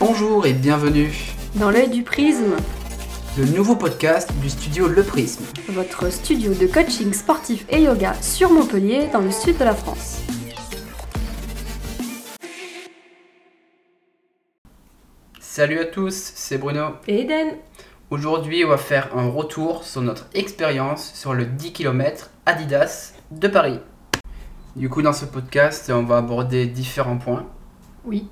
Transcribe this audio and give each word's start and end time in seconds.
Bonjour 0.00 0.46
et 0.46 0.52
bienvenue 0.52 1.12
Dans 1.56 1.70
l'œil 1.70 1.90
du 1.90 2.02
prisme, 2.02 2.56
le 3.36 3.44
nouveau 3.46 3.74
podcast 3.74 4.30
du 4.40 4.48
studio 4.48 4.86
Le 4.86 5.02
Prisme. 5.02 5.44
votre 5.70 6.10
studio 6.10 6.54
de 6.54 6.66
coaching 6.66 7.12
sportif 7.12 7.66
et 7.68 7.82
yoga 7.82 8.14
sur 8.22 8.50
Montpellier, 8.50 9.08
dans 9.12 9.20
le 9.20 9.30
sud 9.30 9.58
de 9.58 9.64
la 9.64 9.74
France. 9.74 10.20
Salut 15.40 15.80
à 15.80 15.84
tous, 15.86 16.32
c'est 16.34 16.58
Bruno. 16.58 16.90
Et 17.06 17.22
Eden 17.22 17.56
Aujourd'hui, 18.10 18.64
on 18.64 18.68
va 18.68 18.78
faire 18.78 19.16
un 19.16 19.28
retour 19.28 19.84
sur 19.84 20.00
notre 20.00 20.26
expérience 20.34 21.12
sur 21.14 21.34
le 21.34 21.44
10 21.44 21.72
km 21.72 22.30
Adidas 22.46 23.14
de 23.32 23.48
Paris. 23.48 23.80
Du 24.76 24.88
coup, 24.88 25.02
dans 25.02 25.12
ce 25.12 25.24
podcast, 25.24 25.90
on 25.92 26.04
va 26.04 26.18
aborder 26.18 26.66
différents 26.66 27.18
points. 27.18 27.46
Oui. 28.04 28.28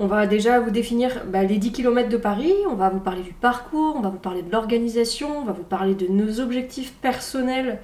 On 0.00 0.08
va 0.08 0.26
déjà 0.26 0.58
vous 0.58 0.70
définir 0.70 1.24
bah, 1.26 1.44
les 1.44 1.58
10 1.58 1.70
km 1.70 2.08
de 2.08 2.16
Paris, 2.16 2.52
on 2.68 2.74
va 2.74 2.88
vous 2.88 2.98
parler 2.98 3.22
du 3.22 3.32
parcours, 3.32 3.94
on 3.96 4.00
va 4.00 4.08
vous 4.08 4.18
parler 4.18 4.42
de 4.42 4.50
l'organisation, 4.50 5.38
on 5.38 5.44
va 5.44 5.52
vous 5.52 5.62
parler 5.62 5.94
de 5.94 6.08
nos 6.08 6.40
objectifs 6.40 6.94
personnels 6.94 7.78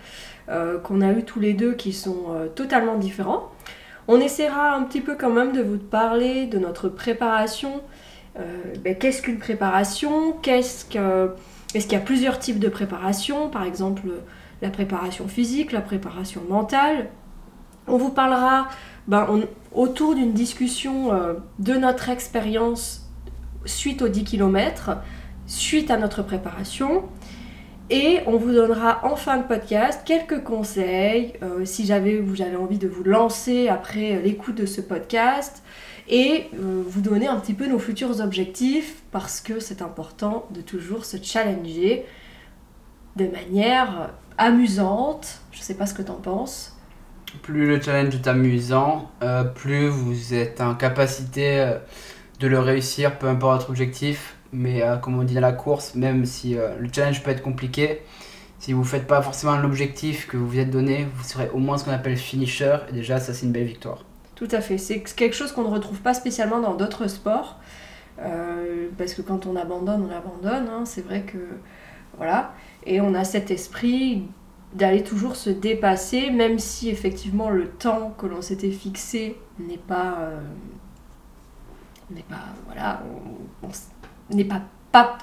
euh, 0.48 0.80
qu'on 0.80 1.02
a 1.02 1.12
eu 1.12 1.23
tous 1.23 1.38
les 1.38 1.52
deux 1.52 1.74
qui 1.74 1.92
sont 1.92 2.24
euh, 2.30 2.48
totalement 2.48 2.96
différents. 2.96 3.52
On 4.09 4.19
essaiera 4.19 4.74
un 4.74 4.83
petit 4.83 5.00
peu 5.00 5.14
quand 5.14 5.30
même 5.30 5.52
de 5.52 5.62
vous 5.62 5.78
parler 5.78 6.46
de 6.46 6.59
notre 6.59 6.88
préparation. 6.88 7.80
Euh, 8.41 8.42
bah, 8.84 8.95
Qu'est-ce 8.95 9.22
qu'une 9.22 9.38
préparation? 9.38 10.33
Qu'est-ce 10.42 10.84
que... 10.86 11.30
Est-ce 11.77 11.84
qu'il 11.84 11.97
y 11.97 12.00
a 12.00 12.05
plusieurs 12.05 12.41
types 12.41 12.58
de 12.58 12.69
préparation 12.69 13.48
Par 13.48 13.62
exemple, 13.62 14.08
la 14.62 14.70
préparation 14.70 15.28
physique, 15.28 15.70
la 15.70 15.80
préparation 15.80 16.42
mentale. 16.48 17.06
On 17.86 17.97
vous 17.97 18.11
parlera 18.11 18.66
ben, 19.09 19.27
autour 19.72 20.14
d'une 20.14 20.32
discussion 20.32 21.12
euh, 21.12 21.34
de 21.58 21.74
notre 21.74 22.08
expérience 22.08 23.08
suite 23.64 24.02
aux 24.02 24.08
10 24.08 24.24
km, 24.24 24.98
suite 25.46 25.91
à 25.91 25.97
notre 25.97 26.22
préparation. 26.22 27.05
Et 27.92 28.20
on 28.27 28.36
vous 28.36 28.52
donnera 28.52 29.05
en 29.05 29.16
fin 29.16 29.38
de 29.38 29.42
podcast 29.42 30.02
quelques 30.05 30.44
conseils 30.44 31.33
euh, 31.42 31.64
si 31.64 31.86
j'avais, 31.86 32.19
vous 32.19 32.41
avez 32.41 32.55
envie 32.55 32.78
de 32.78 32.86
vous 32.86 33.02
lancer 33.02 33.69
après 33.69 34.16
euh, 34.16 34.22
l'écoute 34.22 34.55
de 34.55 34.66
ce 34.66 34.80
podcast 34.80 35.62
et 36.12 36.50
vous 36.53 37.03
donner 37.03 37.28
un 37.28 37.38
petit 37.38 37.55
peu 37.55 37.69
nos 37.69 37.78
futurs 37.78 38.20
objectifs 38.20 39.00
parce 39.12 39.41
que 39.41 39.60
c'est 39.60 39.80
important 39.80 40.47
de 40.50 40.60
toujours 40.60 41.05
se 41.05 41.19
challenger 41.22 42.05
de 43.14 43.27
manière 43.27 44.10
amusante. 44.36 45.41
Je 45.53 45.60
sais 45.60 45.75
pas 45.75 45.86
ce 45.86 45.94
que 45.94 46.03
tu 46.03 46.10
en 46.10 46.16
penses. 46.16 46.80
Plus 47.42 47.67
le 47.67 47.81
challenge 47.81 48.14
est 48.14 48.27
amusant, 48.27 49.11
euh, 49.23 49.45
plus 49.45 49.89
vous 49.89 50.34
êtes 50.34 50.61
en 50.61 50.75
capacité 50.75 51.61
euh, 51.61 51.78
de 52.41 52.48
le 52.48 52.59
réussir, 52.59 53.19
peu 53.19 53.28
importe 53.28 53.61
votre 53.61 53.70
objectif. 53.70 54.37
Mais 54.53 54.83
euh, 54.83 54.97
comme 54.97 55.19
on 55.19 55.22
dit 55.22 55.34
dans 55.34 55.41
la 55.41 55.53
course, 55.53 55.95
même 55.95 56.25
si 56.27 56.56
euh, 56.59 56.77
le 56.78 56.89
challenge 56.92 57.22
peut 57.22 57.31
être 57.31 57.42
compliqué, 57.42 58.03
si 58.59 58.72
vous 58.72 58.81
ne 58.81 58.87
faites 58.87 59.06
pas 59.06 59.22
forcément 59.22 59.56
l'objectif 59.56 60.27
que 60.27 60.37
vous 60.37 60.48
vous 60.48 60.59
êtes 60.59 60.70
donné, 60.70 61.06
vous 61.14 61.25
serez 61.25 61.48
au 61.55 61.59
moins 61.59 61.78
ce 61.78 61.84
qu'on 61.84 61.92
appelle 61.92 62.17
finisher. 62.17 62.77
Et 62.91 62.92
déjà, 62.92 63.19
ça, 63.20 63.33
c'est 63.33 63.47
une 63.47 63.53
belle 63.53 63.65
victoire. 63.67 64.05
Tout 64.34 64.48
à 64.50 64.61
fait. 64.61 64.77
C'est 64.77 65.00
quelque 65.00 65.34
chose 65.37 65.53
qu'on 65.53 65.62
ne 65.65 65.69
retrouve 65.72 66.00
pas 66.00 66.15
spécialement 66.15 66.61
dans 66.61 66.75
d'autres 66.75 67.06
sports. 67.06 67.59
Parce 68.98 69.15
que 69.15 69.22
quand 69.22 69.47
on 69.47 69.56
abandonne, 69.56 70.06
on 70.11 70.15
abandonne. 70.15 70.69
hein. 70.69 70.83
C'est 70.84 71.00
vrai 71.00 71.22
que. 71.22 71.39
Voilà. 72.19 72.53
Et 72.84 73.00
on 73.00 73.15
a 73.15 73.25
cet 73.25 73.50
esprit 73.50 74.25
d'aller 74.74 75.02
toujours 75.02 75.36
se 75.36 75.50
dépasser, 75.50 76.30
même 76.30 76.58
si 76.58 76.90
effectivement 76.90 77.50
le 77.50 77.68
temps 77.68 78.14
que 78.18 78.26
l'on 78.26 78.42
s'était 78.42 78.70
fixé 78.70 79.36
n'est 79.58 79.78
pas. 79.78 80.18
euh. 80.20 80.40
Voilà. 82.66 83.02
n'est 84.30 84.44
pas. 84.44 84.62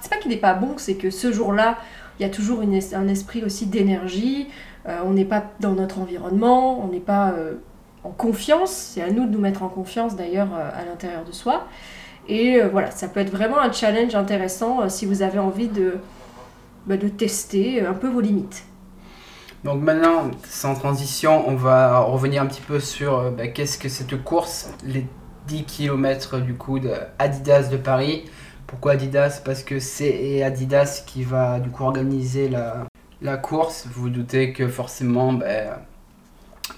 c'est 0.02 0.10
pas 0.10 0.18
qu'il 0.18 0.32
n'est 0.32 0.38
pas 0.38 0.54
bon, 0.54 0.74
c'est 0.78 0.96
que 0.96 1.10
ce 1.10 1.32
jour-là, 1.32 1.78
il 2.20 2.24
y 2.24 2.26
a 2.26 2.30
toujours 2.30 2.62
une 2.62 2.80
un 2.94 3.08
esprit 3.08 3.44
aussi 3.44 3.66
d'énergie. 3.66 4.48
Euh, 4.88 5.00
on 5.06 5.12
n'est 5.12 5.26
pas 5.26 5.44
dans 5.60 5.74
notre 5.74 6.00
environnement, 6.00 6.80
on 6.84 6.88
n'est 6.88 7.00
pas. 7.00 7.32
euh, 7.32 7.56
en 8.04 8.12
confiance. 8.12 8.72
C'est 8.72 9.02
à 9.02 9.12
nous 9.12 9.26
de 9.26 9.32
nous 9.32 9.40
mettre 9.40 9.64
en 9.64 9.70
confiance 9.70 10.16
d'ailleurs 10.16 10.54
à 10.54 10.86
l'intérieur 10.86 11.26
de 11.26 11.32
soi. 11.34 11.68
Et 12.30 12.62
voilà, 12.62 12.92
ça 12.92 13.08
peut 13.10 13.20
être 13.20 13.32
vraiment 13.32 13.60
un 13.60 13.72
challenge 13.72 14.16
intéressant 14.16 14.88
si 14.88 15.06
vous 15.06 15.24
avez 15.24 15.40
envie 15.40 15.68
de, 15.68 15.96
bah, 16.86 16.96
de 16.96 17.08
tester 17.10 17.86
un 17.86 17.94
peu 17.94 18.08
vos 18.08 18.22
limites. 18.22 18.64
Donc 19.64 19.82
maintenant, 19.82 20.32
sans 20.48 20.76
transition, 20.76 21.48
on 21.48 21.56
va 21.56 22.00
revenir 22.00 22.42
un 22.42 22.46
petit 22.46 22.62
peu 22.62 22.80
sur 22.80 23.18
euh, 23.18 23.32
bah, 23.32 23.48
qu'est-ce 23.48 23.78
que 23.78 23.90
cette 23.90 24.24
course, 24.24 24.70
les 24.84 25.06
10 25.48 25.64
km 25.64 26.40
du 26.40 26.54
coup 26.54 26.80
de 26.80 26.92
Adidas 27.20 27.70
de 27.70 27.78
Paris. 27.78 28.26
Pourquoi 28.68 28.94
Adidas? 28.94 29.42
Parce 29.44 29.64
que 29.64 29.80
c'est 29.80 30.44
Adidas 30.44 31.04
qui 31.06 31.24
va 31.24 31.60
du 31.60 31.70
coup 31.70 31.84
organiser 31.84 32.50
la, 32.50 33.38
course. 33.38 33.88
Vous 33.88 34.04
vous 34.04 34.10
doutez 34.10 34.54
que 34.54 34.68
forcément, 34.68 35.34
bah, 35.34 35.82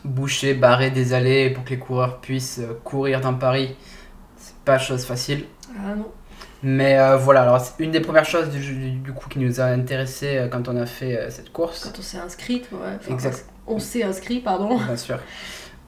boucher, 0.06 0.54
barrer 0.54 0.92
des 0.92 1.14
allées 1.14 1.50
pour 1.50 1.64
que 1.64 1.72
les 1.72 1.80
coureurs 1.80 2.20
puissent 2.22 2.60
euh, 2.60 2.80
courir 2.84 3.22
dans 3.22 3.34
Paris, 3.34 3.76
c'est 4.38 4.56
pas 4.64 4.78
chose 4.78 5.04
facile. 5.04 5.46
Ah 5.78 5.96
non. 5.96 6.12
Mais 6.62 7.00
euh, 7.00 7.16
voilà, 7.16 7.44
alors 7.44 7.62
c'est 7.62 7.82
une 7.82 7.92
des 7.92 8.02
premières 8.02 8.26
choses 8.26 8.50
du, 8.50 9.14
coup 9.14 9.30
qui 9.30 9.40
nous 9.40 9.62
a 9.62 9.66
intéressé 9.66 10.38
euh, 10.38 10.48
quand 10.50 10.68
on 10.68 10.76
a 10.76 10.86
fait 10.86 11.18
euh, 11.18 11.30
cette 11.30 11.54
course. 11.54 11.86
Quand 11.86 11.98
on 11.98 12.02
s'est 12.02 12.18
inscrit, 12.18 12.64
ouais. 12.72 12.96
enfin, 12.98 13.14
Exact. 13.14 13.46
On 13.66 13.80
s'est 13.80 14.04
inscrit, 14.04 14.40
pardon. 14.40 14.78
Bien 14.78 14.98
sûr. 14.98 15.20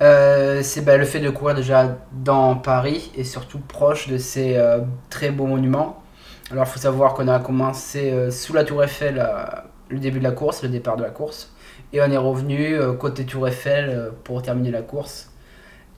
Euh, 0.01 0.61
c'est 0.63 0.81
bah, 0.81 0.97
le 0.97 1.05
fait 1.05 1.19
de 1.19 1.29
courir 1.29 1.55
déjà 1.55 1.97
dans 2.13 2.55
Paris 2.55 3.11
et 3.15 3.23
surtout 3.23 3.59
proche 3.59 4.07
de 4.07 4.17
ces 4.17 4.59
très 5.09 5.29
beaux 5.29 5.45
monuments. 5.45 6.01
Alors 6.51 6.65
il 6.67 6.69
faut 6.69 6.79
savoir 6.79 7.13
qu'on 7.13 7.27
a 7.27 7.39
commencé 7.39 8.31
sous 8.31 8.53
la 8.53 8.63
tour 8.63 8.83
Eiffel 8.83 9.25
le 9.89 9.99
début 9.99 10.19
de 10.19 10.23
la 10.23 10.31
course, 10.31 10.63
le 10.63 10.69
départ 10.69 10.97
de 10.97 11.03
la 11.03 11.11
course. 11.11 11.53
Et 11.93 12.01
on 12.01 12.09
est 12.09 12.17
revenu 12.17 12.77
côté 12.99 13.25
tour 13.25 13.47
Eiffel 13.47 14.11
pour 14.23 14.41
terminer 14.41 14.71
la 14.71 14.81
course. 14.81 15.30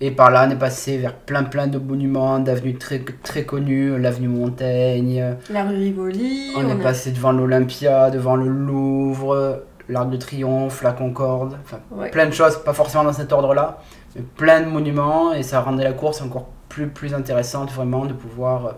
Et 0.06 0.12
par 0.12 0.32
là 0.32 0.46
on 0.46 0.52
est 0.52 0.58
passé 0.58 0.98
vers 0.98 1.14
plein 1.14 1.44
plein 1.44 1.68
de 1.68 1.78
monuments, 1.78 2.40
d'avenues 2.40 2.76
très, 2.78 3.00
très 3.24 3.46
connues, 3.46 3.98
l'avenue 3.98 4.28
Montaigne, 4.28 5.36
La 5.50 5.64
rue 5.64 5.76
Rivoli. 5.78 6.52
on, 6.58 6.68
est 6.68 6.74
a- 6.74 6.76
passé 6.76 7.12
devant 7.12 7.32
l'Olympia, 7.32 8.10
devant 8.12 8.36
le 8.36 8.50
Louvre, 8.50 9.64
l'Arc 9.88 10.10
de 10.10 10.18
Triomphe, 10.18 10.84
la 10.84 10.92
Concorde, 10.92 11.58
enfin 11.64 11.80
Ouais. 11.92 12.10
plein 12.12 12.26
de 12.26 12.32
choses, 12.32 12.58
pas 12.64 12.74
forcément 12.74 13.06
dans 13.06 13.14
cet 13.14 13.32
ordre-là, 13.32 13.80
mais 14.16 14.24
plein 14.36 14.60
de 14.62 14.66
monuments 14.68 15.32
et 15.34 15.42
ça 15.44 15.62
rendait 15.62 15.86
la 15.86 15.94
course 15.94 16.22
encore 16.22 16.48
plus, 16.68 16.88
plus 16.88 17.14
intéressante 17.14 17.72
vraiment 17.72 18.06
de 18.06 18.14
pouvoir 18.14 18.66
euh, 18.66 18.72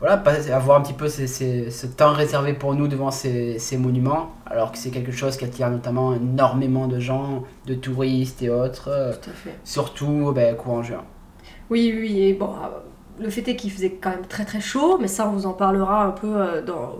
voilà, 0.00 0.22
avoir 0.54 0.78
un 0.78 0.82
petit 0.82 0.94
peu 0.94 1.08
ces- 1.08 1.26
ces- 1.26 1.70
ce 1.70 1.86
temps 1.86 2.12
réservé 2.12 2.54
pour 2.54 2.74
nous 2.74 2.88
devant 2.88 3.10
ces, 3.10 3.58
ces 3.58 3.76
monuments, 3.76 4.30
alors 4.46 4.72
que 4.72 4.78
c'est 4.78 4.90
quelque 4.90 5.12
chose 5.12 5.36
qui 5.36 5.44
attire 5.44 5.70
notamment 5.70 6.14
énormément 6.14 6.88
de 6.88 6.98
gens, 6.98 7.44
de 7.66 7.74
touristes 7.74 8.42
et 8.42 8.50
autres, 8.50 8.88
euh, 8.88 9.12
Tout 9.12 9.30
à 9.30 9.32
fait. 9.34 9.54
surtout 9.64 10.32
ben, 10.34 10.56
courant 10.56 10.82
juin. 10.82 11.04
Oui, 11.70 11.94
oui, 11.98 12.20
et 12.22 12.32
bon, 12.34 12.46
euh, 12.48 12.68
le 13.22 13.30
fait 13.30 13.46
est 13.48 13.56
qu'il 13.56 13.70
faisait 13.70 13.92
quand 13.92 14.10
même 14.10 14.26
très 14.26 14.44
très 14.44 14.60
chaud, 14.60 14.98
mais 15.00 15.08
ça 15.08 15.28
on 15.28 15.32
vous 15.32 15.46
en 15.46 15.52
parlera 15.52 16.04
un 16.04 16.10
peu 16.12 16.28
euh, 16.34 16.62
dans, 16.62 16.96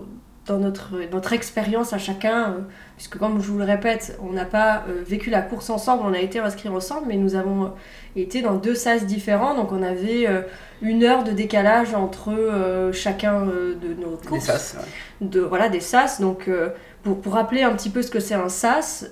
dans 0.47 0.57
notre, 0.57 0.93
notre 1.11 1.33
expérience 1.33 1.93
à 1.93 1.99
chacun, 1.99 2.49
euh, 2.49 2.59
puisque 2.97 3.17
comme 3.17 3.39
je 3.41 3.47
vous 3.51 3.59
le 3.59 3.63
répète, 3.63 4.17
on 4.23 4.33
n'a 4.33 4.45
pas 4.45 4.83
euh, 4.89 5.03
vécu 5.05 5.29
la 5.29 5.41
course 5.41 5.69
ensemble, 5.69 6.03
on 6.05 6.13
a 6.13 6.19
été 6.19 6.39
inscrits 6.39 6.69
ensemble, 6.69 7.05
mais 7.07 7.17
nous 7.17 7.35
avons 7.35 7.65
euh, 7.65 7.67
été 8.15 8.41
dans 8.41 8.55
deux 8.55 8.73
sas 8.73 9.05
différents, 9.05 9.53
donc 9.55 9.71
on 9.71 9.83
avait 9.83 10.27
euh, 10.27 10.41
une 10.81 11.03
heure 11.03 11.23
de 11.23 11.31
décalage 11.31 11.93
entre 11.93 12.31
euh, 12.31 12.91
chacun 12.91 13.45
de 13.45 13.93
nos 13.99 14.15
Des 14.17 14.27
courses. 14.27 14.45
sas, 14.45 14.75
ouais. 14.79 15.27
de 15.27 15.41
voilà 15.41 15.69
des 15.69 15.79
sas. 15.79 16.19
Donc 16.19 16.49
pour, 17.03 17.21
pour 17.21 17.33
rappeler 17.33 17.61
un 17.61 17.73
petit 17.75 17.91
peu 17.91 18.01
ce 18.01 18.09
que 18.09 18.19
c'est 18.19 18.33
un 18.33 18.49
sas 18.49 19.05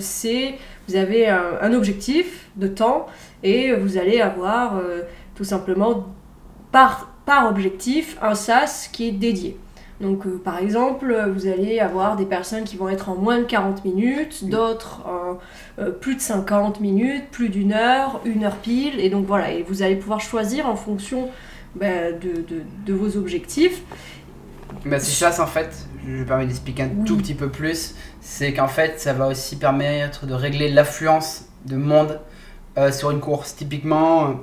c'est 0.00 0.54
vous 0.88 0.96
avez 0.96 1.28
un, 1.28 1.58
un 1.60 1.72
objectif 1.74 2.48
de 2.56 2.66
temps 2.66 3.06
et 3.44 3.72
vous 3.72 3.98
allez 3.98 4.20
avoir 4.20 4.80
tout 5.36 5.44
simplement 5.44 6.06
par 6.72 7.12
par 7.24 7.48
objectif 7.48 8.18
un 8.20 8.34
sas 8.34 8.88
qui 8.88 9.08
est 9.08 9.12
dédié 9.12 9.56
donc 10.02 10.26
euh, 10.26 10.38
par 10.44 10.58
exemple 10.58 11.14
vous 11.34 11.46
allez 11.46 11.80
avoir 11.80 12.16
des 12.16 12.26
personnes 12.26 12.64
qui 12.64 12.76
vont 12.76 12.88
être 12.90 13.08
en 13.08 13.14
moins 13.14 13.38
de 13.38 13.44
40 13.44 13.84
minutes 13.86 14.48
d'autres 14.48 15.00
en 15.06 15.38
euh, 15.80 15.90
plus 15.90 16.16
de 16.16 16.20
50 16.20 16.80
minutes 16.80 17.24
plus 17.30 17.48
d'une 17.48 17.72
heure 17.72 18.20
une 18.26 18.44
heure 18.44 18.56
pile. 18.56 19.00
Et 19.00 19.08
donc 19.08 19.24
voilà. 19.26 19.50
Et 19.52 19.62
vous 19.62 19.82
allez 19.82 19.96
pouvoir 19.96 20.20
choisir 20.20 20.66
en 20.68 20.76
fonction 20.76 21.30
ben, 21.76 22.12
de, 22.20 22.42
de- 22.42 22.62
de 22.84 22.92
vos 22.92 23.16
objectifs. 23.16 23.80
Bah, 24.84 24.98
ces 24.98 25.12
chasses, 25.12 25.38
en 25.38 25.46
fait, 25.46 25.86
je 26.04 26.10
me 26.10 26.26
permets 26.26 26.46
d'expliquer 26.46 26.82
un 26.82 26.88
Oui. 26.98 27.04
tout 27.04 27.16
petit 27.16 27.34
peu 27.34 27.48
plus, 27.50 27.94
c'est 28.20 28.52
qu'en 28.52 28.68
fait, 28.68 28.98
ça 29.00 29.12
va 29.12 29.28
aussi 29.28 29.56
permettre 29.56 30.26
de 30.26 30.34
régler 30.34 30.68
l'affluence 30.70 31.46
de 31.66 31.76
monde 31.76 32.20
euh, 32.78 32.90
sur 32.90 33.10
une 33.10 33.20
course. 33.20 33.54
Typiquement, 33.56 34.34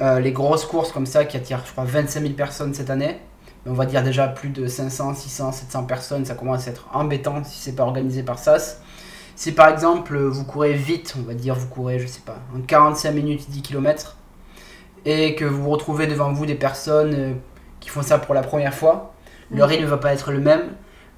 les 0.00 0.32
grosses 0.32 0.66
courses 0.66 0.92
comme 0.92 1.06
ça 1.06 1.24
qui 1.24 1.36
attirent, 1.38 1.62
je 1.64 1.72
crois, 1.72 1.84
25 1.84 2.20
000 2.20 2.32
personnes 2.34 2.74
cette 2.74 2.90
année, 2.90 3.16
on 3.66 3.72
va 3.72 3.86
dire 3.86 4.02
déjà 4.02 4.28
plus 4.28 4.50
de 4.50 4.66
500, 4.66 5.14
600, 5.14 5.52
700 5.52 5.84
personnes, 5.84 6.24
ça 6.24 6.34
commence 6.34 6.66
à 6.68 6.70
être 6.70 6.86
embêtant 6.92 7.42
si 7.44 7.58
c'est 7.58 7.74
pas 7.74 7.84
organisé 7.84 8.22
par 8.22 8.38
SAS. 8.38 8.80
Si 9.34 9.52
par 9.52 9.68
exemple 9.68 10.16
vous 10.16 10.44
courez 10.44 10.74
vite, 10.74 11.14
on 11.18 11.22
va 11.22 11.34
dire 11.34 11.54
vous 11.54 11.66
courez, 11.68 11.98
je 11.98 12.06
sais 12.06 12.22
pas, 12.24 12.38
en 12.56 12.60
45 12.60 13.12
minutes 13.12 13.50
10 13.50 13.62
km, 13.62 14.16
et 15.04 15.34
que 15.34 15.44
vous 15.44 15.68
retrouvez 15.70 16.06
devant 16.06 16.32
vous 16.32 16.46
des 16.46 16.54
personnes 16.54 17.14
euh, 17.14 17.32
qui 17.80 17.88
font 17.88 18.02
ça 18.02 18.18
pour 18.18 18.34
la 18.34 18.42
première 18.42 18.74
fois. 18.74 19.14
Le 19.50 19.62
rythme 19.62 19.84
ne 19.84 19.88
va 19.88 19.98
pas 19.98 20.12
être 20.12 20.32
le 20.32 20.40
même. 20.40 20.72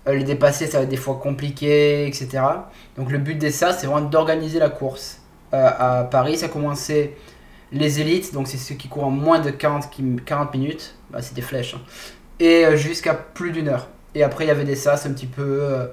Euh, 0.07 0.15
les 0.15 0.25
dépasser, 0.25 0.67
ça 0.67 0.79
va 0.79 0.85
être 0.85 0.91
des 0.91 0.97
fois 0.99 1.19
compliqué, 1.23 2.07
etc. 2.07 2.41
Donc 2.97 3.11
le 3.11 3.19
but 3.19 3.37
de 3.37 3.49
ça, 3.51 3.73
c'est 3.73 3.87
vraiment 3.87 4.07
d'organiser 4.07 4.59
la 4.59 4.69
course. 4.69 5.23
Euh, 5.55 5.71
à 5.79 6.05
Paris, 6.05 6.37
ça 6.37 6.47
a 6.47 6.49
commencé 6.51 7.17
les 7.73 8.01
élites, 8.01 8.35
donc 8.35 8.47
c'est 8.49 8.59
ceux 8.59 8.75
qui 8.75 8.89
courent 8.89 9.07
en 9.07 9.11
moins 9.11 9.39
de 9.39 9.51
40, 9.51 9.89
40 10.25 10.55
minutes. 10.55 10.95
Bah, 11.11 11.23
c'est 11.23 11.35
des 11.35 11.43
flèches. 11.43 11.75
hein. 11.75 11.81
Et 12.41 12.65
euh, 12.65 12.77
jusqu'à 12.77 13.15
plus 13.15 13.51
d'une 13.53 13.69
heure. 13.69 13.89
Et 14.15 14.23
après, 14.23 14.45
il 14.45 14.49
y 14.49 14.51
avait 14.51 14.65
des 14.65 14.77
sas 14.77 15.07
un 15.07 15.13
petit 15.13 15.27
peu 15.27 15.43
euh, 15.63 15.87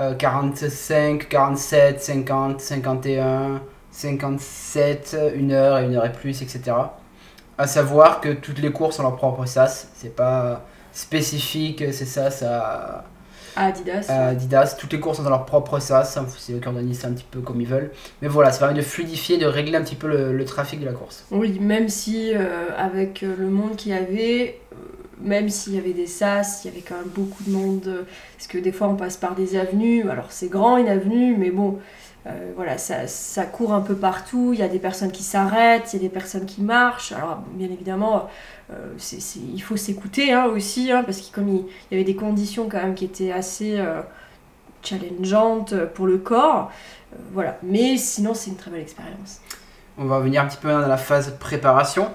euh, 0.00 0.14
45, 0.14 1.28
47, 1.28 2.00
50, 2.02 2.60
51, 2.60 3.60
57, 3.90 5.16
une 5.34 5.52
heure 5.52 5.78
et 5.78 5.84
une 5.84 5.94
heure 5.96 6.04
et 6.04 6.12
plus, 6.12 6.42
etc. 6.42 6.72
À 7.58 7.66
savoir 7.66 8.20
que 8.20 8.30
toutes 8.30 8.58
les 8.58 8.70
courses 8.72 8.98
ont 8.98 9.02
leur 9.04 9.16
propre 9.16 9.46
sas. 9.46 9.88
C'est 9.94 10.14
pas 10.14 10.64
spécifique, 10.92 11.82
c'est 11.92 12.04
ça, 12.04 12.30
ça 12.30 13.04
À 13.56 13.66
Adidas. 13.66 14.06
à 14.10 14.26
Adidas. 14.28 14.76
Toutes 14.78 14.92
les 14.92 15.00
courses 15.00 15.18
ont 15.20 15.28
leur 15.28 15.46
propre 15.46 15.78
sas. 15.78 16.18
C'est 16.36 16.52
eux 16.52 16.58
qui 16.58 16.66
organisent 16.68 17.00
ça 17.00 17.08
un 17.08 17.12
petit 17.12 17.26
peu 17.30 17.40
comme 17.40 17.60
ils 17.60 17.66
veulent. 17.66 17.90
Mais 18.20 18.28
voilà, 18.28 18.52
ça 18.52 18.58
permet 18.58 18.74
de 18.74 18.82
fluidifier, 18.82 19.38
de 19.38 19.46
régler 19.46 19.76
un 19.76 19.82
petit 19.82 19.94
peu 19.96 20.08
le, 20.08 20.32
le 20.34 20.44
trafic 20.44 20.80
de 20.80 20.84
la 20.84 20.92
course. 20.92 21.24
Oui, 21.30 21.58
même 21.58 21.88
si 21.88 22.34
euh, 22.34 22.68
avec 22.76 23.22
euh, 23.22 23.34
le 23.38 23.48
monde 23.48 23.76
qu'il 23.76 23.92
y 23.92 23.94
avait, 23.94 24.60
même 25.20 25.48
s'il 25.48 25.74
y 25.74 25.78
avait 25.78 25.92
des 25.92 26.06
sas, 26.06 26.64
il 26.64 26.68
y 26.68 26.70
avait 26.70 26.82
quand 26.82 26.96
même 26.96 27.08
beaucoup 27.08 27.42
de 27.44 27.50
monde. 27.50 27.86
euh, 27.86 28.02
parce 28.36 28.46
que 28.48 28.58
des 28.58 28.72
fois 28.72 28.88
on 28.88 28.96
passe 28.96 29.16
par 29.16 29.34
des 29.34 29.56
avenues. 29.56 30.08
Alors 30.10 30.26
c'est 30.30 30.48
grand 30.48 30.76
une 30.76 30.88
avenue, 30.88 31.36
mais 31.36 31.50
bon, 31.50 31.78
euh, 32.26 32.52
voilà, 32.54 32.78
ça, 32.78 33.06
ça 33.06 33.44
court 33.44 33.72
un 33.72 33.80
peu 33.80 33.94
partout. 33.94 34.50
Il 34.52 34.58
y 34.58 34.62
a 34.62 34.68
des 34.68 34.78
personnes 34.78 35.12
qui 35.12 35.22
s'arrêtent, 35.22 35.92
il 35.92 35.96
y 35.96 35.98
a 36.00 36.08
des 36.08 36.12
personnes 36.12 36.46
qui 36.46 36.62
marchent. 36.62 37.12
Alors 37.12 37.42
bien 37.52 37.68
évidemment, 37.70 38.28
euh, 38.70 38.94
il 39.54 39.62
faut 39.62 39.76
s'écouter 39.76 40.32
hein, 40.32 40.46
aussi, 40.46 40.92
hein, 40.92 41.02
parce 41.04 41.20
que 41.20 41.40
y 41.40 41.94
avait 41.94 42.04
des 42.04 42.16
conditions 42.16 42.68
quand 42.68 42.78
même 42.78 42.94
qui 42.94 43.04
étaient 43.04 43.32
assez 43.32 43.78
challengeantes 44.82 45.74
pour 45.94 46.06
le 46.06 46.18
corps. 46.18 46.70
voilà, 47.32 47.58
mais 47.62 47.96
sinon 47.96 48.34
c'est 48.34 48.50
une 48.50 48.56
très 48.56 48.70
belle 48.70 48.82
expérience. 48.82 49.40
On 49.98 50.04
va 50.04 50.20
venir 50.20 50.42
un 50.42 50.46
petit 50.46 50.58
peu 50.58 50.68
dans 50.68 50.80
la 50.80 50.96
phase 50.98 51.34
préparation. 51.38 52.10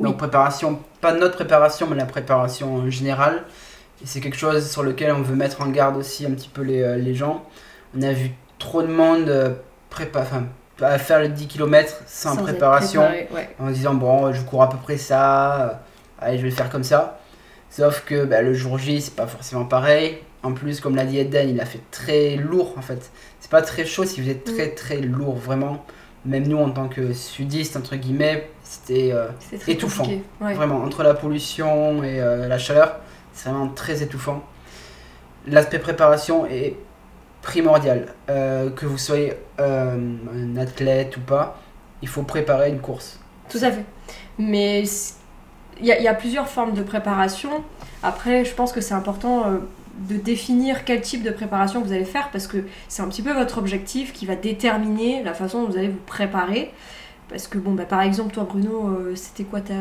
Oui. 0.00 0.06
Donc 0.06 0.16
préparation, 0.16 0.80
pas 1.00 1.12
notre 1.12 1.36
préparation, 1.36 1.86
mais 1.86 1.96
la 1.96 2.06
préparation 2.06 2.74
en 2.74 2.90
général. 2.90 3.44
Et 4.02 4.06
c'est 4.06 4.20
quelque 4.20 4.36
chose 4.36 4.68
sur 4.70 4.82
lequel 4.82 5.12
on 5.12 5.22
veut 5.22 5.36
mettre 5.36 5.60
en 5.60 5.68
garde 5.68 5.96
aussi 5.96 6.26
un 6.26 6.30
petit 6.30 6.48
peu 6.48 6.62
les, 6.62 6.82
euh, 6.82 6.96
les 6.96 7.14
gens. 7.14 7.44
On 7.96 8.02
a 8.02 8.12
vu 8.12 8.30
trop 8.58 8.82
de 8.82 8.88
monde 8.88 9.28
euh, 9.28 9.50
prépa 9.90 10.20
enfin, 10.20 10.46
à 10.80 10.98
faire 10.98 11.20
les 11.20 11.28
10 11.28 11.46
km 11.48 12.00
sans, 12.06 12.36
préparation, 12.36 13.02
préparé, 13.02 13.28
ouais. 13.34 13.50
en 13.58 13.70
disant 13.70 13.94
bon, 13.94 14.32
je 14.32 14.40
cours 14.42 14.62
à 14.62 14.70
peu 14.70 14.78
près 14.78 14.96
ça, 14.96 15.62
euh, 15.62 15.72
allez, 16.18 16.38
je 16.38 16.42
vais 16.42 16.48
le 16.48 16.54
faire 16.54 16.70
comme 16.70 16.84
ça. 16.84 17.18
Sauf 17.68 18.04
que 18.04 18.24
bah, 18.24 18.42
le 18.42 18.54
jour 18.54 18.78
J, 18.78 19.00
c'est 19.00 19.14
pas 19.14 19.26
forcément 19.26 19.64
pareil. 19.64 20.18
En 20.42 20.52
plus, 20.52 20.80
comme 20.80 20.96
l'a 20.96 21.04
dit 21.04 21.18
Eden, 21.18 21.50
il 21.50 21.60
a 21.60 21.66
fait 21.66 21.82
très 21.90 22.36
lourd 22.36 22.74
en 22.78 22.82
fait. 22.82 23.10
C'est 23.40 23.50
pas 23.50 23.62
très 23.62 23.84
chaud 23.84 24.04
si 24.04 24.22
vous 24.22 24.30
êtes 24.30 24.44
très 24.44 24.70
très 24.70 24.96
lourd, 25.00 25.36
vraiment. 25.36 25.84
Même 26.24 26.46
nous, 26.46 26.58
en 26.58 26.70
tant 26.70 26.88
que 26.88 27.12
sudistes, 27.12 27.76
entre 27.76 27.96
guillemets, 27.96 28.50
c'était 28.70 29.10
euh, 29.12 29.26
étouffant. 29.66 30.04
ouais. 30.40 30.54
vraiment 30.54 30.76
entre 30.84 31.02
la 31.02 31.14
pollution 31.14 32.04
et 32.04 32.20
euh, 32.20 32.46
la 32.46 32.56
chaleur, 32.56 33.00
c'est 33.32 33.48
vraiment 33.50 33.66
très 33.68 34.00
étouffant. 34.00 34.44
L'aspect 35.48 35.80
préparation 35.80 36.46
est 36.46 36.76
primordial. 37.42 38.06
Euh, 38.28 38.70
que 38.70 38.86
vous 38.86 38.98
soyez 38.98 39.32
un 39.58 40.56
athlète 40.56 41.16
ou 41.16 41.20
pas, 41.20 41.58
il 42.02 42.06
faut 42.08 42.22
préparer 42.22 42.68
une 42.70 42.78
course. 42.80 43.18
Tout 43.48 43.58
à 43.62 43.72
fait. 43.72 43.84
Mais 44.38 44.84
il 45.80 45.86
y, 45.86 45.90
a- 45.92 45.98
il 45.98 46.04
y 46.04 46.08
a 46.08 46.14
plusieurs 46.14 46.46
formes 46.48 46.74
de 46.74 46.82
préparation. 46.82 47.50
Après, 48.04 48.44
je 48.44 48.54
pense 48.54 48.70
que 48.72 48.80
c'est 48.80 48.94
important 48.94 49.48
euh, 49.48 49.56
de 50.08 50.14
définir 50.16 50.84
quel 50.84 51.00
type 51.00 51.22
de 51.24 51.30
préparation 51.30 51.80
vous 51.82 51.92
allez 51.92 52.04
faire 52.04 52.28
parce 52.30 52.46
que 52.46 52.58
c'est 52.88 53.02
un 53.02 53.08
petit 53.08 53.22
peu 53.22 53.32
votre 53.32 53.58
objectif 53.58 54.12
qui 54.12 54.26
va 54.26 54.36
déterminer 54.36 55.22
la 55.24 55.34
façon 55.34 55.62
dont 55.62 55.68
vous 55.70 55.76
allez 55.76 55.88
vous 55.88 55.98
préparer. 56.06 56.72
Parce 57.30 57.46
que, 57.46 57.58
bon, 57.58 57.72
bah, 57.72 57.84
par 57.84 58.02
exemple, 58.02 58.34
toi, 58.34 58.44
Bruno, 58.44 58.88
euh, 58.88 59.12
c'était 59.14 59.44
quoi 59.44 59.60
ta... 59.60 59.74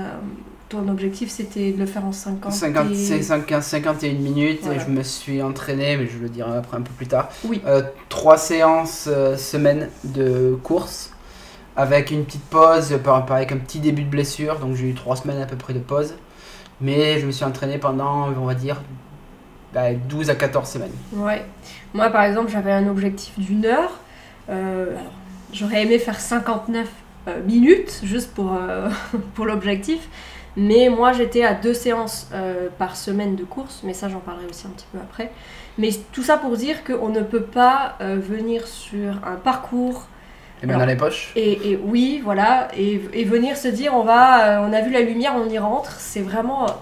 ton 0.69 0.88
objectif? 0.88 1.30
C'était 1.30 1.72
de 1.72 1.80
le 1.80 1.86
faire 1.88 2.06
en 2.06 2.12
50 2.12 2.54
50, 2.54 2.92
et- 2.92 3.22
50, 3.24 3.63
51 3.63 4.13
minutes, 4.13 4.60
Voilà. 4.62 4.78
et 4.81 4.86
je 4.86 4.90
me 4.92 5.01
suis 5.04 5.42
entraîné, 5.42 5.98
mais 5.98 6.07
je 6.07 6.19
le 6.19 6.30
dirai 6.30 6.56
après 6.57 6.78
un 6.78 6.81
peu 6.81 6.92
plus 6.92 7.07
tard. 7.07 7.30
Oui. 7.46 7.62
Euh, 7.66 7.81
trois 8.07 8.38
séances 8.38 9.06
euh, 9.12 9.36
semaine 9.36 9.90
de 10.04 10.57
course, 10.63 11.12
avec 11.75 12.12
une 12.12 12.24
petite 12.25 12.44
pause, 12.46 12.94
avec 13.30 13.51
un 13.51 13.57
petit 13.57 13.80
début 13.80 14.04
de 14.04 14.10
blessure, 14.10 14.60
donc 14.60 14.75
j'ai 14.75 14.90
eu 14.90 14.94
trois 14.94 15.16
semaines 15.16 15.42
à 15.42 15.46
peu 15.48 15.56
près 15.56 15.74
de 15.74 15.80
pause. 15.80 16.13
Mais 16.81 17.19
je 17.19 17.25
me 17.25 17.31
suis 17.31 17.44
entraîné 17.46 17.78
pendant, 17.78 18.30
on 18.30 18.46
va 18.46 18.54
dire, 18.54 18.81
bah, 19.74 19.94
12 19.94 20.30
à 20.30 20.36
14 20.36 20.69
semaines. 20.69 20.92
Ouais. 21.13 21.44
Moi, 21.94 22.10
par 22.10 22.24
exemple, 22.24 22.50
j'avais 22.51 22.72
un 22.72 22.88
objectif 22.88 23.38
d'une 23.40 23.66
heure. 23.66 24.00
Euh, 24.50 24.92
alors, 24.98 25.12
j'aurais 25.51 25.84
aimé 25.84 26.00
faire 26.00 26.19
59 26.19 26.86
euh, 26.86 26.90
minutes, 27.45 28.01
juste 28.03 28.33
pour, 28.33 28.53
euh, 28.53 28.89
pour 29.35 29.45
l'objectif. 29.45 30.09
Mais 30.57 30.89
moi, 30.89 31.13
j'étais 31.13 31.43
à 31.43 31.53
deux 31.53 31.73
séances 31.73 32.27
euh, 32.33 32.69
par 32.77 32.95
semaine 32.95 33.35
de 33.35 33.43
course. 33.45 33.81
Mais 33.83 33.93
ça, 33.93 34.09
j'en 34.09 34.19
parlerai 34.19 34.47
aussi 34.47 34.67
un 34.67 34.71
petit 34.71 34.87
peu 34.91 34.97
après. 34.99 35.31
Mais 35.77 35.89
tout 36.11 36.23
ça 36.23 36.37
pour 36.37 36.57
dire 36.57 36.83
qu'on 36.83 37.09
ne 37.09 37.21
peut 37.21 37.43
pas 37.43 37.95
euh, 38.01 38.17
venir 38.19 38.67
sur 38.67 39.25
un 39.25 39.35
parcours 39.37 40.09
Les 40.61 40.67
mains 40.67 40.77
dans 40.77 40.85
les 40.85 40.95
poches. 40.97 41.33
et, 41.35 41.71
et 41.71 41.77
oui, 41.77 42.21
voilà, 42.23 42.67
et, 42.75 43.01
et 43.13 43.23
venir 43.25 43.57
se 43.57 43.67
dire 43.69 43.93
on 43.95 44.03
va, 44.03 44.59
euh, 44.61 44.67
on 44.67 44.73
a 44.73 44.81
vu 44.81 44.91
la 44.91 45.01
lumière, 45.01 45.33
on 45.37 45.49
y 45.49 45.57
rentre, 45.59 45.99
c'est 45.99 46.21
vraiment. 46.21 46.67
euh, 46.69 46.73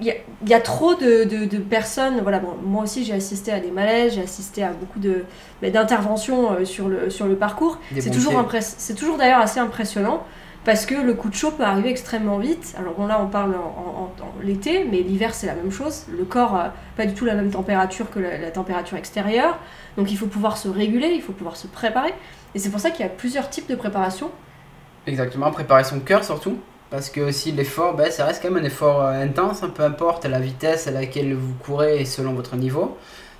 Il 0.00 0.06
y, 0.06 0.10
a, 0.10 0.14
il 0.42 0.48
y 0.48 0.54
a 0.54 0.60
trop 0.60 0.94
de, 0.94 1.24
de- 1.24 1.44
de 1.44 1.58
personnes. 1.58 2.20
Voilà, 2.22 2.38
bon, 2.40 2.54
moi 2.64 2.82
aussi 2.84 3.04
j'ai 3.04 3.12
assisté 3.14 3.52
à 3.52 3.60
des 3.60 3.70
malaises, 3.70 4.14
j'ai 4.14 4.22
assisté 4.22 4.62
à 4.62 4.70
beaucoup 4.70 4.98
de 4.98 5.24
d'interventions 5.62 6.52
euh, 6.52 6.64
sur 6.64 6.88
le, 6.88 7.10
sur 7.10 7.26
le 7.26 7.36
parcours. 7.36 7.78
C'est 8.00 8.10
toujours, 8.10 8.32
c'est 8.78 8.94
toujours 8.94 9.16
d'ailleurs 9.18 9.40
assez 9.40 9.60
impressionnant 9.60 10.24
parce 10.64 10.84
que 10.86 10.94
le 10.96 11.14
coup 11.14 11.28
de 11.28 11.34
chaud 11.34 11.52
peut 11.52 11.62
arriver 11.62 11.90
extrêmement 11.90 12.38
vite. 12.38 12.74
Alors 12.78 12.94
bon 12.94 13.06
là 13.06 13.20
on 13.22 13.28
parle 13.28 13.54
en, 13.54 13.58
en- 13.58 14.12
l'été, 14.42 14.84
mais 14.90 14.98
l'hiver 15.02 15.34
c'est 15.34 15.46
la 15.46 15.54
même 15.54 15.70
chose. 15.70 16.04
Le 16.16 16.24
corps 16.24 16.54
a 16.56 16.72
pas 16.96 17.06
du 17.06 17.14
tout 17.14 17.24
la 17.24 17.34
même 17.34 17.50
température 17.50 18.10
que 18.10 18.18
la, 18.18 18.38
la 18.38 18.50
température 18.50 18.96
extérieure. 18.96 19.58
Donc 19.96 20.10
il 20.10 20.16
faut 20.18 20.26
pouvoir 20.26 20.56
se 20.56 20.68
réguler, 20.68 21.12
il 21.14 21.22
faut 21.22 21.32
pouvoir 21.32 21.56
se 21.56 21.66
préparer. 21.68 22.12
Et 22.54 22.58
c'est 22.58 22.70
pour 22.70 22.80
ça 22.80 22.90
qu'il 22.90 23.04
y 23.04 23.08
a 23.08 23.10
plusieurs 23.10 23.48
types 23.50 23.68
de 23.68 23.76
préparation. 23.76 24.30
Exactement, 25.06 25.50
préparer 25.52 25.84
son 25.84 26.00
cœur 26.00 26.24
surtout. 26.24 26.58
Parce 26.90 27.10
que 27.10 27.20
aussi 27.20 27.52
l'effort, 27.52 27.94
ben, 27.96 28.10
ça 28.12 28.24
reste 28.26 28.42
quand 28.42 28.50
même 28.50 28.62
un 28.62 28.66
effort 28.66 29.02
euh, 29.02 29.22
intense, 29.22 29.62
hein, 29.62 29.70
peu 29.74 29.82
importe 29.82 30.24
la 30.26 30.38
vitesse 30.40 30.86
à 30.86 30.92
laquelle 30.92 31.34
vous 31.34 31.54
courez 31.54 32.00
et 32.00 32.04
selon 32.04 32.32
votre 32.34 32.56
niveau. 32.56 32.96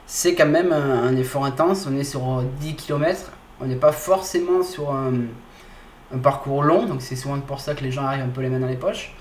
C'est 0.06 0.34
quand 0.34 0.46
même 0.46 0.72
un, 0.72 1.04
un 1.04 1.16
effort 1.16 1.44
intense, 1.44 1.86
on 1.90 1.96
est 1.96 2.04
sur 2.04 2.22
euh, 2.40 2.42
10 2.60 2.74
km, 2.74 3.32
on 3.60 3.66
n'est 3.66 3.76
pas 3.76 3.92
forcément 3.92 4.62
sur 4.62 4.92
un, 4.92 5.12
un 6.14 6.18
parcours 6.18 6.62
long, 6.62 6.86
donc 6.86 7.02
c'est 7.02 7.16
souvent 7.16 7.38
pour 7.40 7.60
ça 7.60 7.74
que 7.74 7.82
les 7.84 7.90
gens 7.90 8.04
arrivent 8.04 8.24
un 8.24 8.28
peu 8.28 8.40
les 8.42 8.48
mains 8.48 8.60
dans 8.60 8.66
les 8.68 8.76
poches. 8.76 9.14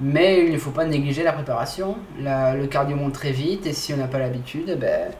Mais 0.00 0.46
il 0.46 0.52
ne 0.52 0.58
faut 0.58 0.70
pas 0.70 0.86
négliger 0.86 1.22
la 1.22 1.32
préparation, 1.32 1.96
La- 2.18 2.54
le 2.54 2.66
cardio 2.66 2.96
monte 2.96 3.12
très 3.14 3.32
vite 3.32 3.66
et 3.66 3.72
si 3.74 3.92
on 3.92 3.98
n'a 3.98 4.08
pas 4.08 4.18
l'habitude, 4.18 4.78
ben, 4.80 5.10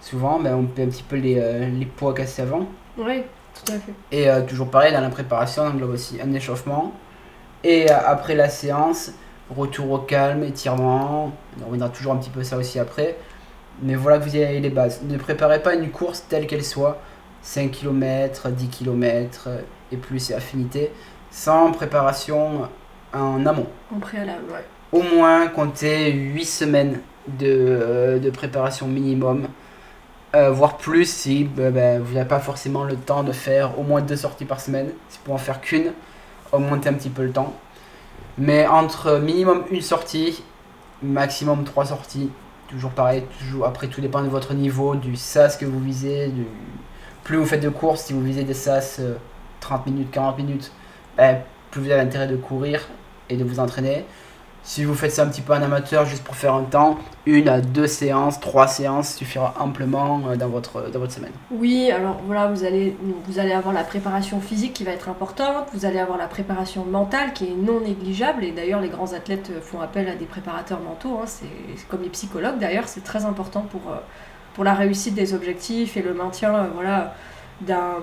souvent 0.00 0.40
ben, 0.40 0.54
on 0.56 0.64
peut 0.66 0.82
un 0.82 0.86
petit 0.88 1.02
peu 1.04 1.16
les, 1.16 1.38
euh, 1.38 1.68
les 1.68 1.86
poids 1.86 2.14
casser 2.14 2.42
avant. 2.42 2.66
Oui, 2.98 3.22
tout 3.54 3.72
à 3.72 3.78
fait. 3.78 3.94
Et 4.12 4.28
euh, 4.30 4.42
toujours 4.42 4.70
pareil, 4.70 4.92
dans 4.92 5.00
la 5.00 5.10
préparation, 5.10 5.62
on 5.64 5.68
englobe 5.68 5.90
aussi 5.92 6.20
un 6.20 6.32
échauffement. 6.34 6.92
Et 7.66 7.90
euh, 7.90 7.96
après 8.06 8.36
la 8.36 8.48
séance, 8.48 9.10
retour 9.50 9.90
au 9.90 9.98
calme, 9.98 10.44
étirement. 10.44 11.32
On 11.60 11.64
reviendra 11.64 11.88
toujours 11.88 12.12
un 12.12 12.16
petit 12.16 12.30
peu 12.30 12.44
ça 12.44 12.56
aussi 12.56 12.78
après. 12.78 13.16
Mais 13.82 13.96
voilà 13.96 14.18
que 14.18 14.24
vous 14.24 14.36
ayez 14.36 14.60
les 14.60 14.70
bases. 14.70 15.02
Ne 15.02 15.16
préparez 15.16 15.60
pas 15.60 15.74
une 15.74 15.90
course 15.90 16.24
telle 16.28 16.46
qu'elle 16.46 16.64
soit, 16.64 17.00
5 17.42 17.72
km, 17.72 18.50
10 18.50 18.68
km 18.68 19.48
et 19.90 19.96
plus 19.96 20.30
et 20.30 20.34
affinité, 20.34 20.92
sans 21.32 21.72
préparation 21.72 22.68
en 23.12 23.44
amont. 23.44 23.66
En 23.92 23.98
préalable, 23.98 24.44
ouais. 24.48 24.64
Au 24.92 25.02
moins 25.02 25.48
comptez 25.48 26.12
8 26.12 26.44
semaines 26.44 27.00
de, 27.26 27.48
euh, 27.48 28.18
de 28.20 28.30
préparation 28.30 28.86
minimum. 28.86 29.48
Euh, 30.36 30.50
voire 30.50 30.76
plus 30.76 31.10
si 31.10 31.44
bah, 31.44 31.72
bah, 31.72 31.98
vous 31.98 32.14
n'avez 32.14 32.28
pas 32.28 32.40
forcément 32.40 32.84
le 32.84 32.94
temps 32.94 33.24
de 33.24 33.32
faire 33.32 33.76
au 33.76 33.82
moins 33.82 34.02
deux 34.02 34.16
sorties 34.16 34.44
par 34.44 34.60
semaine. 34.60 34.90
Si 35.08 35.18
vous 35.18 35.24
pouvez 35.24 35.34
en 35.34 35.38
faire 35.38 35.60
qu'une, 35.60 35.92
augmentez 36.52 36.88
un 36.88 36.94
petit 36.94 37.10
peu 37.10 37.24
le 37.24 37.32
temps. 37.32 37.54
Mais 38.38 38.66
entre 38.66 39.18
minimum 39.18 39.64
une 39.70 39.80
sortie, 39.80 40.42
maximum 41.02 41.64
trois 41.64 41.86
sorties, 41.86 42.30
toujours 42.68 42.90
pareil, 42.90 43.24
toujours 43.38 43.66
après 43.66 43.88
tout 43.88 44.00
dépend 44.00 44.22
de 44.22 44.28
votre 44.28 44.54
niveau, 44.54 44.94
du 44.94 45.16
SAS 45.16 45.56
que 45.56 45.64
vous 45.64 45.80
visez, 45.80 46.28
du... 46.28 46.46
plus 47.24 47.36
vous 47.36 47.46
faites 47.46 47.62
de 47.62 47.68
courses, 47.68 48.02
si 48.02 48.12
vous 48.12 48.22
visez 48.22 48.44
des 48.44 48.54
SAS 48.54 48.98
euh, 49.00 49.14
30 49.60 49.86
minutes, 49.86 50.10
40 50.10 50.36
minutes, 50.38 50.72
bah, 51.16 51.34
plus 51.70 51.82
vous 51.82 51.90
avez 51.90 52.00
intérêt 52.00 52.26
de 52.26 52.36
courir 52.36 52.86
et 53.28 53.36
de 53.36 53.44
vous 53.44 53.58
entraîner. 53.58 54.04
Si 54.66 54.84
vous 54.84 54.96
faites 54.96 55.12
ça 55.12 55.22
un 55.22 55.28
petit 55.28 55.42
peu 55.42 55.52
en 55.52 55.62
amateur, 55.62 56.06
juste 56.06 56.24
pour 56.24 56.34
faire 56.34 56.52
un 56.52 56.64
temps, 56.64 56.98
une 57.24 57.48
à 57.48 57.60
deux 57.60 57.86
séances, 57.86 58.40
trois 58.40 58.66
séances 58.66 59.14
suffira 59.14 59.54
amplement 59.60 60.22
euh, 60.26 60.34
dans 60.34 60.48
votre, 60.48 60.90
dans 60.90 60.98
votre 60.98 61.12
semaine. 61.12 61.30
Oui, 61.52 61.92
alors 61.92 62.16
voilà, 62.26 62.48
vous 62.48 62.64
allez, 62.64 62.96
vous 63.26 63.38
allez 63.38 63.52
avoir 63.52 63.72
la 63.72 63.84
préparation 63.84 64.40
physique 64.40 64.72
qui 64.72 64.82
va 64.82 64.90
être 64.90 65.08
importante, 65.08 65.68
vous 65.72 65.86
allez 65.86 66.00
avoir 66.00 66.18
la 66.18 66.26
préparation 66.26 66.84
mentale 66.84 67.32
qui 67.32 67.44
est 67.44 67.54
non 67.56 67.78
négligeable, 67.78 68.42
et 68.42 68.50
d'ailleurs 68.50 68.80
les 68.80 68.88
grands 68.88 69.12
athlètes 69.12 69.52
font 69.62 69.80
appel 69.80 70.08
à 70.08 70.16
des 70.16 70.26
préparateurs 70.26 70.80
mentaux, 70.80 71.20
hein, 71.22 71.26
c'est 71.26 71.46
comme 71.86 72.02
les 72.02 72.08
psychologues 72.08 72.58
d'ailleurs, 72.58 72.88
c'est 72.88 73.04
très 73.04 73.24
important 73.24 73.60
pour, 73.60 73.82
euh, 73.88 73.98
pour 74.54 74.64
la 74.64 74.74
réussite 74.74 75.14
des 75.14 75.32
objectifs 75.32 75.96
et 75.96 76.02
le 76.02 76.12
maintien 76.12 76.52
euh, 76.52 76.66
voilà, 76.74 77.14
d'un, 77.60 77.98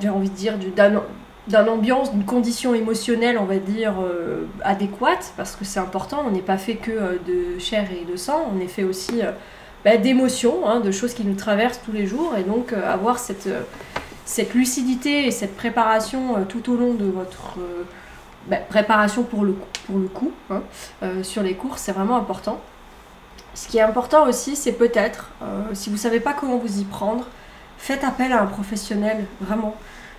j'ai 0.00 0.08
envie 0.08 0.30
de 0.30 0.34
dire, 0.34 0.54
d'un 0.58 1.00
d'une 1.48 1.68
ambiance, 1.68 2.12
d'une 2.12 2.24
condition 2.24 2.74
émotionnelle, 2.74 3.38
on 3.38 3.44
va 3.44 3.58
dire, 3.58 3.94
euh, 4.00 4.46
adéquate, 4.62 5.32
parce 5.36 5.54
que 5.54 5.64
c'est 5.64 5.78
important, 5.78 6.24
on 6.26 6.30
n'est 6.30 6.40
pas 6.40 6.58
fait 6.58 6.74
que 6.74 6.90
euh, 6.90 7.18
de 7.26 7.58
chair 7.58 7.86
et 7.92 8.10
de 8.10 8.16
sang, 8.16 8.50
on 8.54 8.60
est 8.60 8.68
fait 8.68 8.84
aussi 8.84 9.22
euh, 9.22 9.30
bah, 9.84 9.96
d'émotions, 9.96 10.68
hein, 10.68 10.80
de 10.80 10.90
choses 10.90 11.14
qui 11.14 11.24
nous 11.24 11.36
traversent 11.36 11.80
tous 11.84 11.92
les 11.92 12.06
jours, 12.06 12.34
et 12.36 12.42
donc 12.42 12.72
avoir 12.72 13.18
cette, 13.18 13.48
cette 14.24 14.54
lucidité 14.54 15.26
et 15.26 15.30
cette 15.30 15.56
préparation 15.56 16.44
tout 16.48 16.72
au 16.72 16.76
long 16.76 16.94
de 16.94 17.04
votre 17.04 17.58
bah, 18.48 18.56
préparation 18.56 19.22
pour 19.22 19.44
le, 19.44 19.56
pour 19.86 19.98
le 19.98 20.08
coup, 20.08 20.32
hein, 20.50 20.62
sur 21.22 21.42
les 21.42 21.54
courses, 21.54 21.82
c'est 21.82 21.92
vraiment 21.92 22.16
important. 22.16 22.60
Ce 23.54 23.68
qui 23.68 23.78
est 23.78 23.82
important 23.82 24.28
aussi, 24.28 24.56
c'est 24.56 24.72
peut-être, 24.72 25.30
si 25.72 25.88
vous 25.88 25.94
ne 25.94 26.00
savez 26.00 26.20
pas 26.20 26.32
comment 26.32 26.58
vous 26.58 26.80
y 26.80 26.84
prendre, 26.84 27.26
faites 27.78 28.02
appel 28.02 28.32
à 28.32 28.42
un 28.42 28.46
professionnel, 28.46 29.24
vraiment. 29.40 29.76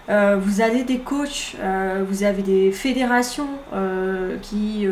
Euh, 0.09 0.37
vous 0.39 0.61
avez 0.61 0.83
des 0.83 0.99
coachs, 0.99 1.55
euh, 1.59 2.03
vous 2.07 2.23
avez 2.23 2.41
des 2.41 2.71
fédérations 2.71 3.49
euh, 3.73 4.37
qui, 4.41 4.87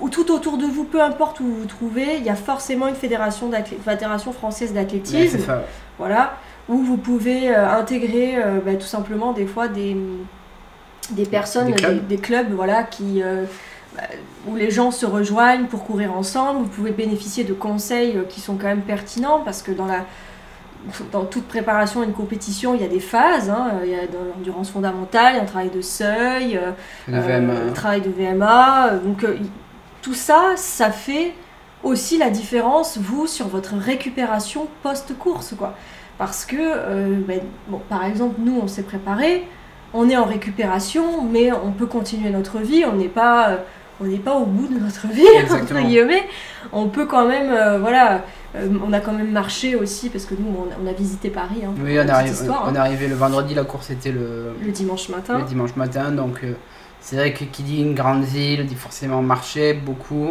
ou 0.00 0.08
tout 0.10 0.30
autour 0.30 0.58
de 0.58 0.66
vous, 0.66 0.84
peu 0.84 1.02
importe 1.02 1.40
où 1.40 1.44
vous 1.44 1.60
vous 1.60 1.66
trouvez, 1.66 2.16
il 2.18 2.24
y 2.24 2.28
a 2.30 2.34
forcément 2.34 2.86
une 2.86 2.94
fédération, 2.94 3.50
fédération 3.84 4.32
française 4.32 4.74
d'athlétisme. 4.74 5.38
voilà, 5.98 6.36
où 6.68 6.78
vous 6.78 6.98
pouvez 6.98 7.54
intégrer 7.54 8.36
bah, 8.64 8.74
tout 8.74 8.86
simplement 8.86 9.32
des 9.32 9.46
fois 9.46 9.68
des, 9.68 9.96
des 11.10 11.24
personnes, 11.24 11.74
des 12.08 12.18
clubs, 12.18 12.52
voilà, 12.52 12.82
qui, 12.82 13.22
bah, 13.96 14.02
où 14.46 14.56
les 14.56 14.70
gens 14.70 14.90
se 14.90 15.06
rejoignent 15.06 15.66
pour 15.66 15.84
courir 15.84 16.12
ensemble. 16.12 16.60
Vous 16.60 16.68
pouvez 16.68 16.90
bénéficier 16.90 17.44
de 17.44 17.54
conseils 17.54 18.18
qui 18.28 18.40
sont 18.40 18.56
quand 18.56 18.66
même 18.66 18.82
pertinents 18.82 19.40
parce 19.44 19.62
que 19.62 19.72
dans 19.72 19.86
la 19.86 20.04
dans 21.12 21.24
toute 21.24 21.46
préparation 21.46 22.02
à 22.02 22.04
une 22.04 22.12
compétition, 22.12 22.74
il 22.74 22.80
y 22.80 22.84
a 22.84 22.88
des 22.88 23.00
phases. 23.00 23.50
Hein. 23.50 23.80
Il 23.84 23.90
y 23.90 23.94
a 23.94 24.06
dans 24.06 24.24
l'endurance 24.34 24.70
fondamentale, 24.70 25.34
il 25.34 25.36
y 25.36 25.40
a 25.40 25.42
un 25.42 25.46
travail 25.46 25.70
de 25.70 25.80
seuil, 25.80 26.56
euh, 26.56 26.72
euh, 27.12 27.68
un 27.68 27.72
travail 27.72 28.00
de 28.00 28.10
VMA. 28.10 28.90
Donc 29.04 29.24
euh, 29.24 29.36
tout 30.02 30.14
ça, 30.14 30.52
ça 30.56 30.90
fait 30.90 31.34
aussi 31.82 32.18
la 32.18 32.30
différence, 32.30 32.98
vous, 32.98 33.26
sur 33.26 33.48
votre 33.48 33.74
récupération 33.76 34.68
post-course. 34.82 35.54
quoi. 35.56 35.74
Parce 36.18 36.44
que, 36.44 37.20
ben, 37.20 37.40
bon, 37.68 37.80
par 37.88 38.04
exemple, 38.04 38.36
nous, 38.38 38.58
on 38.62 38.68
s'est 38.68 38.82
préparé, 38.82 39.46
on 39.92 40.08
est 40.08 40.16
en 40.16 40.24
récupération, 40.24 41.22
mais 41.22 41.52
on 41.52 41.72
peut 41.72 41.86
continuer 41.86 42.30
notre 42.30 42.58
vie, 42.58 42.84
on 42.86 42.94
n'est 42.94 43.08
pas 43.08 43.58
on 44.00 44.04
n'est 44.04 44.18
pas 44.18 44.34
au 44.34 44.46
bout 44.46 44.68
de 44.68 44.78
notre 44.78 45.06
vie, 45.08 45.22
entre 45.50 45.80
guillemets. 45.80 46.24
On 46.72 46.88
peut 46.88 47.06
quand 47.06 47.26
même, 47.26 47.80
voilà, 47.80 48.22
euh, 48.56 48.68
on 48.86 48.92
a 48.92 49.00
quand 49.00 49.12
même 49.12 49.30
marché 49.30 49.74
aussi 49.74 50.08
parce 50.08 50.24
que 50.24 50.34
nous 50.34 50.46
on, 50.48 50.86
a 50.86 50.92
visité 50.92 51.30
Paris. 51.30 51.62
Hein, 51.64 51.74
oui, 51.82 51.98
on, 51.98 52.08
arrive, 52.08 52.32
histoire, 52.32 52.64
on 52.66 52.74
est 52.74 52.78
hein. 52.78 52.82
arrivé 52.82 53.08
le 53.08 53.14
vendredi, 53.14 53.54
la 53.54 53.64
course 53.64 53.90
était 53.90 54.12
le, 54.12 54.54
le 54.62 54.70
dimanche 54.70 55.08
matin. 55.08 55.38
Le 55.38 55.44
dimanche 55.44 55.76
matin, 55.76 56.10
donc 56.10 56.40
euh, 56.42 56.52
c'est 57.00 57.16
vrai 57.16 57.32
que 57.32 57.44
qui 57.44 57.62
dit 57.62 57.82
une 57.82 57.94
grande 57.94 58.24
ville 58.24 58.64
dit 58.66 58.74
forcément 58.74 59.20
marcher 59.22 59.74
beaucoup, 59.74 60.30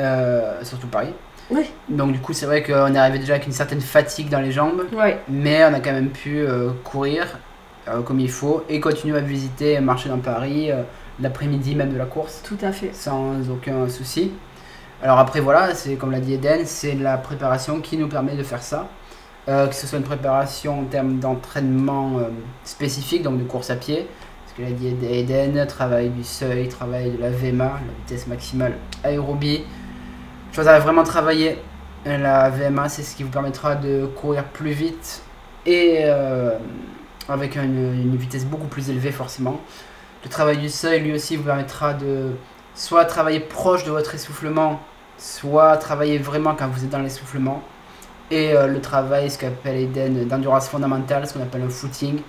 euh, 0.00 0.62
surtout 0.64 0.88
Paris. 0.88 1.12
Oui. 1.50 1.64
Donc 1.88 2.12
du 2.12 2.18
coup 2.18 2.32
c'est 2.32 2.46
vrai 2.46 2.62
qu'on 2.62 2.94
est 2.94 2.98
arrivé 2.98 3.18
déjà 3.18 3.34
avec 3.34 3.46
une 3.46 3.52
certaine 3.52 3.80
fatigue 3.80 4.28
dans 4.28 4.40
les 4.40 4.52
jambes, 4.52 4.84
mais 5.28 5.64
on 5.64 5.74
a 5.74 5.80
quand 5.80 5.92
même 5.92 6.10
pu 6.10 6.44
courir 6.84 7.38
comme 8.04 8.20
il 8.20 8.30
faut 8.30 8.64
et 8.68 8.80
continuer 8.80 9.16
à 9.16 9.22
visiter 9.22 9.72
et 9.72 9.80
marcher 9.80 10.10
dans 10.10 10.18
Paris 10.18 10.70
l'après-midi 11.20 11.74
même 11.74 11.92
de 11.92 11.98
la 11.98 12.06
course. 12.06 12.42
Tout 12.44 12.58
à 12.62 12.72
fait. 12.72 12.94
Sans 12.94 13.50
aucun 13.50 13.88
souci. 13.88 14.32
Alors 15.02 15.18
après 15.18 15.40
voilà, 15.40 15.74
c'est 15.74 15.94
comme 15.94 16.10
l'a 16.10 16.20
dit 16.20 16.34
Eden, 16.34 16.62
c'est 16.64 16.94
la 16.94 17.18
préparation 17.18 17.80
qui 17.80 17.96
nous 17.96 18.08
permet 18.08 18.36
de 18.36 18.42
faire 18.42 18.62
ça. 18.62 18.88
Euh, 19.48 19.66
que 19.66 19.74
ce 19.74 19.86
soit 19.86 19.98
une 19.98 20.04
préparation 20.04 20.80
en 20.80 20.84
termes 20.84 21.20
d'entraînement 21.20 22.18
euh, 22.18 22.24
spécifique, 22.64 23.22
donc 23.22 23.38
de 23.38 23.44
course 23.44 23.70
à 23.70 23.76
pied, 23.76 24.06
parce 24.44 24.58
que 24.58 24.62
l'a 24.62 24.72
dit 24.72 24.94
Eden, 25.06 25.66
travail 25.66 26.10
du 26.10 26.22
seuil, 26.22 26.68
travail 26.68 27.12
de 27.12 27.18
la 27.18 27.30
VMA, 27.30 27.64
la 27.64 27.80
vitesse 28.00 28.26
maximale 28.26 28.74
aérobie. 29.04 29.64
Je 30.52 30.60
voudrais 30.60 30.80
vraiment 30.80 31.02
travailler 31.02 31.58
la 32.04 32.50
VMA, 32.50 32.88
c'est 32.88 33.02
ce 33.02 33.16
qui 33.16 33.22
vous 33.22 33.30
permettra 33.30 33.74
de 33.74 34.06
courir 34.06 34.44
plus 34.44 34.72
vite 34.72 35.22
et 35.66 36.00
euh, 36.04 36.58
avec 37.28 37.56
une, 37.56 37.94
une, 37.94 38.16
vitesse 38.16 38.44
beaucoup 38.44 38.68
plus 38.68 38.90
élevée 38.90 39.12
forcément. 39.12 39.60
Le 40.24 40.30
travail 40.30 40.58
du 40.58 40.68
seuil 40.68 41.00
lui 41.00 41.12
aussi 41.12 41.36
vous 41.36 41.44
permettra 41.44 41.94
de 41.94 42.32
soit 42.74 43.04
travailler 43.04 43.40
proche 43.40 43.84
de 43.84 43.90
votre 43.90 44.14
essoufflement, 44.14 44.80
soit 45.16 45.76
travailler 45.76 46.18
vraiment 46.18 46.54
quand 46.54 46.68
vous 46.68 46.84
êtes 46.84 46.90
dans 46.90 47.00
l'essoufflement. 47.00 47.62
Et 48.30 48.52
euh, 48.52 48.66
le 48.66 48.80
travail, 48.80 49.30
ce 49.30 49.38
qu'appelle 49.38 49.76
Eden, 49.76 50.26
d'endurance 50.26 50.68
fondamentale, 50.68 51.26
ce 51.26 51.34
qu'on 51.34 51.42
appelle 51.42 51.62
un 51.62 51.70
footing. 51.70 52.20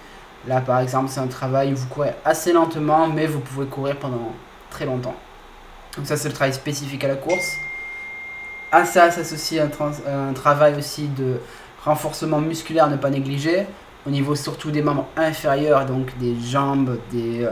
Là, 0.47 0.61
par 0.61 0.79
exemple, 0.79 1.09
c'est 1.09 1.19
un 1.19 1.27
travail 1.27 1.73
où 1.73 1.75
vous 1.75 1.87
courez 1.87 2.13
assez 2.23 2.53
lentement, 2.53 3.07
mais 3.07 3.27
vous 3.27 3.39
pouvez 3.39 3.65
courir 3.65 3.97
pendant 3.97 4.33
très 4.69 4.85
longtemps. 4.85 5.15
Donc 5.97 6.07
ça, 6.07 6.15
c'est 6.15 6.29
le 6.29 6.33
travail 6.33 6.53
spécifique 6.53 7.03
à 7.03 7.09
la 7.09 7.15
course. 7.15 7.57
À 8.71 8.85
ça 8.85 9.11
s'associe 9.11 9.61
un, 9.61 10.33
travail 10.33 10.75
aussi 10.77 11.07
de 11.07 11.41
renforcement 11.83 12.39
musculaire 12.39 12.87
ne 12.89 12.97
pas 12.97 13.09
négliger, 13.09 13.65
au 14.09 14.11
niveau 14.11 14.33
surtout 14.33 14.71
des 14.71 14.81
membres 14.81 15.05
inférieurs, 15.15 15.85
donc 15.85 16.17
des 16.17 16.35
jambes, 16.35 16.97
des, 17.11 17.43
euh, 17.43 17.51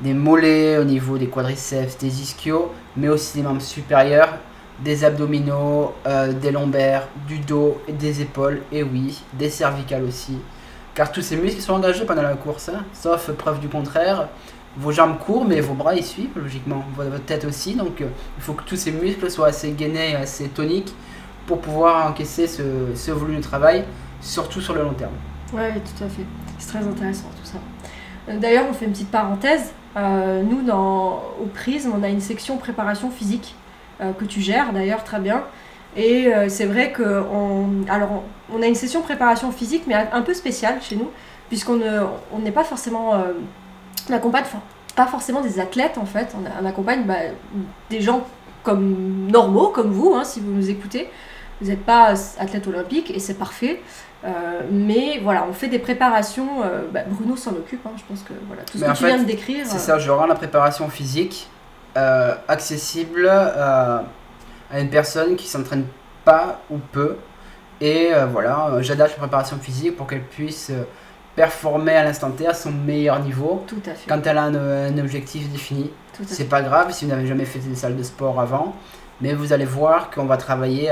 des 0.00 0.14
mollets, 0.14 0.78
au 0.78 0.84
niveau 0.84 1.18
des 1.18 1.26
quadriceps, 1.26 1.98
des 1.98 2.22
ischios, 2.22 2.70
mais 2.96 3.08
aussi 3.08 3.38
des 3.38 3.42
membres 3.42 3.60
supérieurs, 3.60 4.38
des 4.78 5.02
abdominaux, 5.02 5.92
euh, 6.06 6.32
des 6.32 6.52
lombaires, 6.52 7.08
du 7.26 7.40
dos, 7.40 7.80
et 7.88 7.92
des 7.92 8.22
épaules, 8.22 8.60
et 8.70 8.84
oui, 8.84 9.20
des 9.32 9.50
cervicales 9.50 10.04
aussi. 10.04 10.38
Car 10.94 11.10
tous 11.10 11.22
ces 11.22 11.36
muscles 11.36 11.60
sont 11.60 11.72
engagés 11.72 12.04
pendant 12.04 12.22
la 12.22 12.34
course, 12.34 12.68
hein. 12.68 12.84
sauf 12.92 13.32
preuve 13.32 13.58
du 13.58 13.68
contraire. 13.68 14.28
Vos 14.76 14.92
jambes 14.92 15.18
courent, 15.18 15.46
mais 15.46 15.60
vos 15.60 15.74
bras 15.74 15.96
y 15.96 16.02
suivent, 16.04 16.36
logiquement. 16.36 16.84
Votre 16.96 17.24
tête 17.24 17.44
aussi, 17.44 17.74
donc 17.74 18.00
euh, 18.00 18.06
il 18.36 18.42
faut 18.44 18.52
que 18.52 18.62
tous 18.62 18.76
ces 18.76 18.92
muscles 18.92 19.28
soient 19.32 19.48
assez 19.48 19.72
gainés, 19.72 20.14
assez 20.14 20.44
toniques 20.44 20.94
pour 21.48 21.60
pouvoir 21.60 22.08
encaisser 22.08 22.46
ce 22.46 23.10
volume 23.10 23.38
de 23.38 23.42
travail, 23.42 23.84
surtout 24.20 24.60
sur 24.60 24.74
le 24.74 24.82
long 24.82 24.92
terme. 24.92 25.14
Oui, 25.52 25.62
tout 25.74 26.04
à 26.04 26.08
fait. 26.08 26.24
C'est 26.58 26.68
très 26.68 26.86
intéressant 26.86 27.28
tout 27.40 27.46
ça. 27.46 27.58
Euh, 28.28 28.38
d'ailleurs, 28.38 28.66
on 28.68 28.72
fait 28.72 28.84
une 28.84 28.92
petite 28.92 29.10
parenthèse. 29.10 29.72
Euh, 29.96 30.42
nous, 30.42 30.62
dans, 30.62 31.22
au 31.42 31.46
Prisme, 31.52 31.92
on 31.96 32.02
a 32.02 32.08
une 32.08 32.20
section 32.20 32.56
préparation 32.56 33.10
physique 33.10 33.54
euh, 34.00 34.12
que 34.12 34.24
tu 34.24 34.40
gères 34.40 34.72
d'ailleurs 34.72 35.04
très 35.04 35.20
bien. 35.20 35.42
Et 35.96 36.30
c'est 36.48 36.66
vrai 36.66 36.92
qu'on 36.92 37.84
alors 37.88 38.22
on, 38.52 38.62
a 38.62 38.66
une 38.66 38.74
session 38.76 39.00
préparation 39.02 39.50
physique, 39.50 39.84
mais 39.88 39.94
un, 39.94 40.22
peu 40.22 40.32
spéciale 40.32 40.80
chez 40.80 40.94
nous, 40.94 41.10
puisqu'on 41.48 41.80
n'est 42.38 42.52
pas 42.52 42.62
forcément. 42.62 43.14
on 44.08 44.12
accompagne 44.12 44.44
pas 44.94 45.06
forcément 45.06 45.40
des 45.40 45.58
athlètes 45.58 45.98
en 45.98 46.04
fait, 46.04 46.36
on, 46.38 46.66
accompagne 46.66 47.04
bah, 47.04 47.16
des 47.90 48.00
gens 48.00 48.24
comme 48.62 49.28
normaux, 49.28 49.68
comme 49.68 49.90
vous, 49.90 50.14
hein, 50.14 50.22
si 50.22 50.38
vous 50.40 50.52
nous 50.52 50.70
écoutez. 50.70 51.08
Vous 51.60 51.68
n'êtes 51.68 51.84
pas 51.84 52.14
athlète 52.38 52.66
olympique 52.66 53.10
et 53.10 53.18
c'est 53.18 53.34
parfait. 53.34 53.80
Euh, 54.24 54.62
mais 54.70 55.20
voilà, 55.22 55.46
on 55.48 55.52
fait 55.52 55.68
des 55.68 55.78
préparations. 55.78 56.62
Euh, 56.62 56.82
bah, 56.92 57.00
Bruno 57.06 57.36
s'en 57.36 57.52
occupe, 57.52 57.86
hein, 57.86 57.92
je 57.96 58.02
pense 58.02 58.22
que 58.22 58.32
voilà, 58.46 58.62
tout 58.62 58.78
ce 58.78 58.84
que 58.84 58.96
tu 58.96 59.06
viens 59.06 59.18
de 59.18 59.24
décrire. 59.24 59.64
C'est 59.66 59.78
ça, 59.78 59.98
je 59.98 60.10
rends 60.10 60.26
la 60.26 60.34
préparation 60.34 60.88
physique 60.88 61.48
euh, 61.96 62.34
accessible 62.48 63.28
à 63.28 64.04
une 64.74 64.90
personne 64.90 65.36
qui 65.36 65.46
s'entraîne 65.46 65.84
pas 66.24 66.60
ou 66.70 66.78
peu. 66.78 67.16
Et 67.80 68.10
voilà, 68.32 68.78
j'adapte 68.80 69.12
la 69.12 69.18
préparation 69.18 69.56
physique 69.58 69.96
pour 69.96 70.08
qu'elle 70.08 70.24
puisse 70.24 70.72
performer 71.36 71.94
à 71.94 72.02
l'instant 72.02 72.32
T 72.32 72.44
à 72.44 72.54
son 72.54 72.72
meilleur 72.72 73.20
niveau. 73.20 73.64
Tout 73.68 73.80
à 73.86 73.94
fait. 73.94 74.08
Quand 74.08 74.26
elle 74.26 74.36
a 74.36 74.42
un, 74.44 74.98
objectif 74.98 75.48
défini. 75.48 75.92
C'est 76.26 76.48
pas 76.48 76.62
grave 76.62 76.90
si 76.90 77.04
vous 77.04 77.12
n'avez 77.12 77.28
jamais 77.28 77.44
fait 77.44 77.60
des 77.60 77.76
salles 77.76 77.96
de 77.96 78.02
sport 78.02 78.40
avant, 78.40 78.74
mais 79.20 79.32
vous 79.32 79.52
allez 79.52 79.64
voir 79.64 80.10
qu'on 80.10 80.24
va 80.24 80.36
travailler 80.36 80.90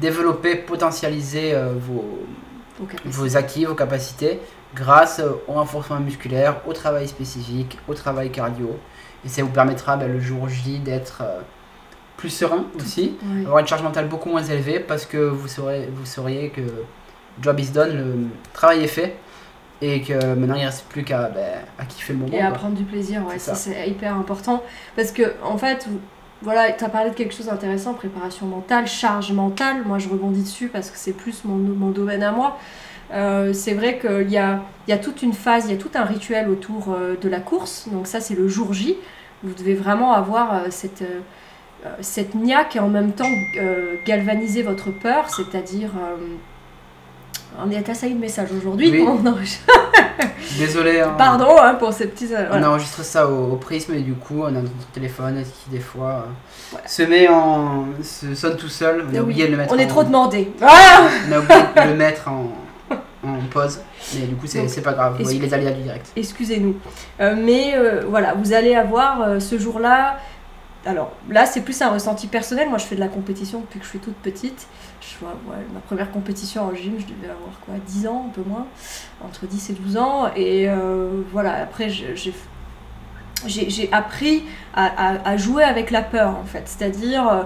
développer, 0.00 0.56
potentialiser 0.56 1.54
euh, 1.54 1.72
vos, 1.78 2.18
vos, 3.04 3.36
acquis, 3.36 3.64
vos 3.64 3.74
capacités 3.74 4.40
grâce 4.74 5.22
au 5.48 5.52
renforcement 5.52 6.00
musculaire, 6.00 6.60
au 6.66 6.72
travail 6.72 7.08
spécifique, 7.08 7.78
au 7.88 7.94
travail 7.94 8.30
cardio. 8.30 8.78
Et 9.24 9.28
ça 9.28 9.42
vous 9.42 9.48
permettra 9.48 9.96
ben, 9.96 10.10
le 10.12 10.20
jour 10.20 10.48
J 10.48 10.78
d'être 10.78 11.22
euh, 11.22 11.40
plus 12.16 12.30
serein 12.30 12.66
aussi, 12.76 13.16
avoir 13.40 13.58
une 13.60 13.66
charge 13.66 13.82
mentale 13.82 14.08
beaucoup 14.08 14.28
moins 14.28 14.42
élevée 14.42 14.80
parce 14.80 15.06
que 15.06 15.16
vous 15.16 15.48
saurez, 15.48 15.88
vous 15.92 16.04
sauriez 16.04 16.50
que 16.50 16.62
job 17.40 17.58
is 17.60 17.70
done, 17.70 17.96
le 17.96 18.14
travail 18.52 18.82
est 18.84 18.88
fait. 18.88 19.16
et 19.80 20.02
que 20.02 20.34
maintenant 20.34 20.56
il 20.56 20.64
reste 20.64 20.86
plus 20.86 21.04
qu'à 21.04 21.28
ben, 21.28 21.60
à 21.78 21.84
kiffer 21.84 22.12
le 22.12 22.18
moment. 22.20 22.32
Et 22.32 22.40
à 22.40 22.48
quoi. 22.48 22.58
prendre 22.58 22.74
du 22.74 22.82
plaisir, 22.84 23.24
ouais, 23.26 23.38
C'est 23.38 23.88
hyper 23.88 24.14
important. 24.16 24.62
Parce 24.96 25.12
que, 25.12 25.34
en 25.42 25.56
fait, 25.56 25.86
voilà, 26.42 26.70
tu 26.72 26.84
as 26.84 26.88
parlé 26.88 27.10
de 27.10 27.14
quelque 27.14 27.34
chose 27.34 27.46
d'intéressant, 27.46 27.94
préparation 27.94 28.46
mentale, 28.46 28.86
charge 28.86 29.32
mentale. 29.32 29.82
Moi, 29.84 29.98
je 29.98 30.08
rebondis 30.08 30.42
dessus 30.42 30.68
parce 30.68 30.90
que 30.90 30.96
c'est 30.96 31.12
plus 31.12 31.44
mon, 31.44 31.90
domaine 31.90 32.22
à 32.22 32.30
moi. 32.30 32.58
Euh, 33.12 33.52
c'est 33.52 33.74
vrai 33.74 33.98
qu'il 33.98 34.30
y 34.30 34.38
a, 34.38 34.62
y 34.86 34.92
a 34.92 34.98
toute 34.98 35.22
une 35.22 35.32
phase, 35.32 35.64
il 35.66 35.72
y 35.72 35.74
a 35.74 35.78
tout 35.80 35.90
un 35.94 36.04
rituel 36.04 36.48
autour 36.48 36.92
euh, 36.92 37.16
de 37.20 37.28
la 37.28 37.40
course. 37.40 37.88
Donc, 37.90 38.06
ça, 38.06 38.20
c'est 38.20 38.34
le 38.34 38.46
jour 38.46 38.72
J. 38.72 38.96
Vous 39.42 39.54
devez 39.54 39.74
vraiment 39.74 40.12
avoir 40.12 40.54
euh, 40.54 40.68
cette, 42.00 42.34
niaque 42.34 42.76
et 42.76 42.80
en 42.80 42.88
même 42.88 43.12
temps 43.12 43.30
galvaniser 44.06 44.62
votre 44.62 44.90
peur, 44.90 45.30
c'est-à-dire. 45.30 45.90
On 47.60 47.70
est 47.70 47.88
assailli 47.88 48.14
de 48.14 48.20
messages 48.20 48.48
aujourd'hui. 48.56 48.90
Oui. 48.90 49.04
On 49.06 49.24
enregistre- 49.26 49.64
Désolé. 50.58 51.00
hein. 51.00 51.14
Pardon 51.16 51.56
hein, 51.60 51.74
pour 51.74 51.92
ces 51.92 52.06
petits. 52.08 52.34
euh, 52.34 52.46
voilà. 52.48 52.66
On 52.66 52.70
enregistre 52.72 53.02
ça 53.04 53.28
au, 53.28 53.52
au 53.52 53.56
prisme 53.56 53.94
et 53.94 54.00
du 54.00 54.14
coup 54.14 54.40
on 54.42 54.46
a 54.46 54.50
notre 54.50 54.86
téléphone 54.92 55.42
qui 55.42 55.70
des 55.70 55.80
fois 55.80 56.26
euh, 56.74 56.78
se 56.86 57.02
met 57.02 57.28
en. 57.28 57.86
se 58.02 58.34
sonne 58.34 58.56
tout 58.56 58.68
seul. 58.68 59.04
On 59.04 59.08
a 59.10 59.12
Oui, 59.12 59.20
oublié 59.20 59.46
de 59.46 59.52
le 59.52 59.56
mettre 59.58 59.72
On 59.74 59.78
est 59.78 59.86
trop 59.86 60.02
demandé. 60.04 60.50
Ah 60.62 61.02
On 61.28 61.32
a 61.32 61.38
oublié 61.38 61.60
de 61.86 61.90
le 61.90 61.96
mettre 61.96 62.28
en, 62.28 62.50
en 63.24 63.36
pause. 63.50 63.80
Mais 64.14 64.26
du 64.26 64.34
coup 64.36 64.46
c'est 64.46 64.80
pas 64.82 64.92
grave. 64.92 65.16
Vous 65.18 65.24
voyez 65.24 65.38
les 65.38 65.52
aléas 65.54 65.72
du 65.72 65.82
direct. 65.82 66.10
Excusez-nous. 66.16 66.76
Euh, 67.20 67.34
mais 67.36 67.74
euh, 67.76 68.02
voilà, 68.08 68.34
vous 68.34 68.52
allez 68.52 68.74
avoir 68.74 69.40
ce 69.40 69.58
jour-là. 69.58 70.18
Alors 70.88 71.12
là, 71.28 71.44
c'est 71.44 71.60
plus 71.60 71.82
un 71.82 71.90
ressenti 71.90 72.28
personnel. 72.28 72.70
Moi, 72.70 72.78
je 72.78 72.86
fais 72.86 72.94
de 72.94 73.00
la 73.00 73.08
compétition 73.08 73.60
depuis 73.60 73.78
que 73.78 73.84
je 73.84 73.90
suis 73.90 73.98
toute 73.98 74.16
petite. 74.16 74.66
Je 75.02 75.22
ma 75.22 75.80
première 75.80 76.10
compétition 76.10 76.64
en 76.64 76.74
gym, 76.74 76.94
je 76.98 77.04
devais 77.04 77.30
avoir 77.30 77.60
quoi 77.60 77.74
10 77.86 78.06
ans, 78.06 78.24
un 78.28 78.30
peu 78.30 78.40
moins. 78.48 78.66
Entre 79.22 79.46
10 79.46 79.68
et 79.68 79.72
12 79.74 79.96
ans. 79.98 80.30
Et 80.34 80.66
euh, 80.66 81.20
voilà, 81.30 81.52
après, 81.56 81.90
j'ai 81.90 82.32
appris 83.92 84.44
à, 84.74 85.36
jouer 85.36 85.62
avec 85.62 85.90
la 85.90 86.00
peur, 86.00 86.30
en 86.30 86.44
fait. 86.44 86.62
C'est-à-dire, 86.64 87.28
euh, 87.28 87.42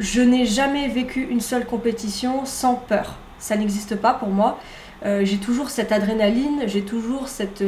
je 0.00 0.20
n'ai 0.20 0.44
jamais 0.44 0.88
vécu 0.88 1.28
une 1.30 1.40
seule 1.40 1.66
compétition 1.66 2.44
sans 2.44 2.74
peur. 2.74 3.18
Ça 3.38 3.56
n'existe 3.56 3.94
pas 3.94 4.14
pour 4.14 4.30
moi. 4.30 4.58
Euh, 5.04 5.24
j'ai 5.24 5.36
toujours 5.36 5.70
cette 5.70 5.92
adrénaline, 5.92 6.62
j'ai 6.66 6.82
toujours 6.82 7.28
cette, 7.28 7.62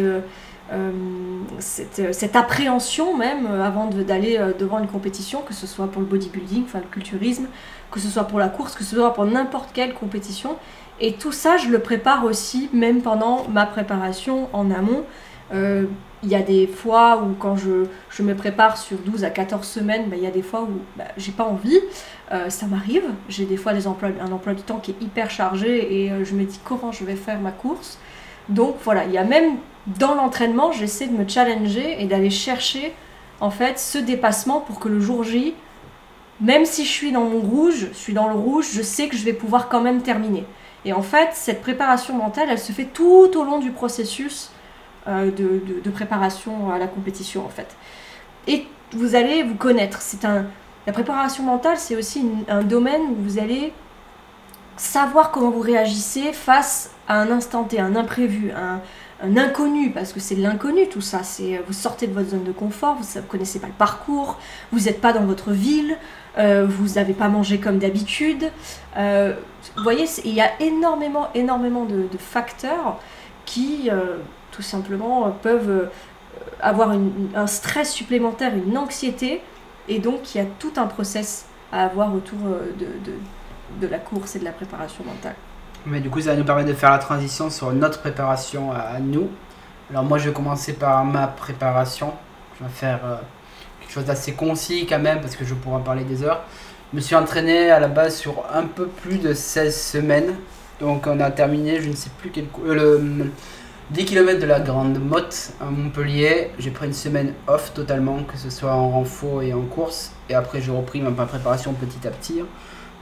cette, 1.58 1.98
euh, 2.00 2.12
cette 2.12 2.36
appréhension 2.36 3.16
même 3.16 3.46
euh, 3.46 3.64
avant 3.64 3.86
d'aller 3.86 4.36
euh, 4.38 4.52
devant 4.52 4.78
une 4.78 4.88
compétition, 4.88 5.42
que 5.42 5.54
ce 5.54 5.66
soit 5.66 5.86
pour 5.86 6.00
le 6.00 6.06
bodybuilding, 6.08 6.64
enfin 6.64 6.80
le 6.80 6.86
culturisme, 6.90 7.46
que 7.90 8.00
ce 8.00 8.08
soit 8.08 8.24
pour 8.24 8.38
la 8.38 8.48
course, 8.48 8.74
que 8.74 8.84
ce 8.84 8.96
soit 8.96 9.14
pour 9.14 9.24
n'importe 9.24 9.70
quelle 9.72 9.94
compétition. 9.94 10.56
Et 11.00 11.14
tout 11.14 11.32
ça, 11.32 11.56
je 11.56 11.68
le 11.68 11.78
prépare 11.78 12.24
aussi, 12.24 12.70
même 12.72 13.02
pendant 13.02 13.46
ma 13.48 13.66
préparation 13.66 14.48
en 14.52 14.70
amont. 14.70 15.04
Euh, 15.54 15.84
Il 16.22 16.30
y 16.30 16.34
a 16.34 16.42
des 16.42 16.66
fois 16.66 17.22
où 17.22 17.34
quand 17.34 17.56
je, 17.56 17.86
je 18.10 18.22
me 18.22 18.34
prépare 18.34 18.76
sur 18.78 18.96
12 18.98 19.22
à 19.24 19.30
14 19.30 19.66
semaines, 19.66 20.08
bah, 20.08 20.16
il 20.16 20.22
y 20.22 20.26
a 20.26 20.30
des 20.30 20.42
fois 20.42 20.62
où 20.62 20.80
bah, 20.96 21.04
j'ai 21.16 21.30
pas 21.32 21.44
envie. 21.44 21.78
Euh, 22.32 22.50
ça 22.50 22.66
m'arrive. 22.66 23.04
J'ai 23.28 23.44
des 23.44 23.56
fois 23.56 23.72
des 23.72 23.86
emplois, 23.86 24.08
un 24.20 24.32
emploi 24.32 24.54
du 24.54 24.62
temps 24.62 24.78
qui 24.78 24.92
est 24.92 25.02
hyper 25.02 25.30
chargé 25.30 26.02
et 26.04 26.10
euh, 26.10 26.24
je 26.24 26.34
me 26.34 26.44
dis 26.44 26.58
comment 26.64 26.90
je 26.90 27.04
vais 27.04 27.16
faire 27.16 27.38
ma 27.40 27.52
course? 27.52 27.98
Donc 28.48 28.76
voilà, 28.82 29.04
il 29.04 29.12
y 29.12 29.18
a 29.18 29.24
même 29.24 29.58
dans 29.86 30.14
l'entraînement, 30.14 30.72
j'essaie 30.72 31.06
de 31.06 31.16
me 31.16 31.28
challenger 31.28 32.02
et 32.02 32.06
d'aller 32.06 32.30
chercher 32.30 32.92
en 33.40 33.50
fait 33.50 33.78
ce 33.78 33.98
dépassement 33.98 34.60
pour 34.60 34.80
que 34.80 34.88
le 34.88 35.00
jour 35.00 35.22
J, 35.22 35.54
même 36.40 36.64
si 36.66 36.84
je 36.84 36.90
suis 36.90 37.12
dans 37.12 37.24
mon 37.24 37.40
rouge, 37.40 37.88
je 37.92 37.96
suis 37.98 38.12
dans 38.12 38.28
le 38.28 38.34
rouge, 38.34 38.68
je 38.72 38.82
sais 38.82 39.08
que 39.08 39.16
je 39.16 39.24
vais 39.24 39.32
pouvoir 39.32 39.68
quand 39.68 39.80
même 39.80 40.02
terminer. 40.02 40.44
Et 40.84 40.92
en 40.92 41.02
fait, 41.02 41.30
cette 41.32 41.62
préparation 41.62 42.14
mentale, 42.14 42.48
elle 42.50 42.58
se 42.58 42.72
fait 42.72 42.84
tout 42.84 43.30
au 43.34 43.44
long 43.44 43.58
du 43.58 43.70
processus 43.70 44.50
euh, 45.08 45.30
de, 45.30 45.62
de- 45.84 45.90
préparation 45.90 46.70
à 46.72 46.78
la 46.78 46.86
compétition 46.88 47.44
en 47.44 47.48
fait. 47.48 47.76
Et 48.46 48.66
vous 48.92 49.14
allez 49.14 49.42
vous 49.42 49.54
connaître. 49.54 50.00
C'est 50.00 50.24
un, 50.24 50.46
la 50.86 50.92
préparation 50.92 51.42
mentale, 51.44 51.76
c'est 51.78 51.96
aussi 51.96 52.24
un 52.48 52.62
domaine 52.62 53.02
où 53.02 53.16
vous 53.22 53.38
allez 53.38 53.72
savoir 54.76 55.30
comment 55.30 55.50
vous 55.50 55.60
réagissez 55.60 56.32
face 56.32 56.90
à 57.08 57.20
un 57.20 57.30
instant 57.30 57.64
T, 57.64 57.80
un 57.80 57.96
imprévu, 57.96 58.50
un, 58.52 58.80
un 59.22 59.36
inconnu, 59.36 59.90
parce 59.90 60.12
que 60.12 60.20
c'est 60.20 60.34
de 60.34 60.42
l'inconnu 60.42 60.88
tout 60.88 61.00
ça. 61.00 61.22
C'est 61.22 61.62
vous 61.66 61.72
sortez 61.72 62.06
de 62.06 62.12
votre 62.12 62.28
zone 62.30 62.44
de 62.44 62.52
confort, 62.52 62.96
vous 62.96 63.18
ne 63.18 63.24
connaissez 63.26 63.58
pas 63.58 63.66
le 63.66 63.72
parcours, 63.72 64.38
vous 64.72 64.80
n'êtes 64.80 65.00
pas 65.00 65.12
dans 65.12 65.24
votre 65.24 65.52
ville, 65.52 65.96
euh, 66.38 66.66
vous 66.68 66.94
n'avez 66.94 67.14
pas 67.14 67.28
mangé 67.28 67.58
comme 67.58 67.78
d'habitude. 67.78 68.50
Euh, 68.96 69.34
vous 69.76 69.82
voyez, 69.82 70.06
il 70.24 70.34
y 70.34 70.40
a 70.40 70.50
énormément, 70.60 71.28
énormément 71.34 71.84
de, 71.84 72.06
facteurs 72.18 72.98
qui, 73.46 73.88
euh, 73.90 74.18
tout 74.52 74.62
simplement, 74.62 75.26
euh, 75.26 75.30
peuvent 75.30 75.70
euh, 75.70 75.86
avoir 76.60 76.90
un 77.34 77.46
stress 77.46 77.92
supplémentaire, 77.92 78.54
une 78.54 78.76
anxiété, 78.76 79.40
et 79.88 79.98
donc 79.98 80.34
il 80.34 80.38
y 80.38 80.40
a 80.40 80.46
tout 80.58 80.72
un 80.76 80.86
process 80.86 81.46
à 81.72 81.84
avoir 81.84 82.14
autour 82.14 82.38
euh, 82.46 82.72
de- 82.78 83.12
de 83.80 83.86
la 83.90 83.98
course 83.98 84.36
et 84.36 84.38
de 84.38 84.44
la 84.44 84.52
préparation 84.52 85.04
mentale. 85.04 85.34
Mais 85.86 86.00
du 86.00 86.10
coup, 86.10 86.20
ça 86.20 86.30
va 86.30 86.36
nous 86.36 86.44
permettre 86.44 86.68
de 86.68 86.74
faire 86.74 86.90
la 86.90 86.98
transition 86.98 87.48
sur 87.48 87.72
notre 87.72 88.00
préparation 88.00 88.72
à, 88.72 88.98
nous. 88.98 89.30
Alors 89.88 90.02
moi, 90.02 90.18
je 90.18 90.28
vais 90.28 90.34
commencer 90.34 90.72
par 90.72 91.04
ma 91.04 91.28
préparation. 91.28 92.12
Je 92.58 92.64
vais 92.64 92.70
faire 92.70 93.00
euh, 93.04 93.16
quelque 93.80 93.92
chose 93.92 94.04
d'assez 94.04 94.32
concis 94.32 94.84
quand 94.88 94.98
même, 94.98 95.20
parce 95.20 95.36
que 95.36 95.44
je 95.44 95.54
pourrais 95.54 95.76
en 95.76 95.80
parler 95.80 96.02
des 96.02 96.24
heures. 96.24 96.42
Je 96.92 96.96
me 96.96 97.00
suis 97.00 97.14
entraîné 97.14 97.70
à 97.70 97.78
la 97.78 97.86
base 97.86 98.16
sur 98.16 98.44
un 98.52 98.64
peu 98.64 98.86
plus 98.86 99.18
de 99.18 99.32
16 99.32 99.80
semaines. 99.80 100.34
Donc 100.80 101.06
on 101.06 101.20
a 101.20 101.30
terminé, 101.30 101.80
je 101.80 101.88
ne 101.88 101.94
sais 101.94 102.10
plus 102.18 102.30
quel... 102.30 102.46
euh, 102.66 102.98
le 102.98 103.30
10 103.92 104.04
km 104.06 104.40
de 104.40 104.46
la 104.46 104.58
Grande 104.58 104.98
Motte 104.98 105.52
à 105.60 105.66
Montpellier. 105.66 106.50
J'ai 106.58 106.72
pris 106.72 106.86
une 106.86 106.92
semaine 106.92 107.32
off 107.46 107.72
totalement, 107.74 108.24
que 108.24 108.36
ce 108.36 108.50
soit 108.50 108.72
en 108.72 108.90
renfort 108.90 109.42
et 109.42 109.54
en 109.54 109.62
course. 109.62 110.10
Et 110.28 110.34
après, 110.34 110.60
j'ai 110.60 110.72
repris 110.72 111.00
ma 111.00 111.12
préparation 111.26 111.72
petit 111.74 112.08
à 112.08 112.10
petit. 112.10 112.42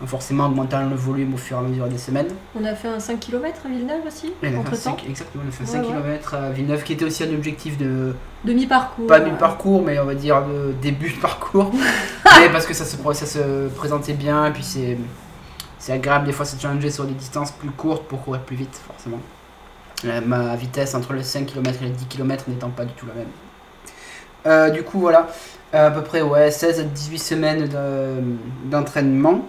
Forcément, 0.06 0.46
augmentant 0.46 0.82
le 0.88 0.96
volume 0.96 1.34
au 1.34 1.36
fur 1.36 1.56
et 1.56 1.60
à 1.60 1.62
mesure 1.62 1.86
des 1.86 1.98
semaines. 1.98 2.28
On 2.60 2.64
a 2.64 2.74
fait 2.74 2.88
un 2.88 3.00
5 3.00 3.20
km 3.20 3.60
à 3.64 3.68
Villeneuve 3.68 4.00
aussi, 4.06 4.32
entre 4.58 4.70
temps. 4.70 4.76
5 4.76 5.04
exactement, 5.08 5.44
on 5.46 5.48
a 5.48 5.52
fait 5.52 5.62
un 5.62 5.66
Ouais, 5.66 5.72
5 5.72 5.94
ouais. 5.96 6.02
km 6.02 6.34
à 6.34 6.50
Villeneuve 6.50 6.82
qui 6.82 6.92
était 6.94 7.04
aussi 7.04 7.24
un 7.24 7.32
objectif 7.34 7.78
de. 7.78 8.14
Demi-parcours. 8.44 9.06
Pas 9.06 9.20
euh, 9.20 9.24
mi-parcours, 9.30 9.82
mais 9.82 9.98
on 9.98 10.04
va 10.04 10.14
dire 10.14 10.42
de 10.42 10.72
début 10.82 11.10
de 11.10 11.20
parcours. 11.20 11.70
mais 12.40 12.48
parce 12.50 12.66
que 12.66 12.74
ça 12.74 12.84
se, 12.84 12.96
ça 13.14 13.26
se 13.26 13.68
présentait 13.68 14.14
bien, 14.14 14.46
et 14.46 14.50
puis 14.52 14.62
c'est. 14.64 14.98
C'est 15.78 15.92
agréable 15.92 16.24
des 16.26 16.32
fois 16.32 16.46
de 16.46 16.50
se 16.50 16.58
challenger 16.60 16.90
sur 16.90 17.04
des 17.04 17.12
distances 17.12 17.50
plus 17.52 17.70
courtes 17.70 18.04
pour 18.08 18.22
courir 18.24 18.40
plus 18.40 18.56
vite, 18.56 18.80
forcément. 18.86 19.20
Euh, 20.06 20.20
ma 20.24 20.56
vitesse 20.56 20.94
entre 20.94 21.12
le 21.12 21.22
5 21.22 21.44
km 21.46 21.82
et 21.82 21.86
les 21.86 21.90
10 21.90 22.06
km 22.06 22.44
n'étant 22.48 22.70
pas 22.70 22.84
du 22.86 22.94
tout 22.94 23.06
la 23.06 23.14
même. 23.14 23.28
Euh, 24.46 24.70
du 24.70 24.82
coup, 24.82 25.00
voilà, 25.00 25.28
à 25.72 25.90
peu 25.90 26.02
près 26.02 26.22
ouais, 26.22 26.50
16 26.50 26.80
à 26.80 26.82
18 26.84 27.18
semaines 27.18 27.68
de- 27.68 28.70
d'entraînement 28.70 29.46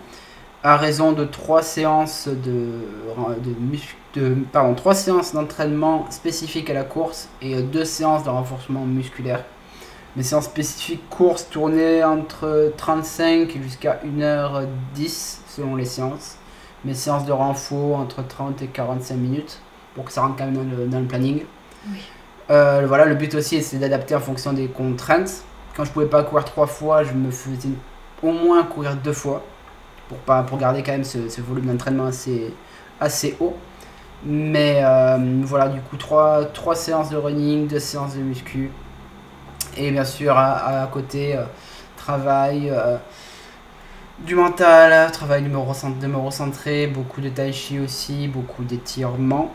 à 0.65 0.77
raison 0.77 1.11
de 1.11 1.25
3 1.25 1.61
séances 1.61 2.27
de, 2.27 2.81
de, 3.39 3.55
mus- 3.59 3.95
de- 4.15 4.35
pardon, 4.51 4.73
3 4.73 4.95
séances 4.95 5.31
d'entraînement 5.31 6.09
spécifiques 6.09 6.71
à 6.71 6.73
la 6.73 6.83
course 6.83 7.29
et 7.39 7.61
2 7.61 7.85
séances 7.85 8.23
de 8.23 8.29
renforcement 8.29 8.83
musculaire. 8.83 9.43
Les 10.17 10.23
séances 10.23 10.45
spécifiques 10.45 11.07
course 11.11 11.47
tournaient 11.49 12.03
entre 12.03 12.73
35 12.77 13.55
jusqu'à 13.61 13.99
1h10 14.03 15.37
selon 15.49 15.75
les 15.75 15.85
séances. 15.85 16.37
Mes 16.83 16.95
séances 16.95 17.25
de 17.25 17.31
renfort 17.31 17.97
entre 17.99 18.25
30 18.25 18.63
et 18.63 18.67
45 18.67 19.15
minutes 19.17 19.59
pour 19.93 20.05
que 20.05 20.11
ça 20.11 20.21
rentre 20.21 20.37
quand 20.37 20.45
même 20.45 20.55
dans 20.55 20.77
le, 20.77 20.85
dans 20.87 20.99
le 20.99 21.05
planning. 21.05 21.43
Oui. 21.91 21.99
Euh, 22.49 22.85
voilà, 22.87 23.05
le 23.05 23.13
but 23.13 23.35
aussi 23.35 23.61
c'est 23.61 23.77
d'adapter 23.77 24.15
en 24.15 24.19
fonction 24.19 24.51
des 24.51 24.65
contraintes. 24.67 25.43
Quand 25.75 25.85
je 25.85 25.91
pouvais 25.91 26.05
pas 26.07 26.23
courir 26.23 26.43
trois 26.45 26.67
fois, 26.67 27.03
je 27.03 27.11
me 27.13 27.29
faisais 27.29 27.69
au 28.23 28.31
moins 28.31 28.63
courir 28.63 28.95
deux 28.95 29.13
fois 29.13 29.43
pour, 30.09 30.17
pas, 30.19 30.43
pour 30.43 30.57
garder 30.57 30.83
quand 30.83 30.91
même 30.91 31.03
ce, 31.03 31.29
ce 31.29 31.41
volume 31.41 31.65
d'entraînement 31.65 32.05
assez, 32.05 32.53
assez 32.99 33.35
haut. 33.39 33.55
Mais 34.23 34.81
euh, 34.83 35.17
voilà, 35.43 35.67
du 35.67 35.81
coup, 35.81 35.97
trois, 35.97 36.45
trois 36.45 36.75
séances 36.75 37.09
de 37.09 37.17
running, 37.17 37.67
deux 37.67 37.79
séances 37.79 38.15
de 38.15 38.21
muscu. 38.21 38.71
Et 39.77 39.91
bien 39.91 40.05
sûr, 40.05 40.37
à, 40.37 40.83
à 40.83 40.87
côté, 40.87 41.35
euh, 41.35 41.43
travail 41.97 42.69
euh, 42.71 42.97
du 44.19 44.35
mental, 44.35 45.11
travail 45.11 45.43
de 45.43 45.49
me, 45.49 45.57
recent- 45.57 45.99
de 45.99 46.07
me 46.07 46.17
recentrer, 46.17 46.87
beaucoup 46.87 47.21
de 47.21 47.29
tai 47.29 47.51
chi 47.51 47.79
aussi, 47.79 48.27
beaucoup 48.27 48.63
d'étirements. 48.63 49.51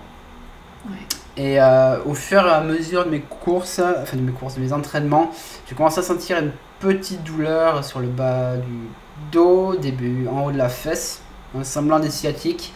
Ouais. 0.86 0.96
Et 1.36 1.58
au 2.04 2.12
fur 2.12 2.46
et 2.46 2.50
à 2.50 2.60
mesure 2.60 3.06
de 3.06 3.10
mes 3.10 3.20
courses, 3.20 3.80
enfin 3.80 4.16
de 4.16 4.22
mes 4.22 4.32
courses, 4.32 4.56
de 4.56 4.60
mes 4.60 4.72
entraînements, 4.74 5.30
j'ai 5.66 5.74
commencé 5.74 6.00
à 6.00 6.02
sentir 6.02 6.38
une 6.38 6.52
petite 6.80 7.22
douleur 7.22 7.84
sur 7.84 8.00
le 8.00 8.08
bas 8.08 8.56
du 8.56 8.88
dos, 9.30 9.76
début 9.76 10.26
en 10.26 10.46
haut 10.46 10.50
de 10.50 10.56
la 10.56 10.70
fesse, 10.70 11.20
un 11.56 11.62
semblant 11.62 12.00
de 12.00 12.08
sciatique. 12.08 12.72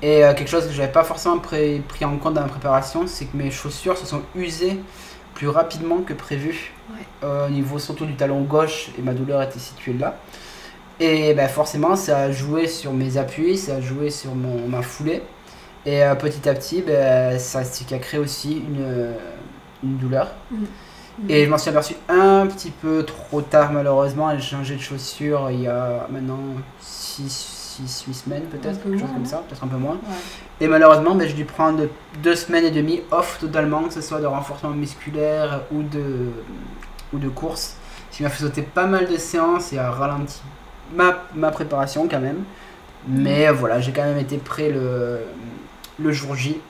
Et 0.00 0.24
euh, 0.24 0.32
quelque 0.32 0.48
chose 0.48 0.66
que 0.66 0.72
je 0.72 0.78
n'avais 0.78 0.92
pas 0.92 1.04
forcément 1.04 1.38
pris 1.38 1.82
en 2.04 2.16
compte 2.18 2.34
dans 2.34 2.42
la 2.42 2.48
préparation, 2.48 3.06
c'est 3.06 3.24
que 3.26 3.36
mes 3.36 3.50
chaussures 3.50 3.98
se 3.98 4.06
sont 4.06 4.22
usées 4.34 4.78
plus 5.34 5.48
rapidement 5.48 5.98
que 5.98 6.14
prévu. 6.14 6.72
Ouais. 6.90 7.04
Euh, 7.24 7.48
au 7.48 7.50
niveau 7.50 7.78
surtout 7.78 8.06
du 8.06 8.14
talon 8.14 8.42
gauche, 8.42 8.90
et 8.96 9.02
ma 9.02 9.12
douleur 9.12 9.42
était 9.42 9.58
située 9.58 9.94
là. 9.94 10.16
Et 11.00 11.34
ben, 11.34 11.48
forcément, 11.48 11.96
ça 11.96 12.18
a 12.18 12.30
joué 12.30 12.68
sur 12.68 12.92
mes 12.92 13.16
appuis, 13.16 13.58
ça 13.58 13.76
a 13.76 13.80
joué 13.80 14.10
sur 14.10 14.34
mon, 14.34 14.68
ma 14.68 14.82
foulée. 14.82 15.22
Et 15.84 16.02
euh, 16.02 16.14
petit 16.14 16.48
à 16.48 16.54
petit, 16.54 16.82
ben, 16.82 17.38
ça 17.38 17.60
a 17.60 17.98
créé 17.98 18.20
aussi 18.20 18.62
une, 18.68 19.14
une 19.82 19.96
douleur. 19.96 20.28
Mhm. 20.50 20.66
Et 21.28 21.44
je 21.44 21.50
m'en 21.50 21.58
suis 21.58 21.70
aperçu 21.70 21.94
un 22.08 22.46
petit 22.46 22.70
peu 22.70 23.04
trop 23.04 23.40
tard 23.40 23.72
malheureusement. 23.72 24.30
J'ai 24.36 24.42
changé 24.42 24.76
de 24.76 24.80
chaussures 24.80 25.50
il 25.50 25.62
y 25.62 25.66
a 25.66 26.06
maintenant 26.10 26.38
6-8 26.82 28.12
semaines 28.12 28.42
peut-être, 28.44 28.74
Un 28.74 28.78
peu 28.78 28.90
quelque 28.90 29.00
chose 29.00 29.12
comme 29.12 29.26
ça, 29.26 29.42
peut-être 29.48 29.64
un 29.64 29.68
peu 29.68 29.76
moins. 29.76 29.94
Ouais. 29.94 30.16
Et 30.60 30.68
malheureusement, 30.68 31.14
ben, 31.14 31.26
j'ai 31.26 31.34
dû 31.34 31.44
prendre 31.44 31.88
deux 32.22 32.34
semaines 32.36 32.64
et 32.64 32.70
demie 32.70 33.02
off 33.10 33.38
totalement, 33.40 33.84
que 33.84 33.94
ce 33.94 34.00
soit 34.00 34.20
de 34.20 34.26
renforcement 34.26 34.70
musculaire 34.70 35.62
ou 35.72 35.82
de, 35.82 36.30
ou 37.12 37.18
de 37.18 37.28
course. 37.28 37.76
Ce 38.10 38.18
qui 38.18 38.22
m'a 38.22 38.30
fait 38.30 38.44
sauter 38.44 38.62
pas 38.62 38.86
mal 38.86 39.06
de 39.06 39.16
séances 39.16 39.72
et 39.72 39.78
a 39.78 39.90
ralenti 39.90 40.40
ma, 40.94 41.24
ma 41.34 41.50
préparation 41.50 42.08
quand 42.08 42.20
même. 42.20 42.44
Mais 43.08 43.48
euh, 43.48 43.52
voilà, 43.52 43.80
j'ai 43.80 43.92
quand 43.92 44.04
même 44.04 44.18
été 44.18 44.36
prêt 44.38 44.70
le, 44.70 45.20
le 45.98 46.12
jour 46.12 46.34
J 46.34 46.60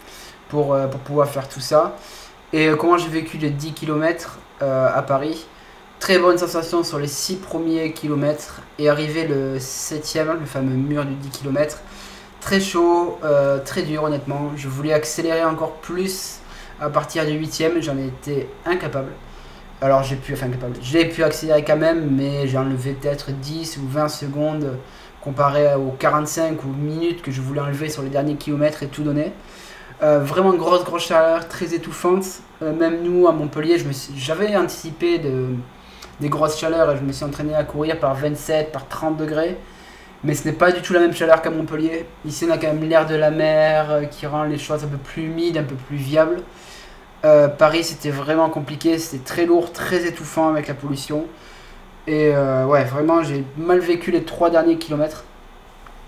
pour, 0.48 0.74
euh, 0.74 0.86
pour 0.86 1.00
pouvoir 1.00 1.28
faire 1.28 1.48
tout 1.48 1.60
ça. 1.60 1.96
Et 2.52 2.68
euh, 2.68 2.76
comment 2.76 2.98
j'ai 2.98 3.08
vécu 3.08 3.38
les 3.38 3.50
10 3.50 3.72
km 3.72 4.38
à 4.60 5.02
Paris 5.02 5.46
Très 5.98 6.18
bonne 6.18 6.36
sensation 6.36 6.84
sur 6.84 6.98
les 6.98 7.08
6 7.08 7.36
premiers 7.36 7.92
kilomètres 7.92 8.60
et 8.78 8.90
arrivé 8.90 9.26
le 9.26 9.58
7ème, 9.58 10.38
le 10.38 10.46
fameux 10.46 10.74
mur 10.74 11.04
du 11.06 11.14
10 11.14 11.30
km. 11.30 11.78
Très 12.40 12.60
chaud, 12.60 13.18
euh, 13.24 13.58
très 13.64 13.82
dur 13.82 14.04
honnêtement. 14.04 14.52
Je 14.56 14.68
voulais 14.68 14.92
accélérer 14.92 15.44
encore 15.44 15.72
plus 15.76 16.36
à 16.80 16.90
partir 16.90 17.24
du 17.24 17.32
8ème, 17.32 17.80
j'en 17.80 17.96
ai 17.96 18.06
été 18.06 18.48
incapable. 18.66 19.10
Alors 19.80 20.02
j'ai 20.02 20.16
pu, 20.16 20.34
enfin 20.34 20.46
incapable, 20.46 20.76
j'ai 20.82 21.06
pu 21.06 21.24
accélérer 21.24 21.64
quand 21.64 21.76
même, 21.76 22.10
mais 22.14 22.46
j'ai 22.46 22.58
enlevé 22.58 22.92
peut-être 22.92 23.32
10 23.32 23.78
ou 23.78 23.88
20 23.88 24.08
secondes 24.08 24.78
comparé 25.22 25.74
aux 25.74 25.90
45 25.98 26.62
ou 26.64 26.68
minutes 26.68 27.22
que 27.22 27.32
je 27.32 27.40
voulais 27.40 27.60
enlever 27.60 27.88
sur 27.88 28.02
les 28.02 28.10
derniers 28.10 28.36
kilomètres 28.36 28.82
et 28.82 28.86
tout 28.86 29.02
donner. 29.02 29.32
Euh, 30.02 30.18
vraiment 30.18 30.52
grosse 30.52 30.84
grosse 30.84 31.06
chaleur, 31.06 31.48
très 31.48 31.74
étouffante. 31.74 32.24
Euh, 32.62 32.72
même 32.72 33.02
nous 33.02 33.26
à 33.26 33.32
Montpellier, 33.32 33.78
j'avais 34.14 34.54
anticipé 34.56 35.18
de, 35.18 35.48
des 36.20 36.28
grosses 36.28 36.58
chaleurs 36.58 36.90
et 36.92 36.96
je 36.98 37.02
me 37.02 37.12
suis 37.12 37.24
entraîné 37.24 37.54
à 37.54 37.64
courir 37.64 37.98
par 37.98 38.14
27, 38.14 38.72
par 38.72 38.86
30 38.88 39.16
degrés. 39.16 39.56
Mais 40.22 40.34
ce 40.34 40.46
n'est 40.46 40.54
pas 40.54 40.72
du 40.72 40.82
tout 40.82 40.92
la 40.92 41.00
même 41.00 41.14
chaleur 41.14 41.40
qu'à 41.40 41.50
Montpellier. 41.50 42.06
Ici, 42.26 42.44
on 42.48 42.52
a 42.52 42.58
quand 42.58 42.66
même 42.66 42.86
l'air 42.86 43.06
de 43.06 43.14
la 43.14 43.30
mer 43.30 43.90
euh, 43.90 44.04
qui 44.04 44.26
rend 44.26 44.44
les 44.44 44.58
choses 44.58 44.84
un 44.84 44.88
peu 44.88 44.98
plus 44.98 45.24
humides, 45.24 45.56
un 45.56 45.62
peu 45.62 45.76
plus 45.76 45.96
viables. 45.96 46.42
Paris, 47.58 47.82
c'était 47.82 48.10
vraiment 48.10 48.48
compliqué, 48.48 48.98
c'était 48.98 49.24
très 49.24 49.46
lourd, 49.46 49.72
très 49.72 50.06
étouffant 50.06 50.48
avec 50.48 50.68
la 50.68 50.74
pollution. 50.74 51.26
Et 52.06 52.30
ouais, 52.30 52.84
vraiment, 52.84 53.24
j'ai 53.24 53.44
mal 53.56 53.80
vécu 53.80 54.12
les 54.12 54.22
trois 54.22 54.48
derniers 54.48 54.78
kilomètres. 54.78 55.24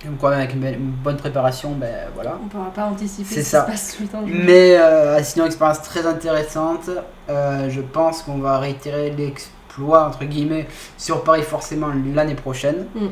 Donc, 0.05 0.19
quand 0.21 0.31
même, 0.31 0.39
avec 0.39 0.55
une, 0.55 0.77
bonne 1.03 1.17
préparation, 1.17 1.73
ben 1.73 1.93
voilà. 2.15 2.39
On 2.41 2.45
ne 2.45 2.49
pourra 2.49 2.71
pas 2.71 2.85
anticiper 2.85 3.35
C'est 3.35 3.43
ce 3.43 3.51
ça. 3.51 3.61
qui 3.63 3.67
se 3.67 3.73
passe 3.73 3.97
tout 3.97 4.03
le 4.05 4.09
temps. 4.09 4.25
Mais 4.27 4.77
euh, 4.77 5.21
sinon, 5.25 5.47
expérience 5.47 5.83
très 5.83 6.07
intéressante. 6.07 6.89
Euh, 7.29 7.69
je 7.69 7.81
pense 7.81 8.23
qu'on 8.23 8.39
va 8.39 8.59
réitérer 8.59 9.11
l'exploit, 9.11 10.07
entre 10.07 10.25
guillemets, 10.25 10.69
sur 10.97 11.25
Paris 11.25 11.43
forcément 11.43 11.89
l'année 12.15 12.37
prochaine. 12.37 12.87
Mm. 12.95 13.07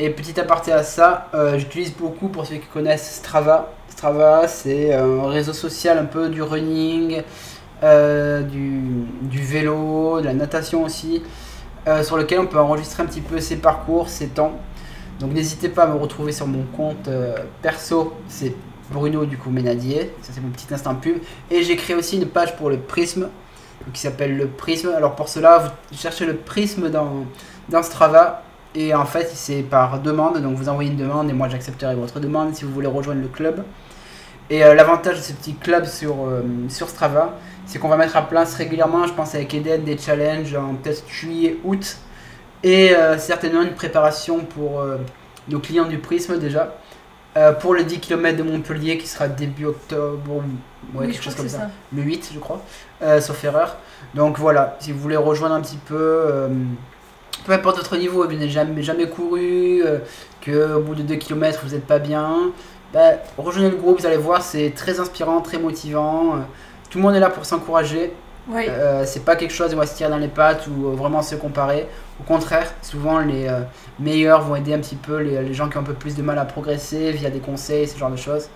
Et 0.00 0.10
petit 0.10 0.38
aparté 0.40 0.72
à 0.72 0.82
ça, 0.82 1.28
euh, 1.34 1.56
j'utilise 1.56 1.94
beaucoup 1.94 2.26
pour 2.26 2.46
ceux 2.46 2.56
qui 2.56 2.66
connaissent 2.66 3.14
Strava. 3.18 3.72
Strava, 3.88 4.48
c'est 4.48 4.92
un 4.92 5.28
réseau 5.28 5.52
social 5.52 5.98
un 5.98 6.04
peu 6.04 6.28
du 6.28 6.42
running, 6.42 7.22
du, 7.80 8.80
du 9.22 9.42
vélo, 9.42 10.20
de 10.20 10.24
la 10.24 10.34
natation 10.34 10.82
aussi, 10.82 11.22
sur 12.02 12.16
lequel 12.16 12.40
on 12.40 12.46
peut 12.46 12.58
enregistrer 12.58 13.04
un 13.04 13.06
petit 13.06 13.20
peu 13.20 13.38
ses 13.38 13.56
parcours, 13.56 14.08
ses 14.08 14.28
temps. 14.28 14.54
Donc 15.20 15.32
n'hésitez 15.32 15.68
pas 15.68 15.84
à 15.84 15.86
me 15.86 15.94
retrouver 15.94 16.32
sur 16.32 16.46
mon 16.46 16.64
compte 16.76 17.08
euh, 17.08 17.36
perso, 17.62 18.14
c'est 18.28 18.54
Bruno 18.90 19.24
du 19.24 19.38
coup 19.38 19.50
Ménadier, 19.50 20.12
ça 20.22 20.32
c'est 20.34 20.40
mon 20.40 20.50
petit 20.50 20.72
instant 20.72 20.94
pub. 20.94 21.16
Et 21.50 21.62
j'ai 21.62 21.76
créé 21.76 21.96
aussi 21.96 22.16
une 22.16 22.26
page 22.26 22.56
pour 22.56 22.68
le 22.70 22.78
Prisme, 22.78 23.28
qui 23.92 24.00
s'appelle 24.00 24.36
le 24.36 24.48
Prisme. 24.48 24.92
Alors 24.96 25.14
pour 25.14 25.28
cela, 25.28 25.58
vous 25.90 25.98
cherchez 25.98 26.26
le 26.26 26.34
Prisme 26.34 26.90
dans, 26.90 27.24
dans 27.68 27.82
Strava. 27.82 28.42
Et 28.76 28.92
en 28.92 29.04
fait, 29.04 29.30
c'est 29.32 29.62
par 29.62 30.00
demande, 30.00 30.42
donc 30.42 30.56
vous 30.56 30.68
envoyez 30.68 30.90
une 30.90 30.96
demande 30.96 31.30
et 31.30 31.32
moi 31.32 31.48
j'accepterai 31.48 31.94
votre 31.94 32.18
demande 32.18 32.56
si 32.56 32.64
vous 32.64 32.72
voulez 32.72 32.88
rejoindre 32.88 33.22
le 33.22 33.28
club. 33.28 33.62
Et 34.50 34.64
euh, 34.64 34.74
l'avantage 34.74 35.16
de 35.16 35.22
ce 35.22 35.32
petit 35.32 35.54
club 35.54 35.86
sur, 35.86 36.26
euh, 36.26 36.42
sur 36.68 36.88
Strava, 36.88 37.38
c'est 37.66 37.78
qu'on 37.78 37.88
va 37.88 37.96
mettre 37.96 38.16
en 38.16 38.24
place 38.24 38.54
régulièrement, 38.56 39.06
je 39.06 39.12
pense 39.12 39.34
avec 39.34 39.54
Eden, 39.54 39.84
des 39.84 39.96
challenges 39.96 40.54
en 40.54 40.74
peut-être 40.74 41.04
juillet, 41.08 41.56
août, 41.64 41.98
et 42.64 42.96
euh, 42.96 43.16
certainement 43.18 43.62
une 43.62 43.74
préparation 43.74 44.40
pour 44.40 44.80
euh, 44.80 44.96
nos 45.48 45.60
clients 45.60 45.84
du 45.84 45.98
Prisme 45.98 46.38
déjà, 46.38 46.74
euh, 47.36 47.52
pour 47.52 47.74
le 47.74 47.84
10 47.84 48.00
km 48.00 48.36
de 48.38 48.42
Montpellier 48.42 48.98
qui 48.98 49.06
sera 49.06 49.28
début 49.28 49.66
octobre, 49.66 50.22
ou- 50.28 50.98
ouais, 50.98 51.06
Oui, 51.06 51.12
quelque 51.12 51.22
chose 51.22 51.34
comme 51.36 51.48
ça, 51.48 51.58
ça. 51.58 51.70
le 51.94 52.02
8 52.02 52.30
je 52.34 52.38
crois, 52.40 52.60
sauf 53.20 53.44
erreur. 53.44 53.76
Donc 54.14 54.38
voilà, 54.38 54.76
si 54.80 54.90
vous 54.92 54.98
voulez 54.98 55.16
rejoindre 55.16 55.54
un 55.54 55.60
petit 55.60 55.76
peu, 55.76 56.48
peu 57.44 57.52
importe 57.52 57.76
votre 57.76 57.96
niveau, 57.96 58.24
vous 58.24 58.32
n'avez 58.32 58.48
jamais, 58.48 58.82
jamais 58.82 59.08
couru, 59.08 59.82
que 60.40 60.74
au 60.76 60.80
bout 60.80 60.94
de 60.94 61.02
2 61.02 61.16
km 61.16 61.60
vous 61.64 61.74
n'êtes 61.74 61.86
pas 61.86 61.98
bien, 61.98 62.50
bah, 62.92 63.10
rejoignez 63.36 63.70
le 63.70 63.76
groupe, 63.76 64.00
vous 64.00 64.06
allez 64.06 64.16
voir, 64.16 64.40
c'est 64.42 64.70
très 64.74 65.00
inspirant, 65.00 65.40
très 65.40 65.58
motivant. 65.58 66.36
tout 66.90 66.98
le 66.98 67.02
monde 67.04 67.14
est 67.16 67.20
là 67.20 67.28
pour 67.30 67.44
s'encourager. 67.44 68.12
Euh, 68.68 69.04
c'est 69.06 69.24
pas 69.24 69.36
quelque 69.36 69.52
chose 69.54 69.72
où 69.72 69.76
on 69.76 69.80
va 69.80 69.86
se 69.86 69.96
tirer 69.96 70.10
dans 70.10 70.18
les 70.18 70.28
pattes 70.28 70.66
ou 70.68 70.92
vraiment 70.92 71.22
se 71.22 71.34
comparer. 71.34 71.88
Au 72.20 72.22
contraire, 72.22 72.72
souvent 72.82 73.18
les 73.18 73.46
euh, 73.48 73.60
meilleurs 73.98 74.42
vont 74.42 74.54
aider 74.56 74.72
un 74.72 74.78
petit 74.78 74.94
peu 74.96 75.18
les, 75.18 75.42
les 75.42 75.54
gens 75.54 75.68
qui 75.68 75.76
ont 75.76 75.80
un 75.80 75.84
peu 75.84 75.94
plus 75.94 76.14
de 76.14 76.22
mal 76.22 76.38
à 76.38 76.44
progresser 76.44 77.10
via 77.12 77.28
des 77.30 77.40
conseils, 77.40 77.88
ce 77.88 77.98
genre 77.98 78.10
de 78.10 78.16
choses. 78.16 78.48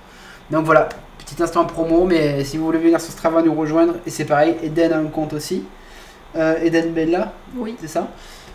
Donc 0.50 0.64
voilà, 0.64 0.88
petit 1.18 1.42
instant 1.42 1.64
promo, 1.66 2.04
mais 2.04 2.44
si 2.44 2.56
vous 2.56 2.64
voulez 2.64 2.78
venir 2.78 3.00
sur 3.00 3.12
Strava 3.12 3.42
nous 3.42 3.54
rejoindre, 3.54 3.94
et 4.06 4.10
c'est 4.10 4.24
pareil, 4.24 4.56
Eden 4.62 4.92
a 4.92 4.98
un 4.98 5.06
compte 5.06 5.32
aussi. 5.32 5.64
Euh, 6.36 6.56
Eden 6.62 6.92
Bella, 6.92 7.32
Oui. 7.56 7.74
c'est 7.80 7.88
ça? 7.88 8.08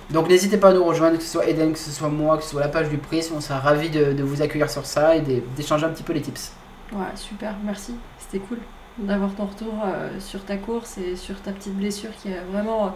Donc 0.09 0.27
n'hésitez 0.29 0.57
pas 0.57 0.69
à 0.69 0.73
nous 0.73 0.83
rejoindre, 0.83 1.17
que 1.17 1.23
ce 1.23 1.29
soit 1.29 1.47
Eden, 1.47 1.73
que 1.73 1.79
ce 1.79 1.89
soit 1.91 2.09
moi, 2.09 2.37
que 2.37 2.43
ce 2.43 2.49
soit 2.51 2.61
la 2.61 2.67
page 2.67 2.89
du 2.89 2.97
Prisme, 2.97 3.33
on 3.37 3.41
sera 3.41 3.59
ravis 3.59 3.89
de, 3.89 4.13
de 4.13 4.23
vous 4.23 4.41
accueillir 4.41 4.69
sur 4.69 4.85
ça 4.85 5.15
et 5.15 5.21
d'é- 5.21 5.43
d'échanger 5.55 5.85
un 5.85 5.89
petit 5.89 6.03
peu 6.03 6.13
les 6.13 6.21
tips. 6.21 6.51
Ouais, 6.93 6.99
super, 7.15 7.55
merci. 7.65 7.95
C'était 8.19 8.39
cool 8.39 8.59
d'avoir 8.97 9.33
ton 9.33 9.45
retour 9.45 9.73
euh, 9.85 10.09
sur 10.19 10.43
ta 10.45 10.57
course 10.57 10.97
et 10.97 11.15
sur 11.15 11.41
ta 11.41 11.51
petite 11.51 11.75
blessure 11.75 12.11
qui 12.21 12.29
a 12.29 12.41
vraiment 12.51 12.95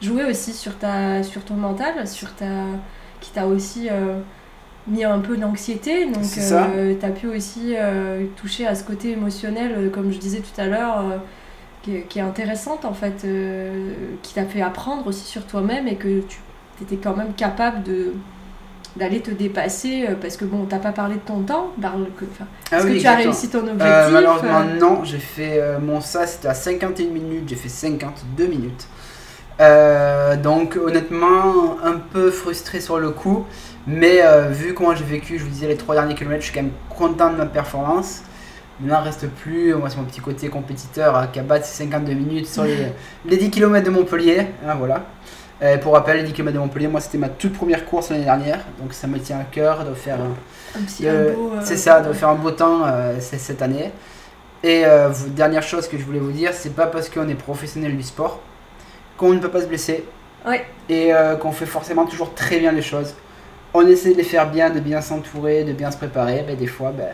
joué 0.00 0.24
aussi 0.24 0.52
sur, 0.52 0.76
ta, 0.78 1.22
sur 1.22 1.44
ton 1.44 1.54
mental, 1.54 2.06
sur 2.08 2.34
ta, 2.34 2.46
qui 3.20 3.30
t'a 3.30 3.46
aussi 3.46 3.88
euh, 3.90 4.18
mis 4.88 5.04
un 5.04 5.18
peu 5.20 5.36
d'anxiété. 5.36 6.06
Donc, 6.06 6.24
ça. 6.24 6.68
tu 6.98 7.06
as 7.06 7.10
pu 7.10 7.26
aussi 7.28 7.74
euh, 7.76 8.26
toucher 8.36 8.66
à 8.66 8.74
ce 8.74 8.84
côté 8.84 9.12
émotionnel, 9.12 9.72
euh, 9.76 9.90
comme 9.90 10.12
je 10.12 10.18
disais 10.18 10.40
tout 10.40 10.60
à 10.60 10.66
l'heure, 10.66 10.98
euh, 11.00 11.18
qui, 11.82 11.96
est- 11.96 12.02
qui 12.08 12.18
est 12.18 12.22
intéressante 12.22 12.84
en 12.84 12.94
fait, 12.94 13.24
euh, 13.24 13.92
qui 14.22 14.34
t'a 14.34 14.44
fait 14.44 14.62
apprendre 14.62 15.06
aussi 15.06 15.24
sur 15.24 15.46
toi-même 15.46 15.86
et 15.88 15.96
que 15.96 16.20
tu 16.20 16.38
étais 16.82 16.96
quand 16.96 17.16
même 17.16 17.34
capable 17.34 17.82
de 17.84 18.12
d'aller 18.94 19.20
te 19.20 19.30
dépasser 19.30 20.04
euh, 20.06 20.14
parce 20.20 20.36
que 20.36 20.44
bon 20.44 20.66
t'as 20.68 20.78
pas 20.78 20.92
parlé 20.92 21.14
de 21.14 21.20
ton 21.20 21.40
temps 21.40 21.68
que 21.80 22.26
Ah 22.70 22.76
est-ce 22.78 22.86
oui, 22.86 22.96
que 22.96 23.00
tu 23.00 23.06
as 23.06 23.14
réussi 23.14 23.48
ton 23.48 23.60
objectif 23.60 23.86
Euh, 23.86 24.10
malheureusement, 24.10 24.60
euh, 24.60 24.78
non. 24.78 25.04
J'ai 25.04 25.18
fait 25.18 25.60
euh, 25.62 25.78
mon 25.80 26.02
ça, 26.02 26.26
c'était 26.26 26.48
à 26.48 26.54
51 26.54 27.06
minutes. 27.08 27.44
J'ai 27.48 27.56
fait 27.56 27.70
52 27.70 28.46
minutes. 28.48 28.86
Euh, 29.62 30.36
donc, 30.36 30.76
honnêtement, 30.76 31.76
un 31.84 31.94
peu 31.98 32.30
frustré 32.30 32.80
sur 32.80 32.98
le 32.98 33.10
coup. 33.10 33.46
Mais 33.86 34.20
euh, 34.22 34.48
vu 34.48 34.74
comment 34.74 34.94
j'ai 34.94 35.04
vécu, 35.04 35.38
je 35.38 35.44
vous 35.44 35.50
disais, 35.50 35.68
les 35.68 35.76
trois 35.76 35.94
derniers 35.94 36.14
kilomètres, 36.14 36.42
je 36.42 36.46
suis 36.50 36.54
quand 36.54 36.62
même 36.64 36.72
content 36.90 37.30
de 37.30 37.36
ma 37.36 37.46
performance. 37.46 38.22
Maintenant, 38.80 39.02
reste 39.02 39.28
plus, 39.28 39.74
moi, 39.74 39.88
c'est 39.90 39.96
mon 39.98 40.04
petit 40.04 40.20
côté 40.20 40.48
compétiteur 40.48 41.14
à 41.16 41.26
qu'à 41.28 41.42
battre 41.42 41.64
ces 41.66 41.84
52 41.84 42.12
minutes 42.12 42.48
sur 42.48 42.64
les, 42.64 42.88
les 43.24 43.36
10 43.36 43.50
km 43.50 43.84
de 43.86 43.90
Montpellier. 43.90 44.46
Hein, 44.66 44.74
voilà. 44.78 45.02
Euh, 45.62 45.78
pour 45.78 45.92
rappel, 45.94 46.16
les 46.16 46.22
10 46.24 46.32
km 46.32 46.54
de 46.54 46.58
Montpellier, 46.58 46.88
moi, 46.88 47.00
c'était 47.00 47.18
ma 47.18 47.28
toute 47.28 47.52
première 47.52 47.84
course 47.84 48.10
l'année 48.10 48.24
dernière. 48.24 48.58
Donc, 48.80 48.92
ça 48.92 49.06
me 49.06 49.18
tient 49.20 49.38
à 49.38 49.44
cœur 49.44 49.84
de 49.84 49.94
faire 49.94 50.18
un, 50.20 50.80
euh, 51.04 51.34
beau, 51.34 51.52
c'est 51.62 51.76
ça, 51.76 52.00
de 52.00 52.12
faire 52.12 52.30
un 52.30 52.34
beau 52.34 52.50
temps 52.50 52.82
c'est- 53.20 53.38
cette 53.38 53.62
année. 53.62 53.92
Et 54.64 54.84
dernière 55.34 55.62
chose 55.62 55.88
que 55.88 55.98
je 55.98 56.04
voulais 56.04 56.20
vous 56.20 56.30
dire, 56.32 56.50
c'est 56.52 56.74
pas 56.74 56.86
parce 56.86 57.08
qu'on 57.08 57.28
est 57.28 57.34
professionnel 57.34 57.96
du 57.96 58.02
sport 58.04 58.40
qu'on 59.16 59.32
ne 59.32 59.38
peut 59.38 59.48
pas 59.50 59.60
se 59.60 59.66
blesser 59.66 60.04
Ouais. 60.44 60.64
et 60.88 61.14
euh, 61.14 61.36
qu'on 61.36 61.52
fait 61.52 61.66
forcément 61.66 62.04
toujours 62.04 62.34
très 62.34 62.58
bien 62.58 62.72
les 62.72 62.82
choses. 62.82 63.14
On 63.74 63.86
essaie 63.86 64.10
de 64.12 64.16
les 64.16 64.24
faire 64.24 64.50
bien, 64.50 64.70
de 64.70 64.80
bien 64.80 65.00
s'entourer, 65.00 65.62
de 65.64 65.72
bien 65.72 65.90
se 65.92 65.96
préparer. 65.96 66.44
Mais 66.46 66.56
des 66.56 66.66
fois, 66.66 66.90
ben, 66.90 67.08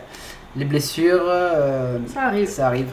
les 0.55 0.65
blessures, 0.65 1.23
euh, 1.27 1.99
ça 2.11 2.23
arrive 2.23 2.49
ça 2.49 2.67
arrive. 2.67 2.89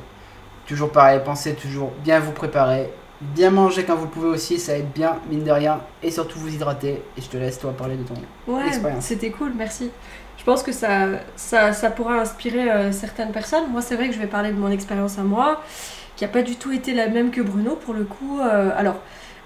Toujours 0.66 0.90
pareil, 0.92 1.20
pensez 1.24 1.54
toujours 1.54 1.90
bien 2.04 2.20
vous 2.20 2.32
préparer, 2.32 2.90
bien 3.20 3.50
manger 3.50 3.84
quand 3.84 3.94
vous 3.96 4.08
pouvez 4.08 4.28
aussi, 4.28 4.58
ça 4.58 4.76
aide 4.76 4.90
bien, 4.94 5.16
mine 5.30 5.42
de 5.44 5.50
rien, 5.50 5.80
et 6.02 6.10
surtout 6.10 6.38
vous 6.38 6.52
hydrater. 6.52 7.02
Et 7.16 7.22
je 7.22 7.28
te 7.28 7.36
laisse 7.38 7.58
toi 7.58 7.72
parler 7.72 7.96
de 7.96 8.02
ton. 8.02 8.14
ouais 8.52 8.64
l'expérience. 8.64 9.04
c'était 9.04 9.30
cool 9.30 9.52
merci 9.56 9.90
je 10.38 10.44
pense 10.44 10.62
que 10.62 10.70
ça, 10.70 11.06
ça, 11.34 11.72
ça 11.72 11.90
pourra 11.90 12.20
inspirer 12.20 12.70
euh, 12.70 12.92
certaines 12.92 13.32
personnes 13.32 13.64
moi 13.72 13.80
c'est 13.80 13.96
vrai 13.96 14.08
que 14.08 14.14
je 14.14 14.20
vais 14.20 14.26
parler 14.26 14.50
de 14.50 14.56
mon 14.58 14.70
expérience 14.70 15.18
à 15.18 15.22
moi 15.22 15.60
qui 16.16 16.24
a 16.24 16.28
pas 16.28 16.42
du 16.42 16.56
tout 16.56 16.72
été 16.72 16.94
la 16.94 17.08
même 17.08 17.30
que 17.30 17.40
Bruno 17.40 17.76
pour 17.76 17.94
le 17.94 18.04
coup 18.04 18.40
Euh, 18.40 18.70
alors 18.76 18.96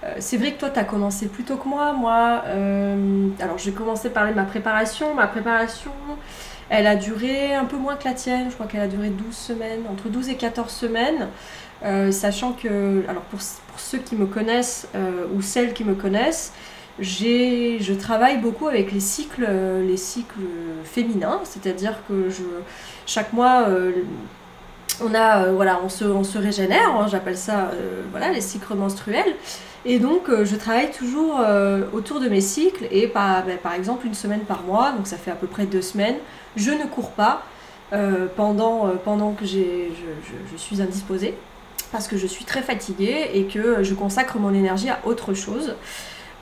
Euh, 0.03 0.15
c'est 0.19 0.39
vrai 0.39 0.53
que 0.53 0.61
toi, 0.61 0.71
tu 0.71 0.79
as 0.79 0.85
commencé 0.85 1.29
plus 1.29 1.45
tôt 1.45 1.57
que 1.57 1.69
moi. 1.69 1.93
Moi, 1.93 2.43
euh, 2.47 3.29
alors 3.39 3.59
je 3.59 3.67
vais 3.67 3.77
commencer 3.77 4.09
par 4.09 4.33
ma 4.35 4.45
préparation. 4.45 5.15
Ma 5.15 5.27
préparation, 5.27 5.93
elle 6.71 6.87
a 6.87 6.97
duré 6.97 7.55
un 7.55 7.67
peu 7.67 7.77
moins 7.77 7.97
que 7.97 8.05
la 8.05 8.15
tienne. 8.15 8.47
Je 8.49 8.55
crois 8.55 8.67
qu'elle 8.67 8.81
a 8.81 8.89
duré 8.89 9.11
12 9.11 9.35
semaines, 9.37 9.83
entre 9.91 10.09
12 10.09 10.31
et 10.31 10.37
14 10.37 10.73
semaines. 10.73 11.29
Sachant 12.13 12.53
que, 12.53 13.05
alors 13.09 13.23
pour, 13.25 13.41
pour, 13.69 13.81
ceux 13.81 13.99
qui 13.99 14.17
me 14.17 14.27
connaissent 14.27 14.89
ou 15.35 15.43
celles 15.43 15.73
qui 15.75 15.85
me 15.85 15.95
connaissent, 15.95 16.53
je 16.99 17.93
travaille 17.95 18.39
beaucoup 18.39 18.69
avec 18.69 18.93
les 18.93 19.01
cycles, 19.01 19.47
les 19.87 19.97
cycles 19.97 20.49
féminins, 20.85 21.41
c'est-à-dire 21.45 21.97
que 22.09 22.31
je, 22.31 22.43
chaque 23.07 23.33
mois, 23.33 23.67
on 25.03 25.15
a, 25.15 25.47
voilà, 25.53 25.81
on 25.85 25.89
se, 25.89 26.05
on 26.05 26.25
se 26.25 26.39
régénère, 26.39 26.95
hein, 26.95 27.07
j'appelle 27.11 27.37
ça, 27.37 27.71
voilà, 28.11 28.31
les 28.31 28.41
cycles 28.41 28.75
menstruels. 28.75 29.35
Et 29.85 29.99
donc, 29.99 30.29
euh, 30.29 30.45
je 30.45 30.57
travaille 30.57 30.91
toujours 30.91 31.41
euh, 31.41 31.83
autour 31.93 32.21
de 32.21 32.29
mes 32.29 32.43
cycles 32.43 32.87
et 32.91 33.07
par, 33.09 33.45
ben, 33.45 33.57
par, 33.57 33.73
exemple 33.73 34.07
une 34.07 34.15
semaine 34.15 34.41
par 34.41 34.63
mois, 34.63 34.93
donc 34.93 35.07
ça 35.07 35.17
fait 35.17 35.31
à 35.31 35.35
peu 35.35 35.47
près 35.47 35.65
deux 35.65 35.83
semaines. 35.83 36.17
Je 36.57 36.71
ne 36.71 36.85
cours 36.85 37.13
pas 37.13 37.43
euh, 37.93 38.27
pendant, 38.37 38.89
pendant 39.05 39.33
que 39.33 39.47
je, 39.47 39.59
je, 40.53 40.57
suis 40.57 40.83
indisposée 40.83 41.35
parce 41.93 42.09
que 42.09 42.17
je 42.17 42.27
suis 42.27 42.45
très 42.45 42.63
fatiguée 42.63 43.31
et 43.33 43.45
que 43.45 43.83
je 43.83 43.95
consacre 43.95 44.39
mon 44.39 44.53
énergie 44.53 44.91
à 44.91 45.01
autre 45.05 45.33
chose. 45.33 45.75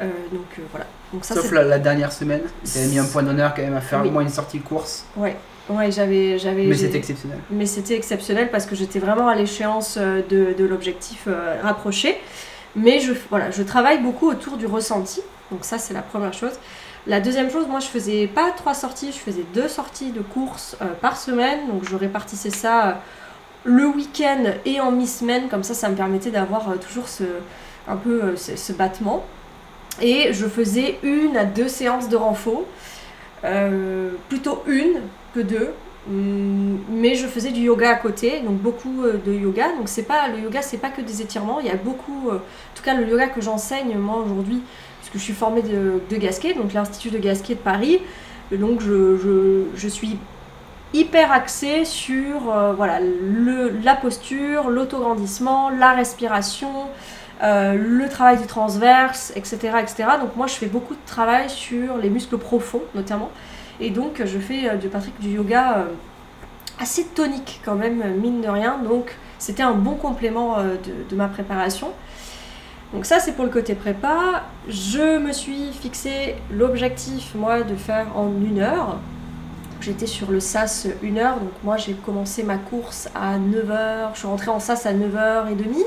donc 0.01 0.67
voilà. 0.73 0.87
Donc, 1.13 1.25
ça, 1.25 1.35
Sauf 1.35 1.53
la, 1.53 1.79
dernière 1.79 2.13
semaine, 2.13 2.43
tu 2.65 2.79
mis 2.81 2.99
un 2.99 3.05
point 3.05 3.23
d'honneur 3.23 3.55
quand 3.55 3.63
même 3.63 3.77
à 3.77 3.81
faire 3.81 4.05
au 4.05 4.11
moins 4.11 4.23
une 4.23 4.29
sortie 4.29 4.59
course. 4.59 5.05
Ouais. 5.17 5.37
Ouais, 5.69 5.91
j'avais, 5.91 6.39
j'avais. 6.39 6.65
Mais 6.65 6.77
c'était 6.77 6.99
exceptionnel. 6.99 7.39
Mais 7.51 7.67
c'était 7.67 7.95
exceptionnel 7.95 8.51
parce 8.51 8.67
que 8.67 8.75
j'étais 8.75 8.99
vraiment 8.99 9.29
à 9.29 9.35
l'échéance 9.35 9.99
de, 9.99 10.55
de 10.57 10.65
l'objectif 10.65 11.29
rapproché. 11.63 12.17
Mais 12.77 13.01
je, 13.01 13.13
voilà, 13.31 13.51
je 13.51 13.63
travaille 13.63 14.01
beaucoup 14.01 14.29
autour 14.29 14.57
du 14.57 14.67
ressenti. 14.67 15.21
Donc 15.51 15.65
ça, 15.65 15.79
c'est 15.79 15.95
la 15.95 16.03
première 16.03 16.33
chose. 16.33 16.53
La 17.07 17.21
deuxième 17.21 17.51
chose, 17.51 17.67
moi, 17.69 17.81
je 17.81 17.87
faisais 17.87 18.27
pas 18.27 18.51
trois 18.51 18.75
sorties, 18.75 19.13
je 19.13 19.19
faisais 19.19 19.45
deux 19.55 19.69
sorties 19.69 20.11
de 20.11 20.21
course 20.21 20.77
euh, 20.83 20.87
par 21.01 21.17
semaine. 21.17 21.67
Donc 21.69 21.89
je 21.89 21.97
répartissais 21.97 22.51
ça 22.51 22.89
euh, 22.89 22.93
le 23.65 23.87
week-end 23.87 24.45
et 24.67 24.81
en 24.81 24.93
mi-semaine. 24.93 25.49
Comme 25.49 25.63
ça, 25.63 25.75
ça 25.75 25.89
me 25.89 25.95
permettait 25.95 26.31
d'avoir 26.31 26.69
euh, 26.69 26.77
toujours 26.77 27.09
ce, 27.09 27.25
un 27.89 27.97
peu 27.97 28.37
ce, 28.37 28.73
battement. 28.73 29.25
Et 30.03 30.33
je 30.33 30.47
faisais 30.47 30.99
une 31.03 31.37
à 31.37 31.45
deux 31.45 31.69
séances 31.69 32.09
de 32.09 32.17
renfort. 32.17 32.65
plutôt 34.29 34.63
une 34.67 35.01
que 35.35 35.41
deux. 35.41 35.73
Hum, 36.09 36.79
mais 36.89 37.17
je 37.17 37.27
faisais 37.27 37.51
du 37.51 37.61
yoga 37.61 37.91
à 37.91 37.95
côté, 37.97 38.41
donc 38.41 38.57
beaucoup 38.57 39.05
euh, 39.05 39.19
de 39.25 39.33
yoga. 39.33 39.75
Donc 39.77 39.89
c'est 39.89 40.05
pas 40.05 40.29
le 40.29 40.39
yoga, 40.39 40.63
c'est 40.63 40.79
pas 40.79 40.89
que 40.89 41.03
des 41.03 41.21
étirements. 41.21 41.61
Il 41.61 41.67
y 41.67 41.71
a 41.71 41.77
beaucoup, 41.77 42.31
euh, 42.31 42.37
en 42.37 42.77
tout 42.77 42.83
cas 42.83 42.95
le 42.95 43.07
yoga 43.07 43.27
que 43.27 43.43
j'enseigne 43.43 43.97
moi 43.99 44.17
aujourd'hui, 44.25 44.63
puisque 45.01 45.19
je 45.19 45.23
suis 45.23 45.35
formée 45.35 45.63
de, 45.63 46.17
Gasquet, 46.17 46.55
donc 46.55 46.73
l'institut 46.73 47.11
de 47.11 47.19
Gasquet 47.19 47.55
de 47.55 47.61
Paris. 47.61 48.01
Donc 48.53 48.81
je, 48.81 49.19
je, 49.19 49.65
je 49.77 49.89
suis 49.89 50.17
hyper 50.95 51.31
axée 51.31 51.85
sur 51.85 52.51
euh, 52.51 52.73
voilà 52.73 53.01
le, 53.01 53.79
la 53.85 53.95
posture, 53.95 54.71
l'autograndissement, 54.71 55.69
la 55.69 55.93
respiration, 55.93 56.89
le 57.43 58.09
travail 58.09 58.39
du 58.39 58.47
transverse, 58.47 59.33
etc., 59.37 59.57
etc. 59.81 60.09
Donc 60.21 60.35
moi 60.37 60.47
je 60.47 60.55
fais 60.55 60.67
beaucoup 60.67 60.95
de 60.95 61.07
travail 61.07 61.51
sur 61.51 61.99
les 61.99 62.09
muscles 62.09 62.39
profonds 62.39 62.83
notamment. 62.95 63.31
Et 63.81 63.91
donc 63.91 64.23
je 64.25 64.39
fais 64.39 64.77
de 64.77 64.89
Patrick 64.89 65.19
du 65.21 65.31
yoga 65.31 65.79
euh, 65.79 65.85
assez 66.81 67.05
tonique 67.05 67.61
quand 67.65 67.77
même, 67.77 68.03
mine 68.21 68.41
de 68.41 68.49
rien. 68.49 68.79
Donc 68.79 69.17
c'était 69.39 69.63
un 69.63 69.75
bon 69.75 69.95
complément 69.95 70.59
euh, 70.59 70.77
de, 71.09 71.17
ma 71.17 71.29
préparation. 71.29 71.89
Donc 72.93 73.07
ça 73.07 73.21
c'est 73.21 73.33
pour 73.33 73.45
le 73.45 73.51
côté 73.51 73.75
prépa. 73.75 74.45
Je 74.69 75.19
me 75.19 75.33
suis 75.33 75.73
fixé 75.73 76.35
l'objectif 76.51 77.35
moi 77.35 77.63
de 77.63 77.77
faire 77.77 78.07
en 78.17 78.29
une 78.29 78.61
heure. 78.61 78.99
J'étais 79.81 80.07
sur 80.07 80.33
le 80.33 80.41
SAS 80.41 80.89
une 81.03 81.19
heure, 81.19 81.39
donc 81.39 81.53
moi 81.63 81.77
j'ai 81.77 81.95
commencé 81.95 82.43
ma 82.43 82.57
course 82.57 83.09
à 83.15 83.39
9h, 83.39 84.09
je 84.15 84.19
suis 84.19 84.27
rentrée 84.27 84.51
en 84.51 84.59
SAS 84.59 84.87
à 84.87 84.93
9h30. 84.93 85.85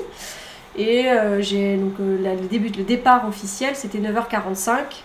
Et 0.77 1.09
euh, 1.09 1.41
j'ai 1.41 1.75
donc 1.75 1.95
le 1.99 2.47
début, 2.47 2.69
le 2.69 2.85
départ 2.85 3.27
officiel 3.27 3.75
c'était 3.75 3.99
9h45 3.99 5.03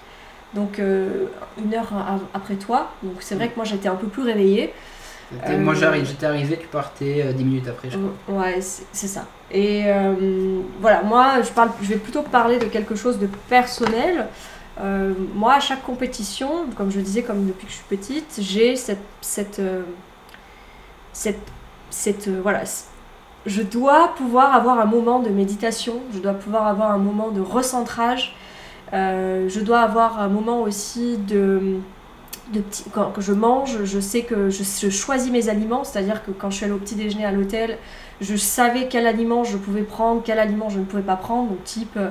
donc 0.55 0.79
euh, 0.79 1.27
une 1.63 1.75
heure 1.75 1.93
après 2.35 2.55
toi. 2.55 2.91
Donc 3.03 3.17
c'est 3.21 3.35
vrai 3.35 3.49
que 3.49 3.57
moi 3.57 3.65
j'étais 3.65 3.89
un 3.89 3.95
peu 3.95 4.07
plus 4.07 4.23
réveillée. 4.23 4.73
Moi 5.59 5.75
euh, 5.75 6.05
j'étais 6.05 6.27
arrivé, 6.27 6.57
tu 6.57 6.69
partais 6.69 7.25
euh, 7.25 7.33
dix 7.33 7.45
minutes 7.45 7.69
après, 7.69 7.91
je 7.91 7.99
crois. 7.99 8.43
Ouais, 8.43 8.61
c'est 8.61 9.09
ça. 9.09 9.27
Et 9.51 9.85
voilà, 10.81 11.03
moi 11.03 11.43
je, 11.43 11.51
parle, 11.51 11.71
je 11.83 11.89
vais 11.89 11.97
plutôt 11.97 12.23
parler 12.23 12.59
de 12.59 12.67
quelque 12.67 12.95
chose 12.95 13.19
de 13.19 13.29
personnel. 13.49 14.27
moi, 15.35 15.55
à 15.55 15.61
chaque 15.61 15.83
compétition, 15.83 16.67
comme 16.77 16.91
je 16.91 17.01
disais, 17.01 17.23
comme 17.23 17.47
depuis 17.47 17.67
que 17.67 17.73
je 17.73 17.77
suis 17.77 17.89
petite, 17.89 18.39
j'ai 18.41 18.77
cette, 18.77 18.99
cette, 19.21 19.61
cette, 21.13 21.49
cette 21.91 22.29
voilà, 22.29 22.65
je 23.47 23.63
dois 23.63 24.15
pouvoir 24.17 24.55
avoir 24.55 24.81
un 24.81 24.85
moment 24.85 25.21
de 25.21 25.31
méditation, 25.31 26.01
je 26.13 26.19
dois 26.19 26.35
pouvoir 26.35 26.67
avoir 26.67 26.91
un 26.91 26.99
moment 26.99 27.31
de 27.31 27.41
recentrage, 27.41 28.35
euh, 28.35 28.46
je 28.92 29.61
dois 29.61 29.81
avoir 29.81 30.20
un 30.20 30.29
moment 30.29 30.62
aussi 30.62 31.16
de, 31.18 31.81
de 32.53 32.61
petit, 32.61 32.85
quand, 32.92 33.12
je 33.18 33.33
mange, 33.33 33.85
je 33.85 34.01
sais 34.01 34.22
que 34.22 34.51
je, 34.51 34.90
choisis 34.90 35.31
mes 35.31 35.49
aliments, 35.49 35.85
c'est-à-dire 35.85 36.25
que 36.25 36.31
quand 36.31 36.51
je 36.51 36.57
suis 36.57 36.64
allée 36.64 36.75
au 36.75 36.79
petit 36.79 36.94
déjeuner 36.94 37.25
à 37.25 37.33
l'hôtel, 37.33 37.79
je 38.20 38.37
savais 38.37 38.88
quel 38.88 39.07
aliment 39.07 39.44
je 39.44 39.57
pouvais 39.57 39.83
prendre, 39.83 40.22
quel 40.25 40.38
aliment 40.38 40.68
je 40.68 40.79
ne 40.79 40.85
pouvais 40.85 41.03
pas 41.03 41.16
prendre, 41.16 41.51
donc 41.51 41.64
type 41.64 41.96
euh, 41.96 42.11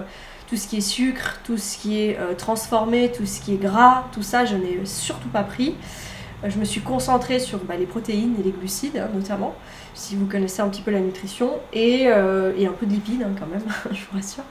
tout 0.50 0.58
ce 0.58 0.68
qui 0.68 0.78
est 0.78 0.82
sucre, 0.82 1.40
tout 1.44 1.58
ce 1.58 1.78
qui 1.78 2.02
est 2.02 2.20
euh, 2.20 2.34
transformé, 2.36 3.12
tout 3.12 3.26
ce 3.26 3.40
qui 3.40 3.54
est 3.54 3.58
gras, 3.58 4.06
tout 4.12 4.24
ça, 4.24 4.46
je 4.46 4.56
n'ai 4.56 4.80
surtout 4.86 5.30
pas 5.30 5.44
pris. 5.44 5.76
je 6.44 6.58
me 6.60 6.66
suis 6.66 6.82
concentrée 6.82 7.40
sur 7.40 7.60
bah, 7.60 7.76
les 7.78 7.86
protéines 7.86 8.36
et 8.40 8.44
les 8.44 8.52
glucides 8.52 8.98
hein, 8.98 9.10
notamment, 9.14 9.56
si 9.94 10.16
vous 10.16 10.26
connaissez 10.26 10.62
un 10.62 10.68
petit 10.68 10.82
peu 10.82 10.92
la 10.92 11.00
nutrition, 11.00 11.52
et, 11.72 12.04
et 12.04 12.68
un 12.68 12.74
peu 12.74 12.86
de 12.86 12.92
lipides 12.92 13.24
hein, 13.24 13.34
quand 13.40 13.48
même, 13.48 13.64
je 13.92 14.02
vous 14.12 14.18
rassure. 14.18 14.44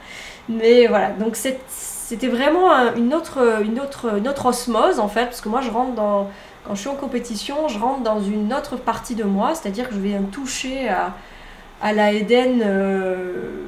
Mais 0.49 0.87
voilà, 0.87 1.11
donc 1.11 1.35
cette 1.35 1.94
c'était 2.05 2.27
vraiment 2.27 2.71
une 2.95 3.15
autre, 3.15 4.45
osmose 4.45 4.99
en 4.99 5.07
fait, 5.07 5.25
parce 5.25 5.41
que 5.41 5.49
moi 5.49 5.61
je 5.61 5.71
rentre 5.71 5.95
dans, 5.95 6.29
quand 6.63 6.75
je 6.75 6.81
suis 6.81 6.89
en 6.89 6.95
compétition, 6.95 7.67
je 7.67 7.79
rentre 7.79 8.03
dans 8.03 8.21
une 8.21 8.53
autre 8.53 8.77
partie 8.77 9.15
de 9.15 9.23
moi, 9.23 9.55
c'est-à-dire 9.55 9.89
que 9.89 9.95
je 9.95 9.99
vais 9.99 10.15
toucher 10.31 10.87
à, 10.87 11.93
la 11.93 12.13
Eden 12.13 12.61
euh, 12.63 13.65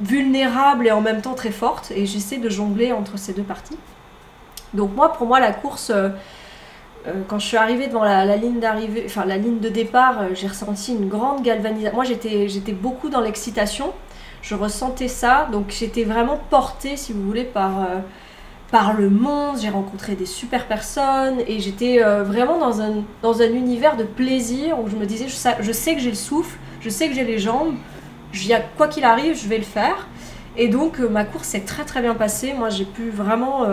vulnérable 0.00 0.86
et 0.86 0.90
en 0.90 1.00
même 1.00 1.22
temps 1.22 1.32
très 1.32 1.50
forte, 1.50 1.90
et 1.92 2.04
j'essaie 2.04 2.36
de 2.36 2.50
jongler 2.50 2.92
entre 2.92 3.18
ces 3.18 3.32
deux 3.32 3.42
parties. 3.42 3.78
Donc 4.74 4.94
moi, 4.94 5.14
pour 5.14 5.26
moi, 5.26 5.40
la 5.40 5.52
course, 5.52 5.88
euh, 5.88 6.10
euh, 7.06 7.12
quand 7.26 7.38
je 7.38 7.46
suis 7.46 7.56
arrivée 7.56 7.86
devant 7.86 8.04
la, 8.04 8.36
ligne 8.36 8.60
d'arrivée, 8.60 9.04
enfin 9.06 9.24
la 9.24 9.38
ligne 9.38 9.60
de 9.60 9.70
départ, 9.70 10.34
j'ai 10.34 10.48
ressenti 10.48 10.92
une 10.92 11.08
grande 11.08 11.42
galvanisation. 11.42 11.94
Moi, 11.94 12.04
j'étais 12.04 12.72
beaucoup 12.72 13.08
dans 13.08 13.20
l'excitation 13.20 13.94
je 14.46 14.54
ressentais 14.54 15.08
ça. 15.08 15.48
Donc 15.50 15.70
j'étais 15.70 16.04
vraiment 16.04 16.38
portée, 16.50 16.96
si 16.96 17.12
vous 17.12 17.22
voulez, 17.22 17.44
par, 17.44 17.80
euh, 17.80 18.00
le 18.98 19.10
monde. 19.10 19.56
J'ai 19.60 19.70
rencontré 19.70 20.14
des 20.14 20.26
super 20.26 20.66
personnes 20.66 21.40
et 21.46 21.60
j'étais 21.60 22.02
euh, 22.04 22.22
vraiment 22.22 22.58
dans 22.58 22.80
un, 23.42 23.52
univers 23.52 23.96
de 23.96 24.04
plaisir 24.04 24.78
où 24.78 24.88
je 24.88 24.96
me 24.96 25.06
disais, 25.06 25.26
je, 25.28 25.72
sais 25.72 25.94
que 25.94 26.00
j'ai 26.00 26.10
le 26.10 26.16
souffle, 26.16 26.58
je 26.80 26.90
sais 26.90 27.08
que 27.08 27.14
j'ai 27.14 27.24
les 27.24 27.38
jambes, 27.38 27.74
quoi 28.76 28.88
qu'il 28.88 29.04
arrive, 29.04 29.34
je 29.34 29.48
vais 29.48 29.58
le 29.58 29.64
faire. 29.64 30.06
Et 30.58 30.68
donc 30.68 31.00
euh, 31.00 31.08
ma 31.08 31.24
course 31.24 31.48
s'est 31.48 31.60
très 31.60 31.84
très 31.84 32.02
bien 32.02 32.14
passée. 32.14 32.52
Moi 32.52 32.68
j'ai 32.68 32.84
pu 32.84 33.10
vraiment 33.10 33.64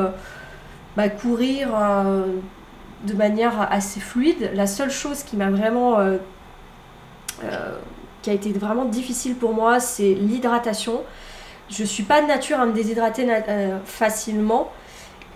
bah, 0.96 1.10
courir 1.10 1.70
de 3.04 3.14
manière 3.14 3.68
assez 3.72 4.00
fluide. 4.00 4.52
La 4.54 4.68
seule 4.68 4.92
chose 4.92 5.24
qui 5.24 5.36
m'a 5.36 5.50
vraiment 5.50 5.98
qui 8.24 8.30
a 8.30 8.34
été 8.34 8.52
vraiment 8.52 8.86
difficile 8.86 9.36
pour 9.36 9.54
moi, 9.54 9.80
c'est 9.80 10.14
l'hydratation. 10.14 11.02
Je 11.70 11.84
suis 11.84 12.04
pas 12.04 12.22
de 12.22 12.28
nature 12.28 12.60
à 12.60 12.66
me 12.66 12.74
déshydrater 12.74 13.28
euh, 13.30 13.78
facilement. 13.86 14.72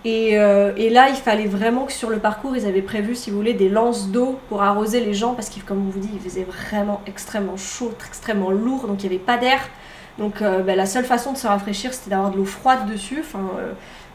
Et, 0.04 0.38
euh, 0.38 0.72
et, 0.76 0.90
là, 0.90 1.08
il 1.10 1.16
fallait 1.16 1.46
vraiment 1.46 1.84
que 1.84 1.92
sur 1.92 2.08
le 2.08 2.18
parcours, 2.18 2.56
ils 2.56 2.66
avaient 2.66 2.82
prévu, 2.82 3.14
si 3.14 3.30
vous 3.30 3.36
voulez, 3.36 3.52
des 3.52 3.68
lances 3.68 4.08
d'eau 4.08 4.38
pour 4.48 4.62
arroser 4.62 5.00
les 5.00 5.12
gens, 5.12 5.34
parce 5.34 5.50
que, 5.50 5.60
comme 5.60 5.86
on 5.86 5.90
vous 5.90 5.98
dit, 5.98 6.10
il 6.14 6.20
faisait 6.20 6.44
vraiment 6.44 7.02
extrêmement 7.06 7.56
chaud, 7.56 7.92
extrêmement 8.06 8.50
lourd, 8.50 8.86
donc 8.86 9.02
il 9.02 9.08
n'y 9.08 9.16
avait 9.16 9.24
pas 9.24 9.36
d'air. 9.36 9.60
Donc 10.18 10.42
euh, 10.42 10.62
ben, 10.62 10.76
la 10.76 10.86
seule 10.86 11.04
façon 11.04 11.32
de 11.32 11.36
se 11.36 11.46
rafraîchir, 11.46 11.92
c'était 11.92 12.10
d'avoir 12.10 12.30
de 12.30 12.36
l'eau 12.36 12.44
froide 12.44 12.90
dessus. 12.90 13.18
Enfin, 13.20 13.50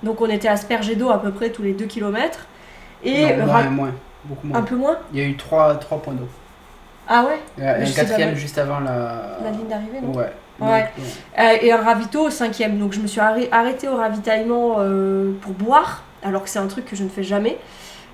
donc 0.01 0.19
on 0.19 0.29
était 0.29 0.49
aspergé 0.49 0.95
d'eau 0.95 1.12
à 1.12 1.21
peu 1.21 1.31
près 1.31 1.49
tous 1.49 1.62
les 1.62 1.73
2 1.73 1.86
km. 1.86 2.47
Et 3.03 3.33
moins, 3.36 3.69
moins, 3.69 3.91
beaucoup 4.25 4.47
moins. 4.47 4.59
Un 4.59 4.63
peu 4.63 4.75
moins? 4.75 4.97
Il 5.13 5.19
y 5.19 5.21
a 5.21 5.25
eu 5.25 5.38
3, 5.38 5.75
3 5.75 6.01
points 6.01 6.13
d'eau. 6.13 6.27
Ah 7.07 7.25
ouais 7.25 7.39
Un 7.81 7.85
quatrième 7.95 8.29
juste 8.35 8.57
avant 8.57 8.79
la... 8.79 9.39
La 9.43 9.51
ligne 9.51 9.67
d'arrivée, 9.67 9.99
non 10.01 10.11
Ouais. 10.13 10.31
ouais. 10.61 10.89
Euh, 11.39 11.57
et 11.61 11.71
un 11.71 11.77
ravito 11.81 12.27
au 12.27 12.29
cinquième. 12.29 12.77
Donc 12.79 12.93
je 12.93 12.99
me 12.99 13.07
suis 13.07 13.19
arrêtée 13.19 13.87
au 13.87 13.95
ravitaillement 13.97 14.75
euh, 14.79 15.31
pour 15.41 15.51
boire, 15.53 16.03
alors 16.23 16.43
que 16.43 16.49
c'est 16.49 16.59
un 16.59 16.67
truc 16.67 16.85
que 16.85 16.95
je 16.95 17.03
ne 17.03 17.09
fais 17.09 17.23
jamais. 17.23 17.57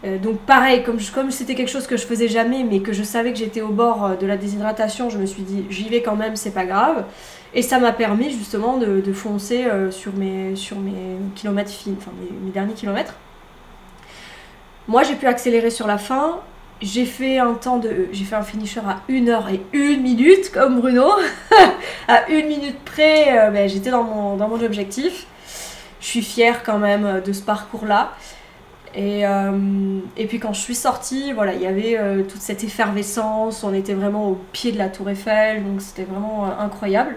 Euh, 0.06 0.18
donc 0.18 0.38
pareil, 0.40 0.82
comme, 0.84 0.98
comme 1.14 1.30
c'était 1.30 1.56
quelque 1.56 1.68
chose 1.70 1.86
que 1.86 1.98
je 1.98 2.06
faisais 2.08 2.30
jamais, 2.30 2.64
mais 2.64 2.80
que 2.80 2.94
je 2.94 3.04
savais 3.04 3.34
que 3.34 3.38
j'étais 3.38 3.62
au 3.62 3.68
bord 3.68 4.12
de 4.20 4.26
la 4.26 4.38
déshydratation, 4.38 5.10
je 5.10 5.18
me 5.18 5.26
suis 5.26 5.44
dit 5.44 5.66
j'y 5.70 5.90
vais 5.90 6.02
quand 6.02 6.16
même, 6.16 6.36
c'est 6.38 6.52
pas 6.54 6.66
grave. 6.66 7.04
Et 7.54 7.62
ça 7.62 7.80
m'a 7.80 7.92
permis 7.92 8.32
justement 8.32 8.78
de, 8.78 9.02
de 9.02 9.14
foncer 9.14 9.66
euh, 9.66 9.92
sur, 9.92 10.14
mes, 10.14 10.56
sur 10.56 10.78
mes 10.80 11.18
kilomètres 11.36 11.72
fin- 11.72 11.92
enfin 11.98 12.12
mes, 12.22 12.30
mes 12.46 12.52
derniers 12.52 12.74
kilomètres. 12.76 13.14
Moi 14.88 15.04
j'ai 15.04 15.16
pu 15.16 15.28
accélérer 15.28 15.70
sur 15.70 15.86
la 15.88 15.98
fin. 15.98 16.40
J'ai 16.82 17.06
fait 17.06 17.40
un 17.40 17.56
temps 17.56 17.78
de. 17.78 18.08
J'ai 18.14 18.24
fait 18.24 18.36
un 18.36 18.44
finisher 18.44 18.80
à 18.80 19.02
1 19.10 19.28
heure 19.28 19.50
et 19.50 19.62
1 19.74 19.98
minute 19.98 20.50
comme 20.52 20.80
Bruno. 20.80 21.12
à 22.08 22.24
1 22.30 22.48
minute 22.48 22.80
près, 22.86 23.38
euh, 23.38 23.52
ben, 23.52 23.68
j'étais 23.68 23.92
dans 23.92 24.04
mon, 24.04 24.38
dans 24.38 24.48
mon 24.48 24.64
objectif. 24.64 25.26
Je 26.00 26.06
suis 26.06 26.22
fière 26.22 26.64
quand 26.64 26.78
même 26.78 27.06
euh, 27.06 27.20
de 27.20 27.34
ce 27.34 27.42
parcours-là. 27.42 28.14
Et, 28.96 29.28
euh, 29.28 30.00
et 30.16 30.26
puis 30.26 30.40
quand 30.40 30.54
je 30.54 30.62
suis 30.62 30.76
sortie, 30.76 31.34
voilà, 31.34 31.54
il 31.54 31.62
y 31.62 31.68
avait 31.68 32.24
toute 32.24 32.42
cette 32.42 32.64
effervescence, 32.64 33.64
on 33.64 33.72
était 33.72 33.94
vraiment 33.94 34.30
au 34.30 34.40
pied 34.52 34.72
de 34.72 34.80
la 34.80 34.90
tour 34.90 35.08
Eiffel, 35.12 35.64
donc 35.64 35.80
c'était 35.80 36.06
vraiment 36.06 36.46
incroyable. 36.60 37.16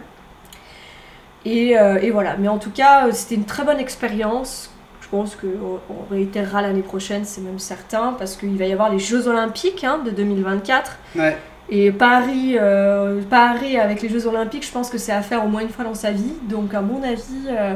Et, 1.46 1.70
et 1.70 2.11
voilà, 2.11 2.37
mais 2.37 2.48
en 2.48 2.59
tout 2.59 2.70
cas, 2.70 3.11
c'était 3.12 3.37
une 3.37 3.46
très 3.46 3.64
bonne 3.64 3.81
expérience. 3.81 4.71
Je 5.12 5.18
pense 5.18 5.37
qu'on 5.37 5.79
on 5.90 6.11
réitérera 6.11 6.62
l'année 6.62 6.81
prochaine, 6.81 7.27
c'est 7.27 7.42
même 7.42 7.59
certain, 7.59 8.14
parce 8.18 8.35
qu'il 8.35 8.57
va 8.57 8.64
y 8.64 8.72
avoir 8.72 8.90
les 8.90 8.98
Jeux 8.98 9.29
Olympiques 9.29 9.85
hein, 9.85 10.01
de 10.03 10.11
2024. 10.11 10.96
Ouais. 11.16 11.37
Et 11.68 11.92
Paris, 11.92 12.57
euh, 12.59 13.20
Paris 13.29 13.77
avec 13.79 14.01
les 14.01 14.09
Jeux 14.09 14.27
Olympiques, 14.27 14.64
je 14.66 14.72
pense 14.72 14.88
que 14.88 14.96
c'est 14.96 15.12
à 15.12 15.20
faire 15.20 15.44
au 15.44 15.48
moins 15.48 15.61
une 15.61 15.68
fois 15.68 15.85
dans 15.85 15.94
sa 15.94 16.12
vie. 16.12 16.33
Donc 16.48 16.72
à 16.72 16.81
mon 16.81 17.03
avis, 17.03 17.46
euh, 17.51 17.75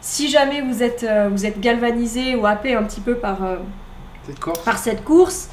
si 0.00 0.30
jamais 0.30 0.62
vous 0.62 0.82
êtes, 0.82 1.04
euh, 1.04 1.28
vous 1.30 1.44
êtes 1.44 1.60
galvanisé 1.60 2.34
ou 2.34 2.46
happé 2.46 2.74
un 2.74 2.82
petit 2.84 3.00
peu 3.02 3.14
par, 3.16 3.44
euh, 3.44 3.56
Cette 4.26 4.40
course. 4.40 4.58
par 4.60 4.78
cette 4.78 5.04
course, 5.04 5.50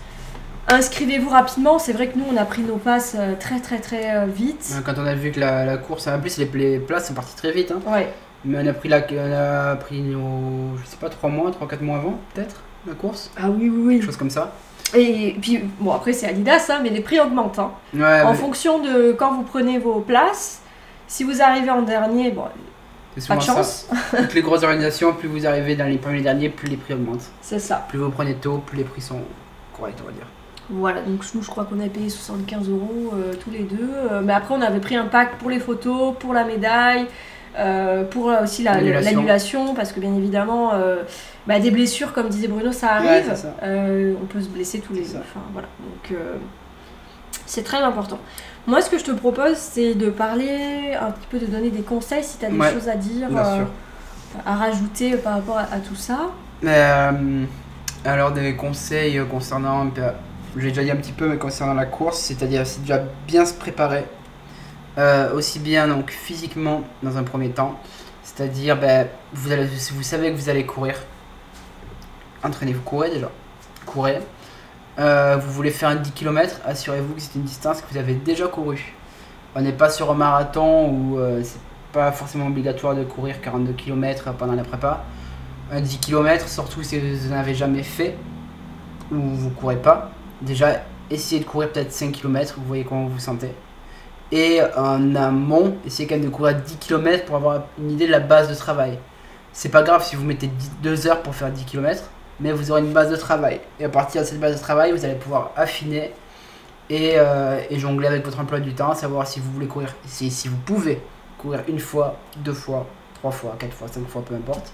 inscrivez-vous 0.69 1.29
rapidement. 1.29 1.77
C'est 1.77 1.91
vrai 1.93 2.07
que 2.07 2.17
nous, 2.17 2.25
on 2.31 2.37
a 2.37 2.45
pris 2.45 2.61
nos 2.61 2.77
passes 2.77 3.17
euh, 3.19 3.33
très 3.37 3.59
très 3.59 3.79
très 3.79 4.15
euh, 4.15 4.25
vite. 4.27 4.73
Quand 4.85 4.93
on 4.97 5.05
a 5.05 5.13
vu 5.13 5.31
que 5.31 5.41
la, 5.41 5.65
la 5.65 5.75
course, 5.77 6.07
en 6.07 6.21
plus 6.21 6.37
les, 6.37 6.45
les 6.53 6.79
places 6.79 7.09
sont 7.09 7.13
parties 7.13 7.35
très 7.35 7.51
vite. 7.51 7.71
Hein. 7.73 7.81
Ouais, 7.91 8.13
Mais 8.45 8.59
on 8.63 8.67
a 8.67 8.73
pris 8.73 8.89
la, 8.89 8.99
on 9.11 9.33
a 9.33 9.75
pris 9.75 10.01
nos, 10.01 10.77
je 10.77 10.85
sais 10.87 10.97
pas, 10.97 11.09
3 11.09 11.29
mois, 11.29 11.51
3-4 11.51 11.81
mois 11.81 11.97
avant, 11.97 12.19
peut-être, 12.33 12.61
la 12.87 12.93
course. 12.93 13.31
ah 13.37 13.49
oui, 13.49 13.69
oui, 13.69 13.69
Quelque 13.69 13.87
oui. 13.87 14.01
chose 14.01 14.17
comme 14.17 14.29
ça. 14.29 14.53
Et 14.95 15.35
puis, 15.41 15.59
bon, 15.79 15.91
après, 15.91 16.13
c'est 16.13 16.27
Adidas, 16.29 16.67
hein, 16.69 16.79
mais 16.81 16.89
les 16.89 17.01
prix 17.01 17.19
augmentent. 17.19 17.59
hein. 17.59 17.71
Ouais, 17.93 18.21
en 18.21 18.31
mais 18.31 18.37
fonction 18.37 18.79
de 18.79 19.11
quand 19.11 19.33
vous 19.33 19.43
prenez 19.43 19.79
vos 19.79 19.99
places. 19.99 20.61
Si 21.07 21.23
vous 21.23 21.41
arrivez 21.41 21.69
en 21.69 21.81
dernier, 21.81 22.31
bon, 22.31 22.43
pas 22.43 22.49
de 23.15 23.21
souvent 23.21 23.39
ça. 23.41 23.53
chance. 23.55 23.89
Toutes 24.17 24.33
les 24.33 24.41
grosses 24.41 24.63
organisations, 24.63 25.13
plus 25.13 25.27
vous 25.27 25.45
arrivez 25.47 25.75
dans 25.75 25.85
les 25.87 25.97
premiers 25.97 26.21
derniers, 26.21 26.49
plus 26.49 26.67
les 26.69 26.77
prix 26.77 26.93
augmentent. 26.93 27.29
C'est 27.41 27.59
ça. 27.59 27.85
Plus 27.89 27.97
vous 27.99 28.09
prenez 28.11 28.35
tôt, 28.35 28.61
plus 28.65 28.77
les 28.77 28.83
prix 28.83 29.01
sont 29.01 29.19
corrects, 29.77 29.95
on 30.03 30.07
va 30.07 30.11
dire. 30.13 30.27
Voilà, 30.69 30.99
donc 31.01 31.21
nous 31.33 31.41
je 31.41 31.47
crois 31.49 31.63
qu'on 31.63 31.79
a 31.79 31.87
payé 31.87 32.09
75 32.09 32.69
euros 32.69 33.11
euh, 33.13 33.33
tous 33.41 33.49
les 33.51 33.63
deux. 33.63 33.89
Euh, 34.11 34.21
mais 34.21 34.33
après 34.33 34.53
on 34.53 34.61
avait 34.61 34.81
pris 34.81 34.97
un 34.97 35.05
pack 35.05 35.37
pour 35.37 35.49
les 35.49 35.59
photos, 35.59 36.13
pour 36.19 36.33
la 36.33 36.43
médaille, 36.43 37.07
euh, 37.59 38.03
pour 38.03 38.29
euh, 38.29 38.43
aussi 38.43 38.63
la- 38.63 38.79
L'annulation. 38.81 39.73
parce 39.73 39.91
que 39.91 39.99
bien 39.99 40.13
évidemment, 40.15 40.73
euh, 40.73 41.03
bah, 41.47 41.59
des 41.59 41.71
blessures, 41.71 42.13
comme 42.13 42.29
disait 42.29 42.47
Bruno, 42.47 42.71
ça 42.71 42.93
arrive. 42.95 43.33
ça. 43.35 43.53
Euh, 43.63 44.13
on 44.21 44.25
peut 44.25 44.41
se 44.41 44.49
blesser 44.49 44.79
tous 44.79 44.93
les. 44.93 45.15
Enfin, 45.15 45.41
voilà. 45.53 45.67
Donc 45.79 46.11
euh, 46.11 46.35
c'est 47.45 47.63
très 47.63 47.79
important. 47.81 48.19
Moi 48.67 48.81
ce 48.81 48.89
que 48.89 48.97
je 48.99 49.05
te 49.05 49.11
propose, 49.11 49.55
c'est 49.55 49.93
de 49.95 50.09
parler 50.09 50.93
un 50.99 51.11
petit 51.11 51.27
peu, 51.29 51.39
de 51.39 51.45
donner 51.45 51.69
des 51.69 51.81
conseils 51.83 52.23
si 52.23 52.37
tu 52.37 52.45
as 52.45 52.49
des 52.49 52.57
Ouais, 52.57 52.71
choses 52.73 52.89
à 52.89 52.95
dire, 52.95 53.29
euh, 53.33 53.63
à 54.45 54.55
rajouter 54.55 55.15
par 55.15 55.35
rapport 55.35 55.57
à, 55.57 55.61
à 55.73 55.79
tout 55.79 55.95
ça. 55.95 56.31
Euh, 56.65 57.43
alors 58.03 58.31
des 58.33 58.55
conseils 58.55 59.21
concernant, 59.31 59.87
j'ai 60.57 60.69
déjà 60.69 60.83
dit 60.83 60.91
un 60.91 60.97
petit 60.97 61.13
peu, 61.13 61.29
mais 61.29 61.37
concernant 61.37 61.73
la 61.75 61.85
course, 61.85 62.19
c'est-à-dire 62.19 62.67
c'est 62.67 62.81
déjà 62.81 63.03
bien 63.25 63.45
se 63.45 63.53
préparer, 63.53 64.03
Euh, 64.97 65.31
aussi 65.35 65.59
bien 65.59 65.87
donc 65.87 66.09
physiquement 66.09 66.81
dans 67.03 67.17
un 67.17 67.23
premier 67.23 67.51
temps, 67.51 67.79
c'est-à-dire 68.23 68.79
bah, 68.79 69.03
vous, 69.31 69.51
allez, 69.51 69.67
si 69.77 69.93
vous 69.93 70.01
savez 70.01 70.31
que 70.31 70.35
vous 70.35 70.49
allez 70.49 70.65
courir, 70.65 70.95
entraînez-vous, 72.43 72.81
courez 72.81 73.11
déjà, 73.11 73.29
courez. 73.85 74.19
Euh, 74.97 75.37
vous 75.37 75.51
voulez 75.51 75.69
faire 75.69 75.89
un 75.89 75.97
10 75.97 76.11
km, 76.13 76.61
assurez-vous 76.65 77.13
que 77.13 77.21
c'est 77.21 77.35
une 77.35 77.43
distance 77.43 77.81
que 77.81 77.91
vous 77.91 77.97
avez 77.99 78.15
déjà 78.15 78.47
couru. 78.47 78.95
On 79.55 79.61
n'est 79.61 79.71
pas 79.71 79.91
sur 79.91 80.09
un 80.09 80.15
marathon 80.15 80.89
où 80.89 81.19
euh, 81.19 81.41
c'est 81.43 81.59
pas 81.93 82.11
forcément 82.11 82.47
obligatoire 82.47 82.95
de 82.95 83.03
courir 83.03 83.39
42 83.39 83.73
km 83.73 84.33
pendant 84.33 84.53
la 84.53 84.63
prépa 84.63 85.03
un 85.71 85.81
10 85.81 85.99
km, 85.99 86.47
surtout 86.47 86.81
si 86.81 86.99
vous 86.99 87.29
n'en 87.29 87.37
avez 87.37 87.53
jamais 87.53 87.83
fait 87.83 88.15
ou 89.11 89.15
vous 89.15 89.51
courez 89.51 89.77
pas. 89.77 90.09
Déjà, 90.41 90.81
essayez 91.11 91.41
de 91.41 91.45
courir 91.45 91.71
peut-être 91.71 91.91
5 91.91 92.11
km, 92.13 92.55
vous 92.57 92.65
voyez 92.65 92.83
comment 92.83 93.05
vous 93.05 93.13
vous 93.13 93.19
sentez. 93.19 93.51
Et 94.31 94.59
en 94.75 95.15
amont, 95.15 95.77
essayez 95.85 96.07
quand 96.07 96.15
même 96.15 96.25
de 96.25 96.29
courir 96.29 96.55
10 96.55 96.77
km 96.77 97.25
pour 97.25 97.37
avoir 97.37 97.63
une 97.79 97.91
idée 97.91 98.07
de 98.07 98.11
la 98.11 98.19
base 98.19 98.49
de 98.49 98.55
travail. 98.55 98.99
C'est 99.53 99.69
pas 99.69 99.83
grave 99.83 100.05
si 100.05 100.15
vous 100.15 100.23
mettez 100.23 100.49
2 100.83 101.07
heures 101.07 101.21
pour 101.21 101.33
faire 101.33 101.51
10 101.51 101.65
km, 101.65 102.03
mais 102.39 102.51
vous 102.51 102.71
aurez 102.71 102.81
une 102.81 102.93
base 102.93 103.09
de 103.09 103.15
travail. 103.15 103.61
Et 103.79 103.85
à 103.85 103.89
partir 103.89 104.21
de 104.21 104.27
cette 104.27 104.39
base 104.39 104.55
de 104.55 104.61
travail, 104.61 104.91
vous 104.91 105.05
allez 105.05 105.15
pouvoir 105.15 105.51
affiner 105.55 106.11
et, 106.89 107.13
euh, 107.17 107.59
jongler 107.71 108.07
avec 108.07 108.25
votre 108.25 108.39
emploi 108.39 108.59
du 108.59 108.73
temps, 108.73 108.93
savoir 108.95 109.27
si 109.27 109.39
vous 109.39 109.51
voulez 109.51 109.67
courir, 109.67 109.95
si, 110.05 110.29
si 110.29 110.47
vous 110.47 110.57
pouvez 110.57 111.01
courir 111.37 111.61
une 111.67 111.79
fois, 111.79 112.17
deux 112.37 112.53
fois, 112.53 112.85
trois 113.15 113.31
fois, 113.31 113.55
quatre 113.57 113.73
fois, 113.73 113.87
cinq 113.87 114.07
fois, 114.07 114.23
peu 114.23 114.35
importe 114.35 114.71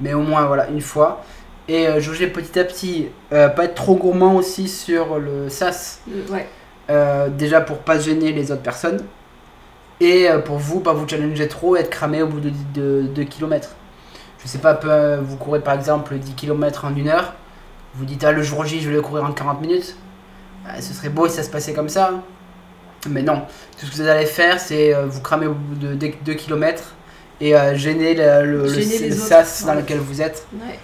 mais 0.00 0.14
au 0.14 0.20
moins 0.20 0.46
voilà 0.46 0.68
une 0.68 0.80
fois 0.80 1.24
et 1.68 1.86
euh, 1.86 2.00
jauger 2.00 2.26
petit 2.26 2.58
à 2.58 2.64
petit 2.64 3.08
Euh, 3.32 3.48
pas 3.48 3.64
être 3.64 3.74
trop 3.74 3.94
gourmand 3.94 4.34
aussi 4.34 4.68
sur 4.68 5.18
le 5.18 5.48
sas 5.48 6.00
ouais. 6.30 6.46
Euh, 6.90 7.28
déjà 7.28 7.60
pour 7.60 7.78
pas 7.78 7.98
gêner 7.98 8.32
les 8.32 8.50
autres 8.52 8.62
personnes. 8.62 9.02
Et 10.00 10.28
euh, 10.28 10.38
pour 10.40 10.58
vous 10.58 10.80
pas 10.80 10.92
vous 10.92 11.06
challenger 11.06 11.46
trop 11.48 11.76
et 11.76 11.80
être 11.80 11.90
cramé 11.90 12.22
au 12.22 12.26
bout 12.26 12.40
de 12.40 13.02
2 13.02 13.24
km 13.24 13.70
je 14.42 14.48
sais 14.48 14.58
pas 14.58 14.74
vous 15.20 15.36
courez 15.36 15.60
par 15.60 15.74
exemple 15.74 16.16
10 16.16 16.34
km 16.34 16.84
en 16.86 16.96
une 16.96 17.08
heure. 17.08 17.34
Vous 17.94 18.04
dites 18.04 18.24
ah 18.24 18.32
le 18.32 18.42
jour 18.42 18.64
J 18.64 18.80
je 18.80 18.88
vais 18.88 18.96
le 18.96 19.02
courir 19.02 19.22
en 19.24 19.30
40 19.32 19.60
minutes. 19.60 19.96
Ah, 20.66 20.80
ce 20.80 20.92
serait 20.92 21.08
beau 21.10 21.28
si 21.28 21.34
ça 21.36 21.44
se 21.44 21.50
passait 21.50 21.72
comme 21.74 21.88
ça 21.88 22.10
mais 23.08 23.22
non. 23.22 23.42
Tout 23.78 23.86
ce 23.86 23.90
que 23.92 23.96
vous 24.02 24.08
allez 24.08 24.26
faire 24.26 24.58
c'est 24.58 24.92
euh, 24.94 25.06
vous 25.06 25.20
cramer 25.20 25.46
au 25.46 25.54
bout 25.54 25.76
de 25.76 25.94
2 25.94 26.34
km 26.34 26.94
et 27.40 27.54
euh, 27.56 27.76
gêner 27.76 28.14
le, 28.14 28.44
le, 28.44 28.62
le- 28.62 28.68
Gêner 28.68 28.98
les 28.98 29.08
le 29.10 29.14
autres, 29.14 29.24
sas 29.24 29.64
dans 29.64 29.74
lequel 29.74 29.98
vous 29.98 30.20
êtes. 30.20 30.46
Ouais. 30.54 30.78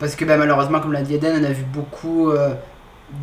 parce 0.00 0.16
que 0.16 0.24
bah, 0.24 0.36
malheureusement, 0.36 0.80
comme 0.80 0.92
l'a 0.92 1.02
dit 1.02 1.14
Eden, 1.14 1.40
on 1.40 1.44
a 1.44 1.52
vu 1.52 1.62
beaucoup 1.64 2.30
euh, 2.30 2.54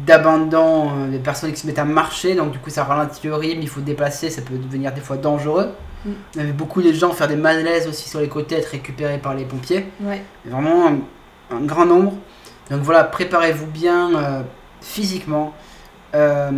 d'abandon, 0.06 0.92
euh, 0.92 1.10
des 1.10 1.20
personnes 1.20 1.52
qui 1.52 1.60
se 1.60 1.68
mettent 1.68 1.80
à 1.80 1.86
marcher, 1.86 2.36
donc 2.36 2.52
du 2.52 2.60
coup 2.60 2.70
ça 2.70 2.84
ralentit 2.84 3.28
le 3.28 3.36
rythme, 3.36 3.62
il 3.62 3.70
faut 3.70 3.82
déplacer, 3.82 4.30
ça 4.30 4.42
peut 4.42 4.58
devenir 4.58 4.94
des 4.94 5.02
fois 5.02 5.18
dangereux. 5.18 5.72
Mm. 6.06 6.12
On 6.36 6.40
a 6.40 6.44
vu 6.44 6.54
beaucoup 6.54 6.82
de 6.82 6.92
gens 6.94 7.12
faire 7.12 7.28
des 7.28 7.36
malaises 7.36 7.88
aussi 7.88 8.08
sur 8.10 8.20
les 8.20 8.30
côtés, 8.30 8.56
être 8.56 8.72
récupérés 8.72 9.18
par 9.18 9.34
les 9.34 9.46
pompiers. 9.46 9.88
Ouais. 10.02 10.22
Vraiment 10.46 10.88
un, 10.88 11.00
un 11.56 11.62
grand 11.62 11.86
nombre. 11.86 12.14
Donc 12.70 12.82
voilà, 12.82 13.04
préparez-vous 13.04 13.68
bien 13.68 14.16
euh, 14.16 14.42
physiquement. 14.82 15.54
Euh, 16.16 16.50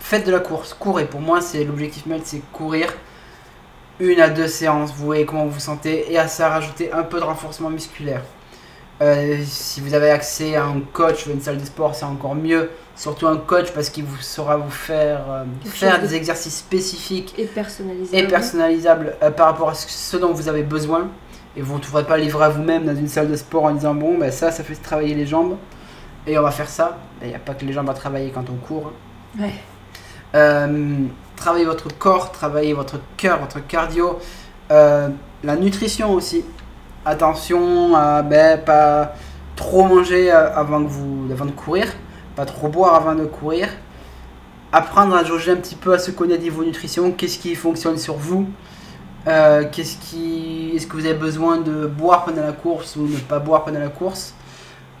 faites 0.00 0.26
de 0.26 0.32
la 0.32 0.40
course, 0.40 0.74
courez. 0.74 1.06
Pour 1.06 1.20
moi, 1.20 1.40
c'est 1.40 1.64
l'objectif 1.64 2.06
mail, 2.06 2.20
c'est 2.24 2.42
courir 2.52 2.92
une 3.98 4.20
à 4.20 4.28
deux 4.28 4.48
séances. 4.48 4.92
Vous 4.92 5.06
voyez 5.06 5.24
comment 5.24 5.44
vous 5.44 5.52
vous 5.52 5.60
sentez 5.60 6.12
et 6.12 6.18
à 6.18 6.28
ça 6.28 6.48
rajouter 6.48 6.92
un 6.92 7.02
peu 7.02 7.18
de 7.18 7.24
renforcement 7.24 7.70
musculaire. 7.70 8.22
Euh, 9.02 9.42
si 9.44 9.80
vous 9.80 9.94
avez 9.94 10.10
accès 10.10 10.54
à 10.54 10.64
un 10.64 10.80
coach 10.92 11.26
ou 11.26 11.30
une 11.32 11.40
salle 11.40 11.58
de 11.58 11.64
sport, 11.64 11.94
c'est 11.94 12.04
encore 12.04 12.36
mieux. 12.36 12.70
Surtout 12.94 13.26
un 13.26 13.36
coach 13.36 13.72
parce 13.72 13.90
qu'il 13.90 14.04
vous 14.04 14.20
saura 14.20 14.56
vous 14.58 14.70
faire 14.70 15.22
euh, 15.28 15.44
faire 15.64 16.00
des 16.00 16.14
exercices 16.14 16.58
spécifiques 16.58 17.34
Et 17.36 17.46
personnalisé. 17.46 18.16
et 18.16 18.28
personnalisable 18.28 19.16
euh, 19.22 19.30
par 19.32 19.46
rapport 19.46 19.70
à 19.70 19.74
ce, 19.74 20.16
dont 20.18 20.32
vous 20.32 20.48
avez 20.48 20.62
besoin. 20.62 21.08
Et 21.56 21.62
vous 21.62 21.74
ne 21.76 21.80
trouverez 21.80 22.04
pas 22.04 22.16
livré 22.16 22.44
à 22.44 22.48
vous-même 22.48 22.84
dans 22.84 22.94
une 22.94 23.08
salle 23.08 23.28
de 23.28 23.36
sport 23.36 23.64
en 23.64 23.72
disant 23.72 23.94
bon, 23.94 24.18
ben 24.18 24.30
ça, 24.30 24.52
ça 24.52 24.62
fait 24.62 24.74
travailler 24.76 25.14
les 25.14 25.26
jambes 25.26 25.56
et 26.26 26.38
on 26.38 26.42
va 26.42 26.50
faire 26.52 26.68
ça. 26.68 26.98
Il 27.22 27.28
n'y 27.28 27.34
a 27.34 27.38
pas 27.40 27.54
que 27.54 27.64
les 27.64 27.72
jambes 27.72 27.90
à 27.90 27.94
travailler 27.94 28.30
quand 28.30 28.44
on 28.50 28.54
court. 28.66 28.92
hein. 29.40 29.48
Ouais. 30.34 31.08
Travaillez 31.36 31.64
votre 31.64 31.88
corps, 31.98 32.30
travaillez 32.30 32.72
votre 32.72 33.00
cœur, 33.16 33.40
votre 33.40 33.66
cardio, 33.66 34.18
la 34.70 35.56
nutrition 35.58 36.12
aussi. 36.12 36.44
Attention 37.04 37.96
à 37.96 38.22
ben, 38.22 38.60
pas 38.60 39.14
trop 39.56 39.84
manger 39.84 40.30
euh, 40.30 40.54
avant, 40.54 40.78
de 40.78 41.50
courir, 41.50 41.88
pas 42.36 42.46
trop 42.46 42.68
boire 42.68 42.94
avant 42.94 43.16
de 43.16 43.24
courir. 43.24 43.68
Apprendre 44.70 45.16
à 45.16 45.24
jauger 45.24 45.50
un 45.50 45.56
petit 45.56 45.74
peu, 45.74 45.92
à 45.92 45.98
se 45.98 46.12
connaître 46.12 46.42
niveau 46.42 46.64
nutrition, 46.64 47.10
qu'est-ce 47.10 47.40
qui 47.40 47.56
fonctionne 47.56 47.98
sur 47.98 48.14
vous, 48.14 48.46
euh, 49.26 49.64
est-ce 49.76 50.86
que 50.86 50.92
vous 50.92 51.04
avez 51.04 51.18
besoin 51.18 51.58
de 51.58 51.86
boire 51.86 52.24
pendant 52.24 52.42
la 52.42 52.52
course 52.52 52.94
ou 52.94 53.02
ne 53.02 53.18
pas 53.18 53.40
boire 53.40 53.64
pendant 53.64 53.80
la 53.80 53.88
course? 53.88 54.34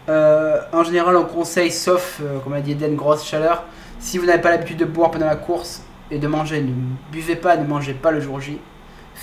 Euh, 0.08 0.60
en 0.72 0.82
général, 0.82 1.16
on 1.16 1.24
conseille, 1.24 1.70
sauf, 1.70 2.20
comme 2.42 2.52
a 2.52 2.60
dit 2.60 2.72
Eden, 2.72 2.96
grosse 2.96 3.24
chaleur, 3.24 3.62
si 4.00 4.18
vous 4.18 4.26
n'avez 4.26 4.42
pas 4.42 4.50
l'habitude 4.50 4.78
de 4.78 4.84
boire 4.84 5.12
pendant 5.12 5.26
la 5.26 5.36
course 5.36 5.82
et 6.10 6.18
de 6.18 6.26
manger, 6.26 6.60
ne 6.62 6.72
buvez 7.12 7.36
pas, 7.36 7.56
ne 7.56 7.64
mangez 7.64 7.94
pas 7.94 8.10
le 8.10 8.20
jour 8.20 8.40
J. 8.40 8.58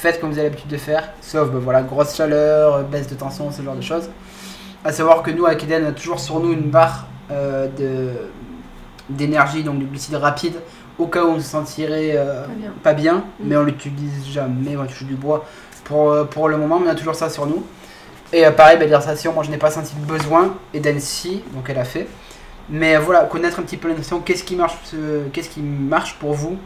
Faites 0.01 0.21
comme 0.21 0.29
vous 0.31 0.37
avez 0.39 0.47
l'habitude 0.49 0.69
de 0.71 0.77
faire, 0.77 1.09
sauf 1.21 1.49
ben 1.49 1.59
voilà, 1.59 1.81
grosse 1.81 2.15
chaleur, 2.15 2.75
euh, 2.75 2.83
baisse 2.83 3.07
de 3.07 3.15
tension, 3.15 3.51
ce 3.51 3.61
genre 3.61 3.75
de 3.75 3.81
choses. 3.81 4.09
À 4.85 4.93
savoir 4.93 5.23
que 5.23 5.29
nous, 5.31 5.45
avec 5.45 5.61
Eden, 5.63 5.83
on 5.85 5.89
a 5.89 5.91
toujours 5.91 6.21
sur 6.21 6.39
nous 6.39 6.53
une 6.53 6.69
barre 6.69 7.07
euh, 7.31 7.67
de 7.67 8.11
d'énergie, 9.09 9.63
donc 9.63 9.79
de 9.79 9.85
glucides 9.85 10.15
rapides, 10.15 10.55
au 10.97 11.07
cas 11.07 11.23
où 11.25 11.29
on 11.29 11.39
se 11.39 11.45
sentirait 11.49 12.11
euh, 12.15 12.43
Pas 12.45 12.53
bien. 12.53 12.71
pas 12.83 12.93
bien, 12.93 13.15
Mm. 13.15 13.43
mais 13.43 13.57
on 13.57 13.63
l'utilise 13.63 14.25
jamais, 14.31 14.77
on 14.77 14.85
touche 14.85 15.03
du 15.03 15.15
bois 15.15 15.45
pour, 15.83 16.11
euh, 16.11 16.23
pour 16.23 16.47
le 16.47 16.57
moment, 16.57 16.79
mais 16.79 16.87
on 16.87 16.91
a 16.91 16.95
toujours 16.95 17.15
ça 17.15 17.29
sur 17.29 17.45
nous. 17.45 17.65
Et 18.31 18.45
euh, 18.45 18.51
pareil, 18.51 18.77
bah, 18.77 18.85
l'hydratation, 18.85 19.33
moi 19.33 19.43
je 19.43 19.49
n'ai 19.51 19.57
pas 19.57 19.71
senti 19.71 19.93
le 19.99 20.05
besoin, 20.05 20.55
et 20.73 20.81
si, 20.99 21.43
donc 21.53 21.65
elle 21.69 21.79
a 21.79 21.83
fait. 21.85 22.07
Mais 22.69 22.97
voilà, 22.97 23.25
connaître 23.25 23.59
un 23.59 23.63
petit 23.63 23.77
peu 23.77 23.87
l'hydratation, 23.87 24.19
qu'est-ce 24.21 24.43
qui, 24.43 24.55
marche, 24.55 24.75
qu'est-ce 25.33 25.49
qui 25.49 25.61
marche 25.61 26.15
pour 26.19 26.33
vous, 26.33 26.57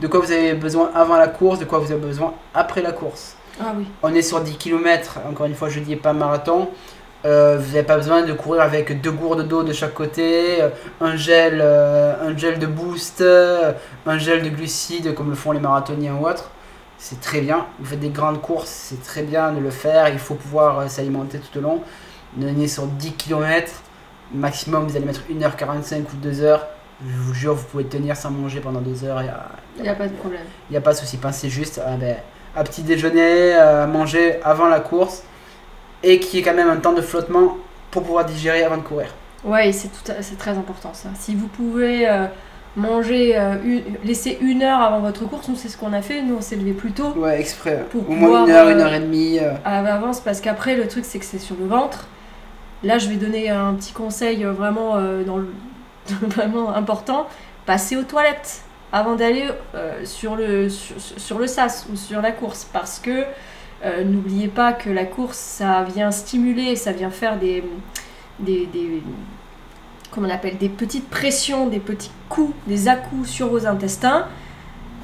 de 0.00 0.06
quoi 0.06 0.20
vous 0.20 0.32
avez 0.32 0.54
besoin 0.54 0.90
avant 0.94 1.16
la 1.16 1.28
course, 1.28 1.58
de 1.58 1.64
quoi 1.64 1.78
vous 1.78 1.90
avez 1.92 2.00
besoin 2.00 2.34
après 2.54 2.82
la 2.82 2.92
course. 2.92 3.36
Ah 3.60 3.74
oui. 3.76 3.86
On 4.02 4.14
est 4.14 4.22
sur 4.22 4.40
10 4.40 4.56
km, 4.56 5.18
encore 5.28 5.46
une 5.46 5.54
fois 5.54 5.68
je 5.68 5.80
dis 5.80 5.96
pas 5.96 6.12
marathon. 6.12 6.68
Euh, 7.26 7.58
vous 7.58 7.72
n'avez 7.74 7.82
pas 7.82 7.96
besoin 7.96 8.22
de 8.22 8.32
courir 8.32 8.62
avec 8.62 9.02
deux 9.02 9.10
gourdes 9.10 9.46
d'eau 9.46 9.62
de 9.62 9.74
chaque 9.74 9.92
côté, 9.92 10.62
euh, 10.62 10.70
un 11.02 11.16
gel, 11.16 11.60
euh, 11.62 12.14
un 12.30 12.34
gel 12.34 12.58
de 12.58 12.66
boost, 12.66 13.22
un 13.22 14.18
gel 14.18 14.42
de 14.42 14.48
glucides 14.48 15.14
comme 15.14 15.28
le 15.28 15.36
font 15.36 15.52
les 15.52 15.60
marathoniens 15.60 16.14
ou 16.14 16.26
autres. 16.26 16.50
C'est 16.96 17.20
très 17.20 17.40
bien. 17.42 17.66
Vous 17.78 17.86
faites 17.86 18.00
des 18.00 18.08
grandes 18.08 18.40
courses, 18.40 18.70
c'est 18.70 19.02
très 19.02 19.22
bien 19.22 19.52
de 19.52 19.60
le 19.60 19.70
faire. 19.70 20.08
Il 20.08 20.18
faut 20.18 20.34
pouvoir 20.34 20.88
s'alimenter 20.90 21.38
tout 21.38 21.58
au 21.58 21.62
long. 21.62 21.82
On 22.40 22.60
est 22.60 22.68
sur 22.68 22.86
10 22.86 23.12
km, 23.14 23.70
maximum 24.32 24.86
vous 24.86 24.96
allez 24.96 25.04
mettre 25.04 25.22
1h45 25.30 26.04
ou 26.04 26.26
2h. 26.26 26.60
Je 27.06 27.16
vous 27.16 27.32
jure, 27.34 27.54
vous 27.54 27.64
pouvez 27.64 27.84
tenir 27.84 28.16
sans 28.16 28.30
manger 28.30 28.60
pendant 28.60 28.80
2 28.80 29.04
heures. 29.04 29.22
Il 29.22 29.26
y 29.26 29.28
a- 29.30 29.48
Il 29.78 29.82
n'y 29.82 29.88
a 29.88 29.94
pas 29.94 30.06
de 30.06 30.12
problème. 30.12 30.42
il 30.68 30.72
n'y 30.72 30.76
a 30.76 30.80
pas 30.82 30.92
de 30.92 30.98
souci, 30.98 31.16
pensez 31.16 31.48
juste 31.48 31.78
à, 31.84 31.96
ben, 31.96 32.16
à 32.54 32.62
petit 32.64 32.82
déjeuner, 32.82 33.54
à 33.54 33.86
manger 33.86 34.38
avant 34.44 34.66
la 34.68 34.80
course 34.80 35.22
et 36.02 36.18
qui 36.20 36.38
est 36.38 36.42
quand 36.42 36.54
même 36.54 36.68
un 36.68 36.76
temps 36.76 36.92
de 36.92 37.00
flottement 37.02 37.56
pour 37.90 38.02
pouvoir 38.02 38.24
digérer 38.26 38.62
avant 38.64 38.76
de 38.76 38.82
courir. 38.82 39.08
Ouais, 39.44 39.72
c'est 39.72 39.88
c'est 40.20 40.36
très 40.36 40.50
important 40.52 40.92
ça. 40.92 41.08
Si 41.18 41.34
vous 41.34 41.46
pouvez 41.48 42.06
euh, 42.08 42.26
manger, 42.76 43.38
euh, 43.38 43.56
une- 43.64 43.82
laisser 44.04 44.36
une 44.42 44.62
heure 44.62 44.80
avant 44.80 45.00
votre 45.00 45.24
course, 45.26 45.48
nous 45.48 45.56
c'est 45.56 45.68
ce 45.68 45.78
qu'on 45.78 45.92
a 45.94 46.02
fait, 46.02 46.20
nous 46.22 46.36
on 46.36 46.40
s'est 46.42 46.56
levé 46.56 46.72
plus 46.72 46.92
tôt 46.92 47.12
Ouais, 47.16 47.40
exprès. 47.40 47.84
Pour 47.90 48.08
Au 48.08 48.12
moins 48.12 48.44
une 48.44 48.50
heure, 48.50 48.66
euh, 48.66 48.72
une 48.72 48.80
heure 48.80 48.92
et 48.92 49.00
demie. 49.00 49.38
euh, 49.40 49.52
à 49.64 49.80
l'avance 49.80 50.20
parce 50.20 50.40
qu'après 50.42 50.76
le 50.76 50.86
truc 50.86 51.04
c'est 51.06 51.18
que 51.18 51.24
c'est 51.24 51.38
sur 51.38 51.56
le 51.58 51.66
ventre. 51.66 52.06
Là 52.82 52.98
je 52.98 53.08
vais 53.08 53.16
donner 53.16 53.48
un 53.48 53.72
petit 53.74 53.92
conseil 53.94 54.44
euh, 54.44 54.52
vraiment, 54.52 54.96
euh, 54.96 55.24
dans 55.24 55.38
le... 55.38 55.48
vraiment 56.22 56.74
important. 56.74 57.26
Passez 57.66 57.96
aux 57.96 58.02
toilettes 58.02 58.62
avant 58.92 59.14
d'aller 59.14 59.48
euh, 59.74 60.04
sur, 60.04 60.36
le, 60.36 60.68
sur, 60.68 60.96
sur 60.98 61.38
le 61.38 61.46
sas 61.46 61.86
ou 61.92 61.96
sur 61.96 62.20
la 62.20 62.32
course 62.32 62.66
parce 62.72 62.98
que 62.98 63.24
euh, 63.84 64.04
n'oubliez 64.04 64.48
pas 64.48 64.72
que 64.72 64.90
la 64.90 65.04
course 65.04 65.38
ça 65.38 65.84
vient 65.84 66.10
stimuler, 66.10 66.76
ça 66.76 66.92
vient 66.92 67.10
faire 67.10 67.38
des, 67.38 67.64
des, 68.38 68.66
des 68.66 69.02
comment 70.10 70.26
on 70.26 70.30
appelle 70.30 70.58
des 70.58 70.68
petites 70.68 71.08
pressions, 71.08 71.68
des 71.68 71.78
petits 71.78 72.10
coups, 72.28 72.54
des 72.66 72.88
à-coups 72.88 73.28
sur 73.28 73.48
vos 73.48 73.66
intestins. 73.66 74.26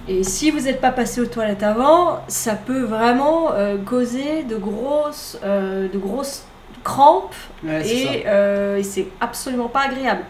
Et 0.08 0.22
si 0.22 0.50
vous 0.50 0.60
n'êtes 0.60 0.80
pas 0.80 0.92
passé 0.92 1.20
aux 1.20 1.26
toilettes 1.26 1.64
avant, 1.64 2.20
ça 2.28 2.54
peut 2.54 2.82
vraiment 2.82 3.52
euh, 3.52 3.76
causer 3.76 4.44
de 4.44 4.56
grosses, 4.56 5.38
de 5.42 5.98
grosses 5.98 6.44
crampes 6.84 7.34
ouais, 7.64 8.78
et 8.78 8.82
c'est 8.84 9.08
absolument 9.20 9.68
pas 9.68 9.86
agréable. 9.86 10.22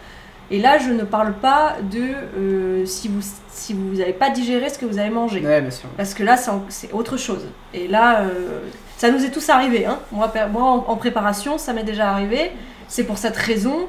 Et 0.51 0.61
là, 0.61 0.79
je 0.79 0.91
ne 0.91 1.03
parle 1.03 1.33
pas 1.35 1.77
de 1.83 2.15
euh, 2.39 2.87
si 2.87 3.09
vous 3.09 3.21
si 3.49 3.73
vous 3.73 3.97
n'avez 3.97 4.13
pas 4.13 4.31
digéré 4.31 4.69
ce 4.69 4.79
que 4.79 4.85
vous 4.85 4.99
avez 4.99 5.11
mangé. 5.11 5.41
Ouais, 5.41 5.61
bien 5.61 5.71
sûr. 5.71 5.89
Parce 5.97 6.15
que 6.15 6.23
là, 6.23 6.37
c'est 6.69 6.93
autre 6.93 7.17
chose. 7.17 7.47
Et 7.75 7.89
là, 7.89 8.21
euh, 8.21 8.61
ça 8.97 9.11
nous 9.11 9.25
est 9.25 9.31
tous 9.31 9.49
arrivé. 9.49 9.87
Hein. 9.87 9.99
Moi, 10.13 10.33
moi, 10.53 10.63
en, 10.63 10.85
en 10.89 10.97
préparation, 10.97 11.59
ça 11.59 11.73
m'est 11.73 11.83
déjà 11.83 12.11
arrivé. 12.11 12.53
C'est 12.87 13.05
pour 13.05 13.19
cette 13.19 13.37
raison 13.37 13.89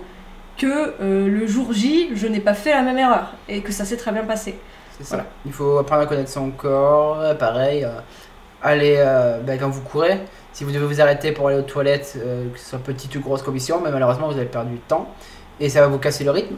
que 0.58 0.66
euh, 1.01 1.28
le 1.28 1.45
jour 1.45 1.74
J, 1.74 2.10
je 2.16 2.26
n'ai 2.26 2.39
pas 2.39 2.55
fait 2.55 2.72
la 2.72 2.82
même 2.82 2.97
erreur 2.97 3.34
et 3.47 3.62
que 3.62 3.72
ça 3.72 3.86
s'est 3.86 3.97
très 3.97 4.12
bien 4.12 4.24
passé. 4.24 4.58
C'est 4.97 5.03
ça. 5.03 5.16
Voilà. 5.18 5.30
Il 5.45 5.51
faut 5.51 5.78
apprendre 5.78 6.01
à 6.01 6.05
connaître 6.08 6.32
son 6.32 6.49
corps. 6.49 7.22
Pareil, 7.38 7.86
euh, 8.66 9.39
ben, 9.41 9.60
quand 9.60 9.70
vous 9.70 9.82
courez. 9.82 10.22
Si 10.53 10.64
vous 10.64 10.72
devez 10.72 10.88
vous 10.88 11.01
arrêter 11.01 11.34
pour 11.34 11.49
aller 11.49 11.60
aux 11.60 11.62
toilettes, 11.62 12.18
que 12.51 12.58
ce 12.58 12.70
soit 12.72 12.80
petite 12.80 13.16
ou 13.16 13.20
grosse 13.20 13.43
commission, 13.43 13.80
mais 13.84 13.91
malheureusement 13.91 14.28
vous 14.28 14.38
avez 14.38 14.47
perdu 14.47 14.72
du 14.72 14.80
temps 14.80 15.08
et 15.60 15.70
ça 15.70 15.82
va 15.82 15.88
vous 15.88 15.97
casser 15.99 16.24
le 16.24 16.32
rythme, 16.32 16.55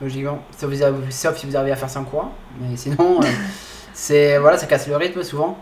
logiquement. 0.00 0.40
Sauf, 0.56 0.72
sauf 1.10 1.36
si 1.36 1.46
vous 1.46 1.56
arrivez 1.56 1.72
à 1.72 1.76
faire 1.76 1.90
ça 1.90 2.00
en 2.00 2.04
courant, 2.04 2.32
mais 2.60 2.76
sinon, 2.76 3.20
euh, 3.22 3.26
c'est 3.94 4.38
voilà, 4.38 4.58
ça 4.58 4.66
casse 4.66 4.86
le 4.88 4.96
rythme 4.96 5.22
souvent. 5.22 5.58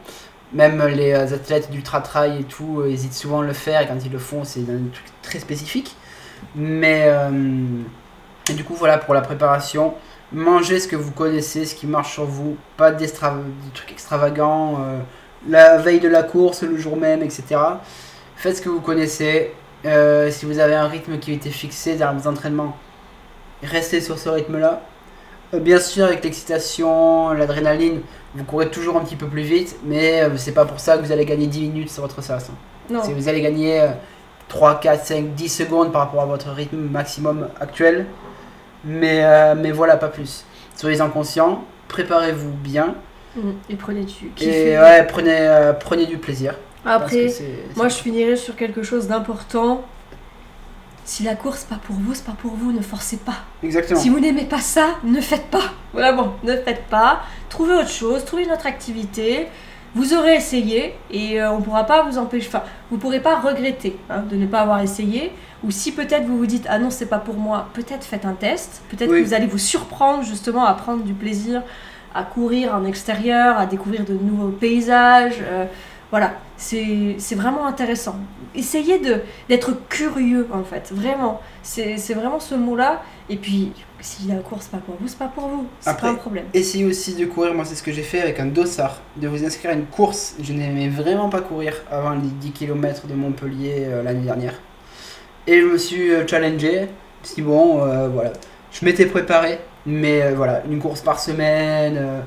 Même 0.52 0.84
les 0.86 1.12
euh, 1.12 1.34
athlètes 1.34 1.70
d'ultra 1.70 2.00
trail 2.00 2.40
et 2.40 2.44
tout 2.44 2.80
euh, 2.80 2.88
hésitent 2.90 3.14
souvent 3.14 3.40
à 3.40 3.44
le 3.44 3.52
faire 3.52 3.80
et 3.80 3.86
quand 3.88 3.98
ils 4.04 4.12
le 4.12 4.18
font, 4.18 4.44
c'est 4.44 4.60
un 4.60 4.88
truc 4.92 5.04
très 5.22 5.38
spécifique. 5.38 5.96
Mais 6.54 7.08
et 8.50 8.52
du 8.52 8.62
coup, 8.64 8.74
voilà 8.74 8.98
pour 8.98 9.14
la 9.14 9.22
préparation. 9.22 9.94
Mangez 10.32 10.80
ce 10.80 10.88
que 10.88 10.96
vous 10.96 11.12
connaissez, 11.12 11.64
ce 11.64 11.74
qui 11.74 11.86
marche 11.86 12.12
sur 12.12 12.24
vous, 12.24 12.56
pas 12.76 12.90
d'extra- 12.90 13.36
de 13.36 13.74
trucs 13.74 13.92
extravagants, 13.92 14.78
euh, 14.80 14.98
la 15.48 15.78
veille 15.78 16.00
de 16.00 16.08
la 16.08 16.22
course, 16.22 16.62
le 16.62 16.76
jour 16.76 16.96
même, 16.96 17.22
etc. 17.22 17.44
Faites 18.36 18.56
ce 18.56 18.62
que 18.62 18.68
vous 18.68 18.80
connaissez. 18.80 19.52
Euh, 19.86 20.30
si 20.30 20.46
vous 20.46 20.58
avez 20.58 20.74
un 20.74 20.88
rythme 20.88 21.18
qui 21.18 21.30
a 21.30 21.34
été 21.34 21.50
fixé 21.50 21.96
dans 21.96 22.14
vos 22.14 22.28
entraînements, 22.28 22.76
restez 23.62 24.00
sur 24.00 24.18
ce 24.18 24.28
rythme-là. 24.28 24.80
Euh, 25.52 25.60
bien 25.60 25.78
sûr, 25.78 26.04
avec 26.06 26.24
l'excitation, 26.24 27.32
l'adrénaline, 27.32 28.00
vous 28.34 28.44
courez 28.44 28.68
toujours 28.70 28.96
un 28.96 29.00
petit 29.04 29.16
peu 29.16 29.26
plus 29.26 29.42
vite, 29.42 29.76
mais 29.84 30.22
euh, 30.22 30.36
c'est 30.36 30.52
pas 30.52 30.64
pour 30.64 30.80
ça 30.80 30.96
que 30.96 31.02
vous 31.04 31.12
allez 31.12 31.24
gagner 31.24 31.46
10 31.46 31.60
minutes 31.60 31.90
sur 31.90 32.02
votre 32.02 32.22
sas. 32.22 32.50
Non, 32.90 33.02
Si 33.02 33.12
vous 33.12 33.28
allez 33.28 33.40
gagner 33.40 33.80
euh, 33.82 33.88
3, 34.48 34.80
4, 34.80 35.04
5, 35.04 35.34
10 35.34 35.48
secondes 35.48 35.92
par 35.92 36.02
rapport 36.02 36.22
à 36.22 36.26
votre 36.26 36.50
rythme 36.50 36.78
maximum 36.78 37.48
actuel. 37.60 38.06
Mais, 38.84 39.24
euh, 39.24 39.54
mais 39.56 39.70
voilà, 39.70 39.96
pas 39.96 40.08
plus. 40.08 40.44
Soyez-en 40.76 41.08
conscients, 41.10 41.64
préparez-vous 41.88 42.50
bien. 42.50 42.94
Mm. 43.36 43.50
et 43.68 43.74
prenez 43.74 44.04
du 44.04 44.26
Et 44.26 44.30
kiffez. 44.36 44.78
ouais, 44.78 45.04
prenez, 45.06 45.72
prenez 45.80 46.06
du 46.06 46.18
plaisir. 46.18 46.54
Après, 46.86 47.28
moi 47.76 47.88
je 47.88 47.94
finirai 47.96 48.36
sur 48.36 48.56
quelque 48.56 48.82
chose 48.82 49.08
d'important. 49.08 49.82
Si 51.06 51.22
la 51.22 51.34
course 51.34 51.64
pas 51.64 51.76
pour 51.86 51.96
vous, 51.96 52.14
c'est 52.14 52.24
pas 52.24 52.32
pour 52.40 52.52
vous, 52.52 52.72
ne 52.72 52.80
forcez 52.80 53.18
pas. 53.18 53.36
Exactement. 53.62 54.00
Si 54.00 54.08
vous 54.08 54.20
n'aimez 54.20 54.44
pas 54.46 54.60
ça, 54.60 54.86
ne 55.04 55.20
faites 55.20 55.48
pas. 55.50 55.72
Vraiment, 55.92 56.34
ne 56.44 56.56
faites 56.56 56.84
pas. 56.88 57.20
Trouvez 57.50 57.74
autre 57.74 57.90
chose, 57.90 58.24
trouvez 58.24 58.44
une 58.44 58.52
autre 58.52 58.66
activité. 58.66 59.48
Vous 59.94 60.14
aurez 60.14 60.34
essayé 60.36 60.94
et 61.10 61.40
euh, 61.40 61.52
on 61.52 61.60
pourra 61.60 61.84
pas 61.84 62.02
vous 62.02 62.16
empêcher. 62.18 62.48
Enfin, 62.48 62.62
vous 62.90 62.96
pourrez 62.96 63.20
pas 63.20 63.38
regretter 63.38 63.96
hein, 64.10 64.22
de 64.28 64.34
ne 64.36 64.46
pas 64.46 64.60
avoir 64.62 64.80
essayé. 64.80 65.30
Ou 65.62 65.70
si 65.70 65.92
peut-être 65.92 66.24
vous 66.24 66.38
vous 66.38 66.46
dites 66.46 66.66
ah 66.70 66.78
non 66.78 66.90
c'est 66.90 67.06
pas 67.06 67.18
pour 67.18 67.36
moi, 67.36 67.68
peut-être 67.74 68.04
faites 68.04 68.24
un 68.24 68.32
test. 68.32 68.82
Peut-être 68.88 69.10
Oui. 69.10 69.20
que 69.22 69.26
vous 69.26 69.34
allez 69.34 69.46
vous 69.46 69.58
surprendre 69.58 70.24
justement 70.24 70.64
à 70.64 70.72
prendre 70.74 71.04
du 71.04 71.12
plaisir, 71.12 71.62
à 72.14 72.24
courir 72.24 72.74
en 72.74 72.84
extérieur, 72.86 73.58
à 73.58 73.66
découvrir 73.66 74.04
de 74.04 74.14
nouveaux 74.14 74.48
paysages. 74.48 75.36
euh, 75.42 75.66
voilà, 76.10 76.34
c'est 76.56 77.16
vraiment 77.34 77.66
intéressant. 77.66 78.16
Essayez 78.54 79.00
d'être 79.48 79.88
curieux 79.88 80.46
en 80.52 80.64
fait, 80.64 80.92
vraiment. 80.92 81.40
C'est 81.62 82.14
vraiment 82.14 82.40
ce 82.40 82.54
mot-là. 82.54 83.02
Et 83.28 83.36
puis, 83.36 83.72
si 84.00 84.28
la 84.28 84.36
course 84.36 84.66
pas 84.66 84.78
pour 84.78 84.96
vous, 85.00 85.08
c'est 85.08 85.18
pas 85.18 85.28
pour 85.28 85.48
vous. 85.48 85.66
C'est 85.80 85.98
pas 85.98 86.10
un 86.10 86.14
problème. 86.14 86.44
Essayez 86.52 86.84
aussi 86.84 87.14
de 87.14 87.24
courir, 87.24 87.54
moi 87.54 87.64
c'est 87.64 87.74
ce 87.74 87.82
que 87.82 87.92
j'ai 87.92 88.02
fait 88.02 88.20
avec 88.20 88.38
un 88.38 88.46
dossard, 88.46 89.00
de 89.16 89.28
vous 89.28 89.44
inscrire 89.44 89.70
à 89.70 89.74
une 89.74 89.86
course. 89.86 90.36
Je 90.42 90.52
n'aimais 90.52 90.88
vraiment 90.88 91.28
pas 91.30 91.40
courir 91.40 91.74
avant 91.90 92.10
les 92.10 92.28
10 92.28 92.52
km 92.52 93.06
de 93.06 93.14
Montpellier 93.14 93.86
euh, 93.86 94.02
l'année 94.02 94.24
dernière. 94.24 94.54
Et 95.46 95.60
je 95.60 95.66
me 95.66 95.76
suis 95.76 96.10
euh, 96.10 96.26
challengé, 96.26 96.88
dit 97.22 97.42
bon, 97.42 97.84
euh, 97.84 98.08
voilà, 98.08 98.32
je 98.72 98.82
m'étais 98.84 99.04
préparé, 99.04 99.58
mais 99.84 100.22
euh, 100.22 100.34
voilà, 100.34 100.62
une 100.70 100.78
course 100.78 101.02
par 101.02 101.20
semaine, 101.20 102.24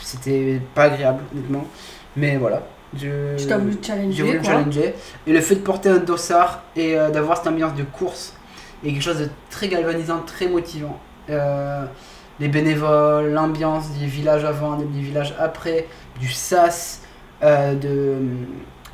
c'était 0.00 0.60
pas 0.72 0.84
agréable 0.84 1.24
honnêtement. 1.32 1.66
Mais 2.16 2.36
voilà, 2.36 2.62
je... 2.96 3.36
Tu 3.36 3.46
t'as 3.46 3.58
voulu 3.58 3.76
challenger, 3.82 4.12
J'ai 4.12 4.22
voulu 4.22 4.38
me 4.38 4.42
quoi. 4.42 4.52
challenger. 4.52 4.94
Et 5.26 5.32
le 5.32 5.40
fait 5.40 5.56
de 5.56 5.60
porter 5.60 5.88
un 5.88 5.98
dossard 5.98 6.62
et 6.76 6.98
euh, 6.98 7.10
d'avoir 7.10 7.38
cette 7.38 7.46
ambiance 7.46 7.74
de 7.74 7.82
course 7.84 8.34
est 8.84 8.92
quelque 8.92 9.02
chose 9.02 9.18
de 9.18 9.28
très 9.50 9.68
galvanisant, 9.68 10.20
très 10.26 10.46
motivant. 10.48 10.98
Euh, 11.30 11.84
les 12.40 12.48
bénévoles, 12.48 13.30
l'ambiance 13.32 13.90
des 13.98 14.06
villages 14.06 14.44
avant, 14.44 14.76
des 14.76 14.84
villages 14.84 15.34
après, 15.38 15.86
du 16.20 16.30
sas, 16.30 17.00
euh, 17.42 17.74
de 17.74 18.16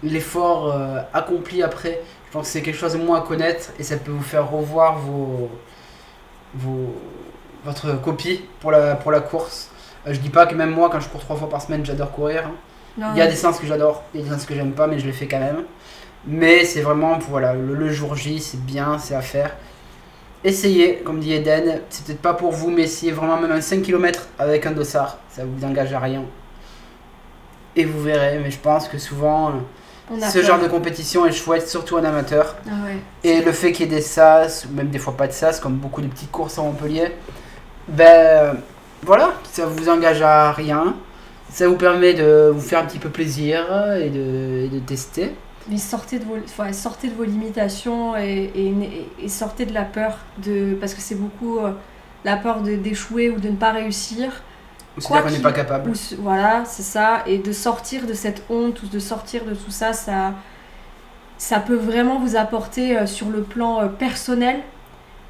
l'effort 0.03 0.75
accompli 1.13 1.63
après. 1.63 2.01
Je 2.27 2.33
pense 2.33 2.47
que 2.47 2.53
c'est 2.53 2.63
quelque 2.63 2.77
chose 2.79 2.93
de 2.93 2.99
moins 2.99 3.19
à 3.19 3.23
connaître 3.23 3.71
et 3.79 3.83
ça 3.83 3.97
peut 3.97 4.13
vous 4.13 4.23
faire 4.23 4.49
revoir 4.51 4.99
vos, 4.99 5.51
vos, 6.55 6.95
votre 7.65 8.01
copie 8.01 8.43
pour 8.61 8.71
la, 8.71 8.95
pour 8.95 9.11
la 9.11 9.21
course. 9.21 9.71
Je 10.07 10.19
dis 10.19 10.31
pas 10.31 10.47
que 10.47 10.55
même 10.55 10.71
moi, 10.71 10.89
quand 10.91 11.01
je 11.01 11.09
cours 11.09 11.21
trois 11.21 11.37
fois 11.37 11.49
par 11.51 11.61
semaine, 11.61 11.85
j'adore 11.85 12.13
courir. 12.13 12.45
hein. 12.47 12.53
Il 12.99 13.17
y 13.17 13.21
a 13.21 13.27
des 13.27 13.37
séances 13.37 13.59
que 13.59 13.67
j'adore, 13.67 14.03
il 14.13 14.21
y 14.21 14.23
a 14.23 14.25
des 14.25 14.31
séances 14.31 14.47
que 14.47 14.55
j'aime 14.55 14.73
pas, 14.73 14.87
mais 14.87 14.99
je 14.99 15.07
les 15.07 15.13
fais 15.13 15.27
quand 15.27 15.39
même. 15.39 15.65
Mais 16.27 16.65
c'est 16.65 16.83
vraiment, 16.83 17.19
pour, 17.19 17.31
voilà, 17.31 17.55
le, 17.55 17.75
le 17.75 17.91
jour 17.91 18.15
J, 18.15 18.41
c'est 18.41 18.63
bien, 18.63 18.99
c'est 18.99 19.15
à 19.15 19.23
faire. 19.23 19.57
Essayez, 20.43 20.97
comme 21.05 21.21
dit 21.21 21.33
Eden, 21.33 21.81
c'est 21.91 22.05
peut-être 22.05 22.23
pas 22.23 22.35
pour 22.35 22.53
vous, 22.53 22.71
mais 22.71 22.83
essayez 22.83 23.13
vraiment 23.13 23.39
même 23.39 23.53
un 23.53 23.61
5 23.61 23.83
km 23.83 24.27
avec 24.39 24.67
un 24.67 24.73
dossard, 24.73 25.19
ça 25.29 25.43
vous 25.45 25.65
engage 25.67 25.93
à 25.93 25.99
rien. 25.99 26.25
Et 27.77 27.85
vous 27.85 28.03
verrez, 28.03 28.39
mais 28.43 28.51
je 28.51 28.59
pense 28.59 28.89
que 28.89 28.99
souvent, 28.99 29.51
euh, 29.51 30.17
ce 30.29 30.39
peur. 30.39 30.47
genre 30.47 30.59
de 30.59 30.67
compétition 30.67 31.27
est 31.27 31.33
chouette, 31.33 31.69
surtout 31.69 31.97
en 31.97 32.05
amateur. 32.05 32.57
Ah 32.67 32.71
ouais. 32.87 32.97
Et 33.23 33.43
le 33.43 33.53
fait 33.53 33.73
qu'il 33.73 33.87
y 33.87 33.93
ait 33.93 33.97
des 33.97 34.03
sas, 34.03 34.67
ou 34.67 34.75
même 34.75 34.89
des 34.89 34.99
fois 34.99 35.17
pas 35.17 35.27
de 35.27 35.33
sas, 35.33 35.61
comme 35.61 35.75
beaucoup 35.75 36.01
de 36.01 36.09
petites 36.09 36.31
courses 36.31 36.59
à 36.59 36.63
Montpellier, 36.63 37.13
ben, 37.89 38.57
voilà, 39.03 39.35
ça 39.53 39.67
vous 39.67 39.89
engage 39.89 40.23
à 40.23 40.53
rien. 40.53 40.97
Ça 41.51 41.69
vous 41.69 41.77
permet 41.77 42.15
de 42.15 42.51
vous 42.55 42.61
faire 42.61 42.81
un 42.81 42.87
petit 42.87 42.99
peu 42.99 43.09
plaisir 43.11 43.65
et 43.97 44.09
de, 44.09 44.67
et 44.67 44.69
de 44.69 44.79
tester. 44.79 45.35
Mais 45.69 45.77
sortez 45.79 46.19
de 46.19 46.25
vos, 46.25 46.37
enfin, 46.45 46.73
sortez 46.73 47.09
de 47.09 47.15
vos 47.15 47.25
limitations 47.25 48.17
et, 48.17 48.51
et- 48.55 48.75
et 49.23 49.29
sortez 49.29 49.67
de 49.67 49.75
la 49.75 49.83
peur, 49.85 50.19
de, 50.39 50.75
parce 50.81 50.95
que 50.95 51.01
c'est 51.01 51.15
beaucoup 51.17 51.59
euh, 51.59 51.73
la 52.25 52.37
peur 52.37 52.61
d'échouer 52.63 53.31
ou 53.31 53.39
de 53.39 53.49
ne 53.49 53.57
pas 53.57 53.73
réussir. 53.73 54.43
Ou 54.97 55.01
c'est-à-dire 55.01 55.25
qu'on 55.25 55.31
n'est 55.31 55.39
pas 55.43 55.53
capable. 55.53 55.91
Ou 55.91 55.95
voilà, 56.21 56.65
c'est 56.65 56.83
ça. 56.83 57.23
Et 57.27 57.39
de 57.39 57.53
sortir 57.53 58.07
de 58.07 58.15
cette 58.15 58.43
honte 58.49 58.83
ou 58.83 58.87
de 58.87 58.99
sortir 58.99 59.45
de 59.45 59.55
tout 59.55 59.71
ça, 59.71 59.93
ça, 59.93 60.35
ça 61.39 61.61
peut 61.61 61.77
vraiment 61.77 62.19
vous 62.21 62.37
apporter 62.37 62.97
euh, 62.99 63.07
sur 63.07 63.29
le 63.29 63.43
plan 63.43 63.83
euh, 63.83 63.87
personnel, 63.89 64.61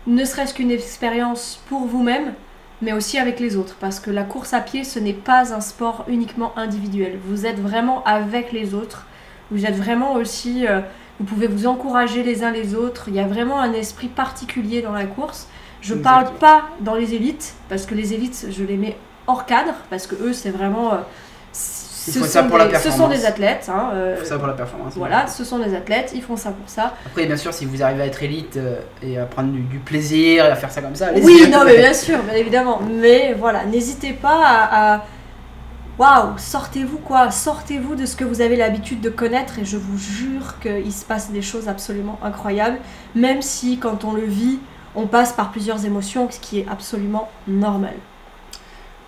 ne 0.07 0.25
serait-ce 0.25 0.55
qu'une 0.55 0.71
expérience 0.71 1.63
pour 1.69 1.87
vous-même, 1.87 2.33
mais 2.83 2.93
aussi 2.93 3.19
avec 3.19 3.41
les 3.41 3.57
autres. 3.57 3.77
Parce 3.81 4.01
que 4.01 4.11
la 4.11 4.25
course 4.25 4.53
à 4.55 4.61
pied, 4.61 4.85
ce 4.85 4.99
n'est 4.99 5.13
pas 5.13 5.55
un 5.55 5.61
sport 5.61 6.05
uniquement 6.09 6.53
individuel. 6.57 7.19
Vous 7.25 7.47
êtes 7.47 7.59
vraiment 7.59 8.03
avec 8.05 8.53
les 8.53 8.75
autres. 8.75 9.07
Vous 9.51 9.67
êtes 9.67 9.77
vraiment 9.77 10.15
aussi... 10.15 10.67
euh, 10.67 10.81
vous 11.19 11.27
pouvez 11.27 11.49
vous 11.49 11.67
encourager 11.67 12.23
les 12.23 12.43
uns 12.45 12.51
les 12.51 12.75
autres. 12.75 13.09
Il 13.09 13.15
y 13.15 13.21
a 13.21 13.27
vraiment 13.27 13.61
un 13.61 13.73
esprit 13.73 14.09
particulier 14.09 14.81
dans 14.81 14.93
la 14.93 15.07
course. 15.07 15.49
Je 15.83 15.95
parle 15.95 16.23
Exactement. 16.23 16.41
pas 16.41 16.69
dans 16.81 16.95
les 16.95 17.15
élites, 17.15 17.55
parce 17.69 17.85
que 17.87 17.95
les 17.95 18.15
élites, 18.15 18.47
je 18.51 18.65
les 18.65 18.77
mets 18.77 18.97
hors 19.27 19.45
cadre, 19.47 19.75
parce 19.91 20.07
que 20.07 20.15
eux, 20.15 20.33
c'est 20.33 20.51
vraiment... 20.51 20.95
euh, 20.95 20.97
Ils 22.07 22.13
ce 22.15 22.19
font 22.21 22.25
ça 22.25 22.43
sont 22.43 22.49
pour 22.49 22.59
la 22.59 22.67
des- 22.69 22.77
Ce 22.77 22.91
sont 22.91 23.09
des 23.09 23.27
athlètes. 23.27 23.71
hein, 23.73 23.91
euh, 23.95 24.25
ça 24.25 24.39
pour 24.39 24.47
la 24.47 24.55
performance. 24.55 24.95
voilà, 24.97 25.27
ce 25.27 25.45
sont 25.45 25.59
des 25.59 25.75
athlètes, 25.75 26.13
ils 26.15 26.23
font 26.23 26.37
ça 26.37 26.51
pour 26.51 26.69
ça. 26.69 26.95
Après, 27.07 27.27
bien 27.27 27.37
sûr, 27.37 27.53
si 27.53 27.67
vous 27.67 27.83
arrivez 27.83 28.03
à 28.03 28.07
être 28.07 28.23
élite 28.23 28.57
euh, 28.57 28.77
et 29.03 29.19
à 29.19 29.27
prendre 29.27 29.51
du, 29.53 29.61
du 29.61 29.79
plaisir 29.79 30.45
et 30.47 30.49
à 30.49 30.57
faire 30.57 30.71
ça 30.71 30.81
comme 30.81 30.95
ça. 30.95 31.09
Oui, 31.23 31.49
non, 31.53 31.65
mais 31.65 31.77
bien 31.77 31.93
sûr, 31.93 32.23
bien 32.23 32.35
évidemment. 32.35 32.81
Mais 33.01 33.35
voilà, 33.39 33.65
n'hésitez 33.67 34.13
pas 34.13 34.41
à. 34.45 34.95
à- 34.97 35.05
Waouh, 35.99 36.39
sortez-vous 36.39 36.97
quoi, 36.97 37.31
sortez-vous 37.31 37.95
de 37.95 38.07
ce 38.07 38.17
que 38.17 38.25
vous 38.25 38.41
avez 38.41 38.57
l'habitude 38.57 39.03
de 39.03 39.11
connaître 39.11 39.59
et 39.59 39.67
je 39.67 39.77
vous 39.77 39.99
jure 39.99 40.59
qu'il 40.63 40.91
se 40.95 41.05
passe 41.05 41.31
des 41.31 41.43
choses 41.43 41.69
absolument 41.69 42.19
incroyables, 42.25 42.79
même 43.15 43.43
si 43.43 43.79
quand 43.79 44.05
on 44.05 44.15
le 44.15 44.25
vit, 44.25 44.61
on 44.95 45.07
passe 45.07 45.35
par 45.35 45.51
plusieurs 45.51 45.85
émotions, 45.85 46.27
ce 46.31 46.41
qui 46.41 46.61
est 46.61 46.67
absolument 46.71 47.29
normal. 47.47 47.93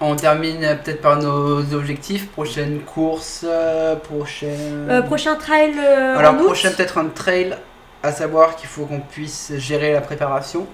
On 0.04 0.16
termine 0.16 0.58
peut-être 0.82 1.00
par 1.00 1.16
nos 1.16 1.60
objectifs. 1.74 2.28
Prochaine 2.32 2.80
course, 2.80 3.44
euh, 3.48 3.94
prochaine. 3.94 4.88
Euh, 4.90 5.00
prochain 5.00 5.36
trail 5.36 5.74
euh, 5.78 6.18
Alors, 6.18 6.34
en 6.34 6.38
août 6.38 6.46
prochain 6.46 6.72
peut-être 6.72 6.98
un 6.98 7.06
trail, 7.06 7.56
à 8.02 8.10
savoir 8.10 8.56
qu'il 8.56 8.68
faut 8.68 8.84
qu'on 8.84 8.98
puisse 8.98 9.52
gérer 9.58 9.92
la 9.92 10.00
préparation 10.00 10.66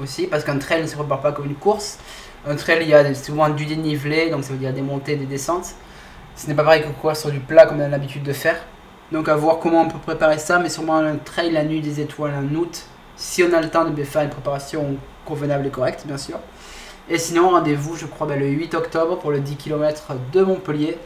aussi, 0.00 0.26
parce 0.26 0.42
qu'un 0.42 0.56
trail 0.56 0.80
ne 0.80 0.86
se 0.86 0.96
prépare 0.96 1.20
pas 1.20 1.32
comme 1.32 1.44
une 1.44 1.54
course. 1.54 1.98
Un 2.46 2.56
trail, 2.56 2.78
il 2.80 2.88
y 2.88 2.94
a 2.94 3.14
souvent 3.14 3.50
du 3.50 3.66
dénivelé, 3.66 4.30
donc 4.30 4.42
ça 4.42 4.52
veut 4.54 4.58
dire 4.58 4.72
des 4.72 4.80
montées, 4.80 5.16
des 5.16 5.26
descentes. 5.26 5.74
Ce 6.34 6.46
n'est 6.46 6.54
pas 6.54 6.64
pareil 6.64 6.82
que 6.82 6.88
courir 6.98 7.14
sur 7.14 7.30
du 7.30 7.40
plat 7.40 7.66
comme 7.66 7.78
on 7.78 7.84
a 7.84 7.88
l'habitude 7.88 8.22
de 8.22 8.32
faire. 8.32 8.56
Donc 9.12 9.28
à 9.28 9.36
voir 9.36 9.58
comment 9.58 9.82
on 9.82 9.88
peut 9.88 9.98
préparer 9.98 10.38
ça, 10.38 10.58
mais 10.58 10.70
sûrement 10.70 10.96
un 10.96 11.16
trail 11.16 11.50
la 11.50 11.64
nuit 11.64 11.82
des 11.82 12.00
étoiles 12.00 12.32
en 12.34 12.54
août, 12.54 12.84
si 13.16 13.44
on 13.44 13.52
a 13.52 13.60
le 13.60 13.68
temps 13.68 13.84
de 13.84 14.02
faire 14.02 14.22
une 14.22 14.30
préparation 14.30 14.96
convenable 15.26 15.66
et 15.66 15.70
correcte, 15.70 16.06
bien 16.06 16.16
sûr. 16.16 16.38
Et 17.12 17.18
sinon, 17.18 17.50
rendez-vous, 17.50 17.94
je 17.96 18.06
crois, 18.06 18.26
ben, 18.26 18.40
le 18.40 18.46
8 18.46 18.74
octobre 18.74 19.18
pour 19.18 19.30
le 19.30 19.40
10 19.40 19.56
km 19.56 20.12
de 20.32 20.42
Montpellier. 20.42 20.96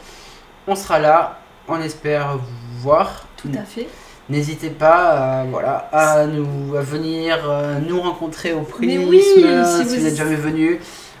On 0.65 0.75
sera 0.75 0.99
là, 0.99 1.37
on 1.67 1.79
espère 1.81 2.37
vous 2.37 2.79
voir. 2.81 3.25
Tout 3.35 3.49
à 3.53 3.63
fait. 3.63 3.87
N'hésitez 4.29 4.69
pas 4.69 5.11
euh, 5.13 5.43
voilà, 5.51 5.89
à, 5.91 6.25
nous, 6.25 6.75
à 6.75 6.81
venir 6.81 7.37
euh, 7.49 7.79
nous 7.79 8.01
rencontrer 8.01 8.53
au 8.53 8.61
prisme. 8.61 8.85
Mais 8.85 8.97
oui, 9.05 9.21
si 9.21 9.35
si 9.41 9.83
vous- 9.83 9.89
vous 9.95 10.01
n'êtes 10.03 10.15
jamais 10.15 10.35
venu, 10.35 10.79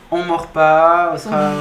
on 0.09 0.23
mord 0.23 0.47
pas. 0.47 1.11
On 1.13 1.17
sera 1.23 1.51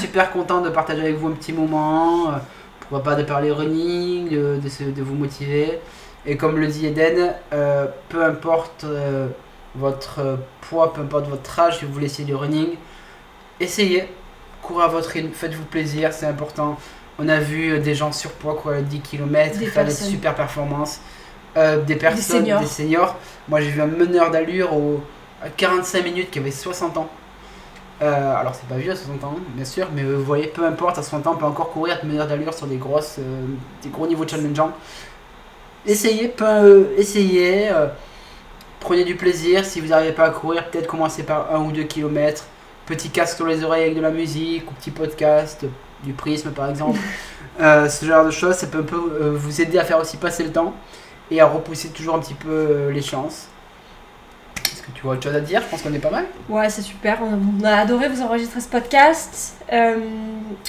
super 0.00 0.30
content 0.32 0.60
de 0.60 0.70
partager 0.70 1.00
avec 1.02 1.16
vous 1.16 1.28
un 1.28 1.32
petit 1.32 1.52
moment. 1.52 2.28
euh, 2.28 2.32
pourquoi 2.80 3.02
pas 3.02 3.14
de 3.16 3.22
parler 3.24 3.50
running, 3.50 4.28
de, 4.28 4.60
de, 4.62 4.68
se- 4.68 4.84
de 4.84 5.02
vous 5.02 5.14
motiver. 5.14 5.80
Et 6.26 6.36
comme 6.36 6.58
le 6.58 6.66
dit 6.68 6.86
Eden, 6.86 7.32
euh, 7.52 7.86
peu 8.08 8.22
importe 8.24 8.84
votre 9.74 10.38
poids, 10.60 10.92
peu 10.92 11.00
importe 11.00 11.28
votre 11.28 11.58
âge, 11.58 11.78
si 11.78 11.84
vous 11.84 11.92
voulez 11.92 12.06
essayer 12.06 12.24
du 12.24 12.34
running, 12.34 12.76
essayez. 13.60 14.08
Courez 14.62 14.84
à 14.84 14.88
votre 14.88 15.08
rythme, 15.10 15.32
faites-vous 15.32 15.64
plaisir, 15.64 16.12
c'est 16.12 16.26
important. 16.26 16.78
On 17.18 17.28
a 17.28 17.38
vu 17.38 17.72
euh, 17.72 17.78
des 17.80 17.94
gens 17.94 18.12
surpoids 18.12 18.54
courir 18.54 18.78
les 18.78 18.84
10 18.84 19.00
km, 19.00 19.58
Des 19.58 19.66
faire 19.66 19.84
des 19.84 19.90
personnes. 19.90 20.08
super 20.08 20.34
performances. 20.34 21.00
Euh, 21.56 21.82
des 21.82 21.96
personnes, 21.96 22.44
des 22.44 22.50
seniors. 22.50 22.66
seniors. 22.66 23.16
Moi 23.48 23.60
j'ai 23.60 23.70
vu 23.70 23.82
un 23.82 23.86
meneur 23.86 24.30
d'allure 24.30 24.72
au, 24.74 25.02
à 25.42 25.48
45 25.50 26.04
minutes 26.04 26.30
qui 26.30 26.38
avait 26.38 26.50
60 26.50 26.96
ans. 26.96 27.08
Euh, 28.00 28.36
alors 28.36 28.54
c'est 28.54 28.66
pas 28.66 28.76
vieux 28.76 28.92
à 28.92 28.96
60 28.96 29.22
ans, 29.24 29.36
bien 29.54 29.64
sûr, 29.64 29.88
mais 29.94 30.02
vous 30.02 30.24
voyez, 30.24 30.46
peu 30.46 30.64
importe, 30.64 30.98
à 30.98 31.02
60 31.02 31.26
ans, 31.26 31.32
on 31.34 31.38
peut 31.38 31.44
encore 31.44 31.70
courir 31.70 31.96
être 31.96 32.04
meneur 32.04 32.26
d'allure 32.26 32.54
sur 32.54 32.66
des 32.66 32.76
grosses, 32.76 33.16
euh, 33.18 33.46
des 33.82 33.90
gros 33.90 34.06
niveaux 34.06 34.26
challengeants. 34.26 34.72
Essayez, 35.86 36.28
peu, 36.28 36.90
essayez, 36.96 37.70
prenez 38.82 39.04
du 39.04 39.16
plaisir. 39.16 39.64
Si 39.64 39.80
vous 39.80 39.88
n'arrivez 39.88 40.12
pas 40.12 40.24
à 40.24 40.30
courir, 40.30 40.68
peut-être 40.70 40.86
commencez 40.86 41.22
par 41.22 41.54
un 41.54 41.60
ou 41.60 41.72
deux 41.72 41.84
kilomètres. 41.84 42.44
Petit 42.86 43.10
casque 43.10 43.36
sur 43.36 43.46
les 43.46 43.62
oreilles 43.64 43.84
avec 43.84 43.96
de 43.96 44.00
la 44.02 44.10
musique, 44.10 44.70
ou 44.70 44.74
petit 44.74 44.90
podcast, 44.90 45.64
du 46.04 46.12
prisme 46.12 46.50
par 46.50 46.68
exemple. 46.70 46.98
Euh, 47.60 47.86
ce 47.86 48.06
genre 48.06 48.24
de 48.24 48.30
choses, 48.30 48.54
ça 48.54 48.66
peut 48.66 48.78
un 48.78 48.82
peu 48.82 48.96
euh, 49.20 49.32
vous 49.36 49.60
aider 49.60 49.78
à 49.78 49.84
faire 49.84 49.98
aussi 49.98 50.16
passer 50.16 50.42
le 50.42 50.50
temps 50.50 50.72
et 51.30 51.38
à 51.38 51.44
repousser 51.44 51.90
toujours 51.90 52.14
un 52.14 52.18
petit 52.18 52.32
peu 52.32 52.48
euh, 52.48 52.90
les 52.90 53.02
chances. 53.02 53.48
Est-ce 54.72 54.80
que 54.80 54.90
tu 54.94 55.02
vois 55.02 55.12
autre 55.12 55.24
chose 55.24 55.34
à 55.36 55.40
dire? 55.40 55.60
Je 55.60 55.68
pense 55.68 55.82
qu'on 55.82 55.92
est 55.92 55.98
pas 55.98 56.10
mal. 56.10 56.24
Ouais, 56.48 56.70
c'est 56.70 56.80
super. 56.80 57.18
On 57.22 57.62
a 57.62 57.74
adoré 57.76 58.08
vous 58.08 58.22
enregistrer 58.22 58.60
ce 58.62 58.68
podcast. 58.68 59.56
Euh, 59.70 59.96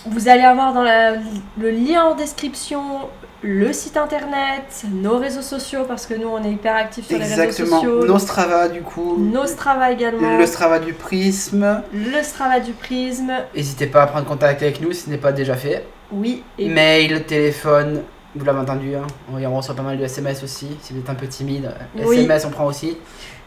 vous 0.06 0.28
allez 0.28 0.44
avoir 0.44 0.74
dans 0.74 0.84
la- 0.84 1.14
le 1.58 1.72
lien 1.72 2.04
en 2.04 2.16
description 2.16 3.00
le 3.44 3.74
site 3.74 3.98
internet, 3.98 4.86
nos 4.90 5.18
réseaux 5.18 5.42
sociaux, 5.42 5.84
parce 5.88 6.06
que 6.06 6.14
nous, 6.14 6.28
on 6.30 6.42
est 6.44 6.52
hyper 6.52 6.76
actifs 6.76 7.08
sur 7.08 7.18
les 7.18 7.26
réseaux 7.26 7.66
sociaux. 7.66 8.06
Nos 8.06 8.18
Strava 8.18 8.70
du 8.70 8.82
coup. 8.82 9.18
Nos 9.20 9.46
Strava 9.46 9.92
également. 9.92 10.38
Le 10.38 10.46
Strava 10.46 10.80
du 10.80 10.94
prisme. 10.94 11.82
Le 11.94 12.24
Strava 12.24 12.60
du 12.62 12.72
prisme. 12.72 13.34
N'hésitez 13.56 13.88
pas 13.88 14.04
à 14.04 14.08
prendre 14.08 14.26
contact 14.26 14.62
avec 14.62 14.82
nous 14.82 14.94
si 14.94 15.02
ce 15.02 15.10
n'est 15.10 15.18
pas 15.18 15.34
déjà 15.34 15.56
fait. 15.56 15.86
Oui. 16.12 16.44
Et 16.58 16.70
Mail, 16.70 17.26
téléphone, 17.26 18.02
vous 18.36 18.46
l'avez 18.46 18.60
entendu, 18.60 18.96
hein. 18.96 19.08
On 19.32 19.58
reçoit 19.58 19.76
pas 19.76 19.84
mal 19.84 19.98
de 19.98 20.04
SMS 20.06 20.42
aussi. 20.44 20.78
Si 20.82 20.94
vous 20.94 21.00
êtes 21.00 21.10
un 21.10 21.16
peu 21.16 21.28
timide, 21.28 21.72
Oui. 22.06 22.20
SMS 22.20 22.46
on 22.46 22.50
prend 22.50 22.66
aussi. 22.66 22.98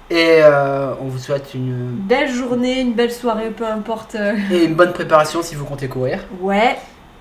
Et 0.09 0.39
euh, 0.41 0.93
on 1.01 1.07
vous 1.07 1.19
souhaite 1.19 1.55
une, 1.55 1.89
belle 1.91 2.31
journée, 2.31 2.81
une 2.81 2.93
belle 2.93 3.11
soirée, 3.11 3.51
peu 3.51 3.67
importe. 3.67 4.15
euh, 4.15 4.37
et 4.53 4.65
une 4.65 4.75
bonne 4.75 4.93
préparation 4.93 5.43
si 5.43 5.57
vous 5.57 5.65
comptez 5.65 5.89
courir. 5.89 6.21
Ouais. 6.41 6.77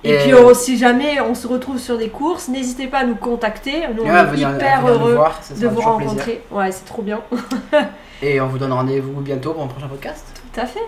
Et, 0.05 0.13
Et- 0.13 0.17
puis, 0.19 0.33
on- 0.35 0.53
si 0.53 0.77
jamais 0.77 1.19
on 1.21 1.33
se 1.35 1.47
retrouve 1.47 1.79
sur 1.79 1.97
des 1.97 2.09
courses, 2.09 2.47
n'hésitez 2.47 2.87
pas 2.87 2.99
à 2.99 3.03
nous 3.05 3.15
contacter. 3.15 3.83
Nous, 3.95 4.03
on 4.03 4.05
Ouais, 4.05 4.19
est 4.19 4.25
venir- 4.25 4.51
hyper 4.55 4.81
nous 4.83 4.87
heureux 4.89 5.15
voir, 5.15 5.39
de 5.49 5.67
vous 5.67 5.73
plaisir. 5.75 5.89
rencontrer. 5.91 6.43
Ouais, 6.51 6.71
c'est 6.71 6.85
trop 6.85 7.01
bien. 7.01 7.21
Et 8.21 8.39
on 8.39 8.47
vous 8.47 8.57
donne 8.57 8.71
rendez-vous 8.73 9.19
bientôt 9.21 9.53
pour 9.53 9.63
un 9.63 9.67
prochain 9.67 9.87
podcast. 9.87 10.23
Tout 10.53 10.61
à 10.61 10.65
fait. 10.65 10.79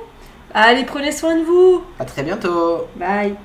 Allez, 0.53 0.85
prenez 0.85 1.11
soin 1.11 1.35
de 1.35 1.43
vous. 1.43 1.83
À 1.99 2.05
très 2.05 2.23
bientôt. 2.23 2.87
Bye. 2.95 3.35